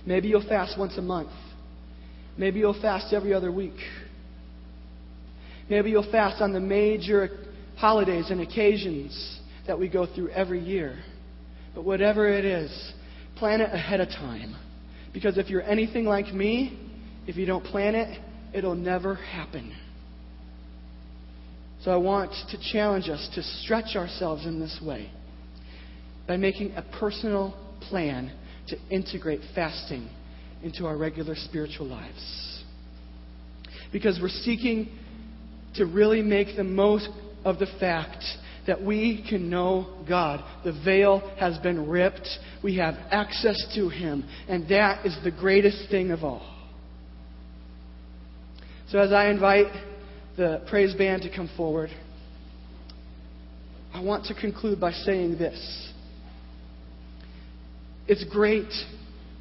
Maybe 0.05 0.29
you'll 0.29 0.47
fast 0.47 0.79
once 0.79 0.99
a 0.99 1.03
month. 1.03 1.31
Maybe 2.37 2.59
you'll 2.59 2.81
fast 2.81 3.13
every 3.13 3.33
other 3.33 3.51
week. 3.51 3.77
Maybe 5.71 5.91
you'll 5.91 6.11
fast 6.11 6.43
on 6.43 6.53
the 6.53 6.61
major 6.61 7.31
holidays 7.77 8.31
and 8.31 8.41
occasions 8.41 9.41
that 9.67 9.79
we 9.79 9.89
go 9.89 10.07
through 10.07 10.31
every 10.31 10.61
year. 10.61 10.99
But 11.75 11.85
whatever 11.85 12.29
it 12.29 12.45
is, 12.45 12.93
plan 13.37 13.61
it 13.61 13.73
ahead 13.73 14.01
of 14.01 14.09
time. 14.09 14.57
Because 15.13 15.39
if 15.39 15.49
you're 15.49 15.63
anything 15.63 16.05
like 16.05 16.33
me, 16.33 16.79
if 17.27 17.37
you 17.37 17.47
don't 17.47 17.65
plan 17.65 17.95
it, 17.95 18.21
it'll 18.53 18.75
never 18.75 19.15
happen. 19.15 19.75
So 21.85 21.91
I 21.91 21.97
want 21.97 22.33
to 22.51 22.73
challenge 22.73 23.09
us 23.09 23.29
to 23.35 23.43
stretch 23.43 23.97
ourselves 23.97 24.47
in 24.47 24.61
this 24.61 24.81
way 24.85 25.11
by 26.29 26.37
making 26.37 26.73
a 26.77 26.83
personal 27.01 27.57
plan 27.81 28.33
to 28.69 28.77
integrate 28.91 29.41
fasting 29.55 30.09
into 30.63 30.87
our 30.87 30.97
regular 30.97 31.35
spiritual 31.35 31.87
lives. 31.87 32.63
Because 33.93 34.21
we're 34.23 34.29
seeking 34.29 34.89
to 35.75 35.87
really 35.87 36.23
make 36.23 36.57
the 36.57 36.65
most 36.65 37.09
of 37.45 37.59
the 37.59 37.67
fact 37.81 38.23
that 38.67 38.83
we 38.83 39.25
can 39.29 39.51
know 39.51 40.05
God. 40.09 40.45
The 40.65 40.73
veil 40.85 41.19
has 41.39 41.59
been 41.59 41.89
ripped. 41.89 42.29
We 42.63 42.77
have 42.77 42.95
access 43.11 43.57
to 43.75 43.89
Him. 43.89 44.25
And 44.49 44.69
that 44.69 45.05
is 45.05 45.17
the 45.25 45.31
greatest 45.31 45.91
thing 45.91 46.11
of 46.11 46.23
all. 46.23 46.49
So, 48.89 48.99
as 48.99 49.13
I 49.13 49.31
invite 49.31 49.73
the 50.37 50.63
praise 50.69 50.95
band 50.95 51.23
to 51.23 51.35
come 51.35 51.51
forward, 51.57 51.91
I 53.93 54.01
want 54.01 54.27
to 54.27 54.35
conclude 54.35 54.81
by 54.81 54.93
saying 54.93 55.39
this. 55.39 55.93
It's 58.07 58.25
great 58.25 58.71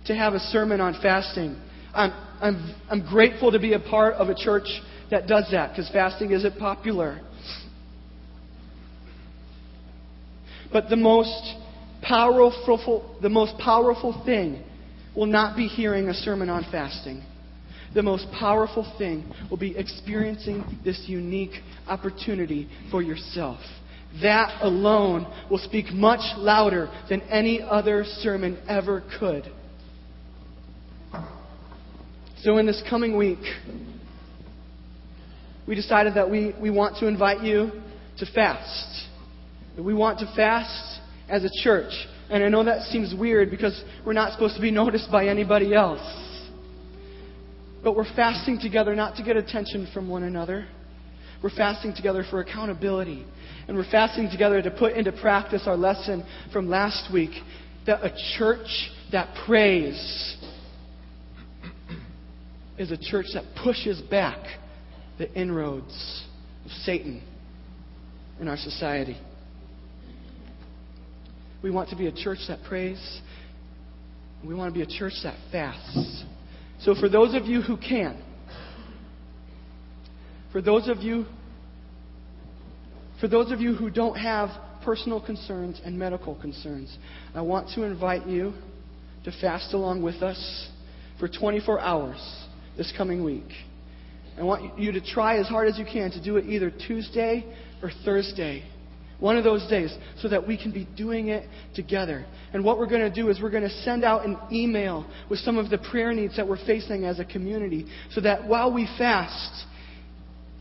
to 0.05 0.15
have 0.15 0.33
a 0.33 0.39
sermon 0.39 0.81
on 0.81 0.93
fasting. 1.01 1.59
I'm, 1.93 2.11
I'm, 2.41 2.75
I'm 2.89 3.07
grateful 3.07 3.51
to 3.51 3.59
be 3.59 3.73
a 3.73 3.79
part 3.79 4.15
of 4.15 4.29
a 4.29 4.35
church 4.35 4.67
that 5.09 5.27
does 5.27 5.47
that 5.51 5.71
because 5.71 5.89
fasting 5.91 6.31
isn't 6.31 6.57
popular. 6.57 7.21
But 10.71 10.89
the 10.89 10.95
most 10.95 11.55
powerful, 12.01 13.17
the 13.21 13.29
most 13.29 13.57
powerful 13.57 14.21
thing 14.25 14.63
will 15.15 15.25
not 15.25 15.55
be 15.55 15.67
hearing 15.67 16.07
a 16.07 16.13
sermon 16.13 16.49
on 16.49 16.65
fasting. 16.71 17.23
The 17.93 18.01
most 18.01 18.27
powerful 18.31 18.89
thing 18.97 19.33
will 19.49 19.57
be 19.57 19.77
experiencing 19.77 20.63
this 20.85 21.03
unique 21.07 21.61
opportunity 21.87 22.69
for 22.89 23.01
yourself. 23.01 23.59
That 24.21 24.61
alone 24.61 25.27
will 25.49 25.57
speak 25.57 25.91
much 25.91 26.21
louder 26.37 26.89
than 27.09 27.21
any 27.23 27.61
other 27.61 28.03
sermon 28.05 28.61
ever 28.67 29.03
could. 29.19 29.51
So, 32.43 32.57
in 32.57 32.65
this 32.65 32.81
coming 32.89 33.15
week, 33.17 33.39
we 35.67 35.75
decided 35.75 36.15
that 36.15 36.29
we, 36.29 36.53
we 36.59 36.69
want 36.69 36.97
to 36.97 37.07
invite 37.07 37.43
you 37.43 37.71
to 38.17 38.25
fast. 38.25 39.00
We 39.83 39.93
want 39.93 40.19
to 40.19 40.31
fast 40.35 40.99
as 41.29 41.43
a 41.43 41.49
church. 41.63 41.91
And 42.29 42.43
I 42.43 42.49
know 42.49 42.63
that 42.63 42.83
seems 42.87 43.13
weird 43.13 43.49
because 43.49 43.83
we're 44.05 44.13
not 44.13 44.33
supposed 44.33 44.55
to 44.55 44.61
be 44.61 44.71
noticed 44.81 45.11
by 45.11 45.27
anybody 45.27 45.73
else. 45.73 46.01
But 47.83 47.95
we're 47.95 48.13
fasting 48.15 48.59
together 48.61 48.95
not 48.95 49.15
to 49.15 49.23
get 49.23 49.37
attention 49.37 49.87
from 49.93 50.07
one 50.07 50.23
another. 50.23 50.67
We're 51.41 51.49
fasting 51.49 51.93
together 51.95 52.23
for 52.29 52.41
accountability. 52.41 53.25
And 53.67 53.75
we're 53.75 53.89
fasting 53.89 54.29
together 54.29 54.61
to 54.61 54.71
put 54.71 54.93
into 54.93 55.11
practice 55.11 55.63
our 55.65 55.75
lesson 55.75 56.25
from 56.53 56.69
last 56.69 57.11
week 57.11 57.31
that 57.85 58.03
a 58.03 58.13
church 58.37 58.89
that 59.11 59.35
prays 59.45 60.37
is 62.77 62.91
a 62.91 62.97
church 62.97 63.27
that 63.33 63.43
pushes 63.63 64.01
back 64.01 64.39
the 65.17 65.31
inroads 65.33 66.25
of 66.65 66.71
Satan 66.83 67.23
in 68.39 68.47
our 68.47 68.57
society. 68.57 69.17
We 71.63 71.71
want 71.71 71.89
to 71.89 71.95
be 71.95 72.07
a 72.07 72.11
church 72.11 72.39
that 72.47 72.59
prays. 72.67 73.21
We 74.45 74.55
want 74.55 74.73
to 74.73 74.77
be 74.77 74.83
a 74.83 74.97
church 74.97 75.13
that 75.23 75.35
fasts. 75.51 76.23
So, 76.81 76.95
for 76.95 77.09
those 77.09 77.35
of 77.35 77.45
you 77.45 77.61
who 77.61 77.77
can, 77.77 78.21
for 80.51 80.61
those 80.61 80.87
of 80.89 80.97
you 80.97 81.25
for 83.21 83.27
those 83.27 83.51
of 83.51 83.61
you 83.61 83.75
who 83.75 83.91
don't 83.91 84.15
have 84.15 84.49
personal 84.83 85.21
concerns 85.21 85.79
and 85.85 85.97
medical 85.97 86.33
concerns, 86.33 86.97
I 87.35 87.41
want 87.41 87.69
to 87.75 87.83
invite 87.83 88.25
you 88.25 88.53
to 89.25 89.31
fast 89.39 89.75
along 89.75 90.01
with 90.01 90.23
us 90.23 90.69
for 91.19 91.27
24 91.27 91.79
hours 91.79 92.17
this 92.77 92.91
coming 92.97 93.23
week. 93.23 93.47
I 94.39 94.43
want 94.43 94.79
you 94.79 94.91
to 94.93 95.01
try 95.01 95.37
as 95.37 95.47
hard 95.47 95.67
as 95.67 95.77
you 95.77 95.85
can 95.85 96.09
to 96.11 96.23
do 96.23 96.37
it 96.37 96.45
either 96.47 96.71
Tuesday 96.71 97.45
or 97.83 97.91
Thursday. 98.03 98.63
One 99.21 99.37
of 99.37 99.43
those 99.43 99.65
days, 99.67 99.95
so 100.19 100.27
that 100.29 100.47
we 100.47 100.57
can 100.57 100.71
be 100.71 100.87
doing 100.97 101.29
it 101.29 101.47
together. 101.75 102.25
And 102.53 102.65
what 102.65 102.79
we're 102.79 102.89
going 102.89 103.01
to 103.01 103.13
do 103.13 103.29
is 103.29 103.39
we're 103.39 103.51
going 103.51 103.63
to 103.63 103.81
send 103.83 104.03
out 104.03 104.25
an 104.25 104.35
email 104.51 105.05
with 105.29 105.39
some 105.39 105.57
of 105.57 105.69
the 105.69 105.77
prayer 105.77 106.11
needs 106.11 106.35
that 106.37 106.47
we're 106.47 106.63
facing 106.65 107.05
as 107.05 107.19
a 107.19 107.25
community, 107.25 107.85
so 108.13 108.21
that 108.21 108.47
while 108.47 108.73
we 108.73 108.89
fast, 108.97 109.67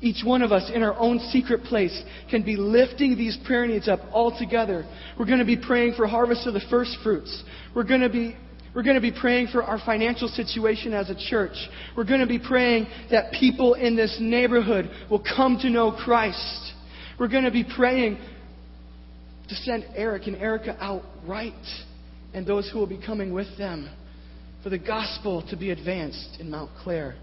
each 0.03 0.23
one 0.25 0.43
of 0.43 0.53
us 0.53 0.71
in 0.75 0.83
our 0.83 0.95
own 0.99 1.19
secret 1.31 1.65
place 1.65 2.03
can 2.31 2.43
be 2.43 2.57
lifting 2.57 3.17
these 3.17 3.39
prayer 3.47 3.67
needs 3.67 3.89
up 3.89 4.01
all 4.13 4.39
together. 4.39 4.87
We're 5.19 5.27
going 5.27 5.39
to 5.39 5.45
be 5.45 5.57
praying 5.57 5.95
for 5.97 6.07
harvest 6.07 6.47
of 6.47 6.53
the 6.53 6.63
first 6.71 6.99
fruits. 7.03 7.43
We're 7.75 7.85
going 7.85 8.03
to 8.03 8.11
be 8.11 8.37
we're 8.75 8.85
going 8.85 8.95
to 8.95 9.01
be 9.01 9.11
praying 9.11 9.49
for 9.49 9.65
our 9.65 9.81
financial 9.85 10.29
situation 10.29 10.93
as 10.93 11.11
a 11.11 11.17
church. 11.17 11.57
We're 11.97 12.05
going 12.05 12.21
to 12.21 12.27
be 12.27 12.39
praying 12.39 12.87
that 13.11 13.33
people 13.33 13.75
in 13.75 13.97
this 13.97 14.17
neighborhood 14.21 14.89
will 15.11 15.23
come 15.23 15.59
to 15.63 15.71
know 15.71 15.91
Christ. 15.91 16.73
We're 17.19 17.29
going 17.29 17.45
to 17.45 17.51
be 17.51 17.65
praying 17.65 18.19
to 19.51 19.57
send 19.57 19.85
Eric 19.97 20.29
and 20.29 20.37
Erica 20.37 20.77
out 20.81 21.03
right 21.27 21.53
and 22.33 22.47
those 22.47 22.71
who 22.73 22.79
will 22.79 22.87
be 22.87 23.01
coming 23.05 23.35
with 23.35 23.59
them 23.59 23.91
for 24.63 24.71
the 24.71 24.79
gospel 24.79 25.45
to 25.51 25.57
be 25.57 25.71
advanced 25.71 26.39
in 26.39 26.51
Mount 26.51 26.71
Clare. 26.83 27.17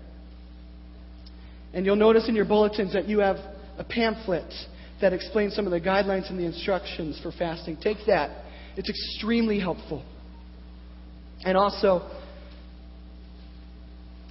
And 1.74 1.86
you'll 1.86 1.96
notice 1.96 2.28
in 2.28 2.36
your 2.36 2.46
bulletins 2.46 2.94
that 2.94 3.08
you 3.08 3.20
have 3.20 3.38
a 3.78 3.84
pamphlet 3.84 4.54
that 5.00 5.14
explains 5.14 5.56
some 5.56 5.66
of 5.66 5.72
the 5.72 5.80
guidelines 5.80 6.30
and 6.30 6.38
the 6.38 6.46
instructions 6.46 7.20
for 7.24 7.32
fasting. 7.32 7.78
Take 7.82 7.98
that, 8.08 8.44
it's 8.76 8.90
extremely 8.90 9.60
helpful. 9.60 10.04
And 11.46 11.56
also, 11.56 12.10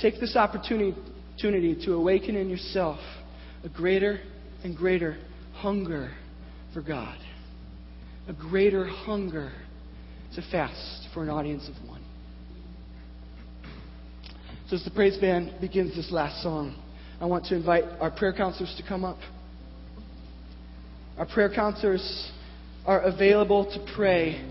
take 0.03 0.20
this 0.20 0.36
opportunity 0.36 0.94
to 1.84 1.94
awaken 1.94 2.36
in 2.36 2.51
yourself 2.51 2.99
a 3.64 3.68
greater 3.68 4.20
and 4.64 4.76
greater 4.76 5.16
hunger 5.55 6.12
for 6.74 6.82
God, 6.82 7.16
a 8.28 8.32
greater 8.32 8.86
hunger 8.86 9.52
to 10.34 10.42
fast 10.50 11.08
for 11.14 11.22
an 11.22 11.28
audience 11.28 11.68
of 11.68 11.88
one. 11.88 12.02
So, 14.68 14.76
as 14.76 14.84
the 14.84 14.90
praise 14.90 15.16
band 15.16 15.60
begins 15.60 15.94
this 15.94 16.10
last 16.10 16.42
song, 16.42 16.74
I 17.20 17.26
want 17.26 17.44
to 17.46 17.54
invite 17.54 17.84
our 18.00 18.10
prayer 18.10 18.32
counselors 18.32 18.74
to 18.78 18.86
come 18.86 19.04
up. 19.04 19.18
Our 21.18 21.26
prayer 21.26 21.52
counselors 21.54 22.30
are 22.84 23.00
available 23.02 23.64
to 23.64 23.92
pray 23.94 24.44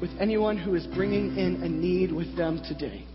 with 0.00 0.10
anyone 0.20 0.56
who 0.56 0.74
is 0.74 0.86
bringing 0.86 1.36
in 1.36 1.62
a 1.62 1.68
need 1.68 2.12
with 2.12 2.36
them 2.36 2.62
today. 2.68 3.07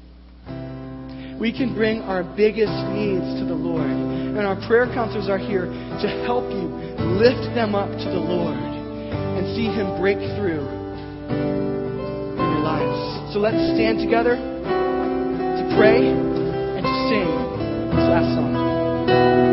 We 1.39 1.51
can 1.51 1.73
bring 1.73 2.01
our 2.01 2.23
biggest 2.23 2.73
needs 2.93 3.39
to 3.39 3.45
the 3.45 3.55
Lord, 3.55 3.89
and 3.89 4.39
our 4.39 4.55
prayer 4.67 4.85
counselors 4.93 5.27
are 5.29 5.37
here 5.37 5.65
to 5.65 6.07
help 6.25 6.45
you 6.51 6.69
lift 7.19 7.53
them 7.55 7.75
up 7.75 7.89
to 7.89 8.05
the 8.05 8.19
Lord 8.19 8.57
and 8.57 9.55
see 9.55 9.65
Him 9.65 9.99
break 9.99 10.17
through 10.37 10.65
in 11.29 12.37
your 12.37 12.63
lives. 12.63 13.33
So 13.33 13.39
let's 13.39 13.57
stand 13.73 13.99
together 13.99 14.35
to 14.35 15.73
pray 15.75 16.07
and 16.07 16.83
to 16.83 16.93
sing 17.09 17.29
this 17.89 18.07
last 18.09 18.35
song. 18.35 19.52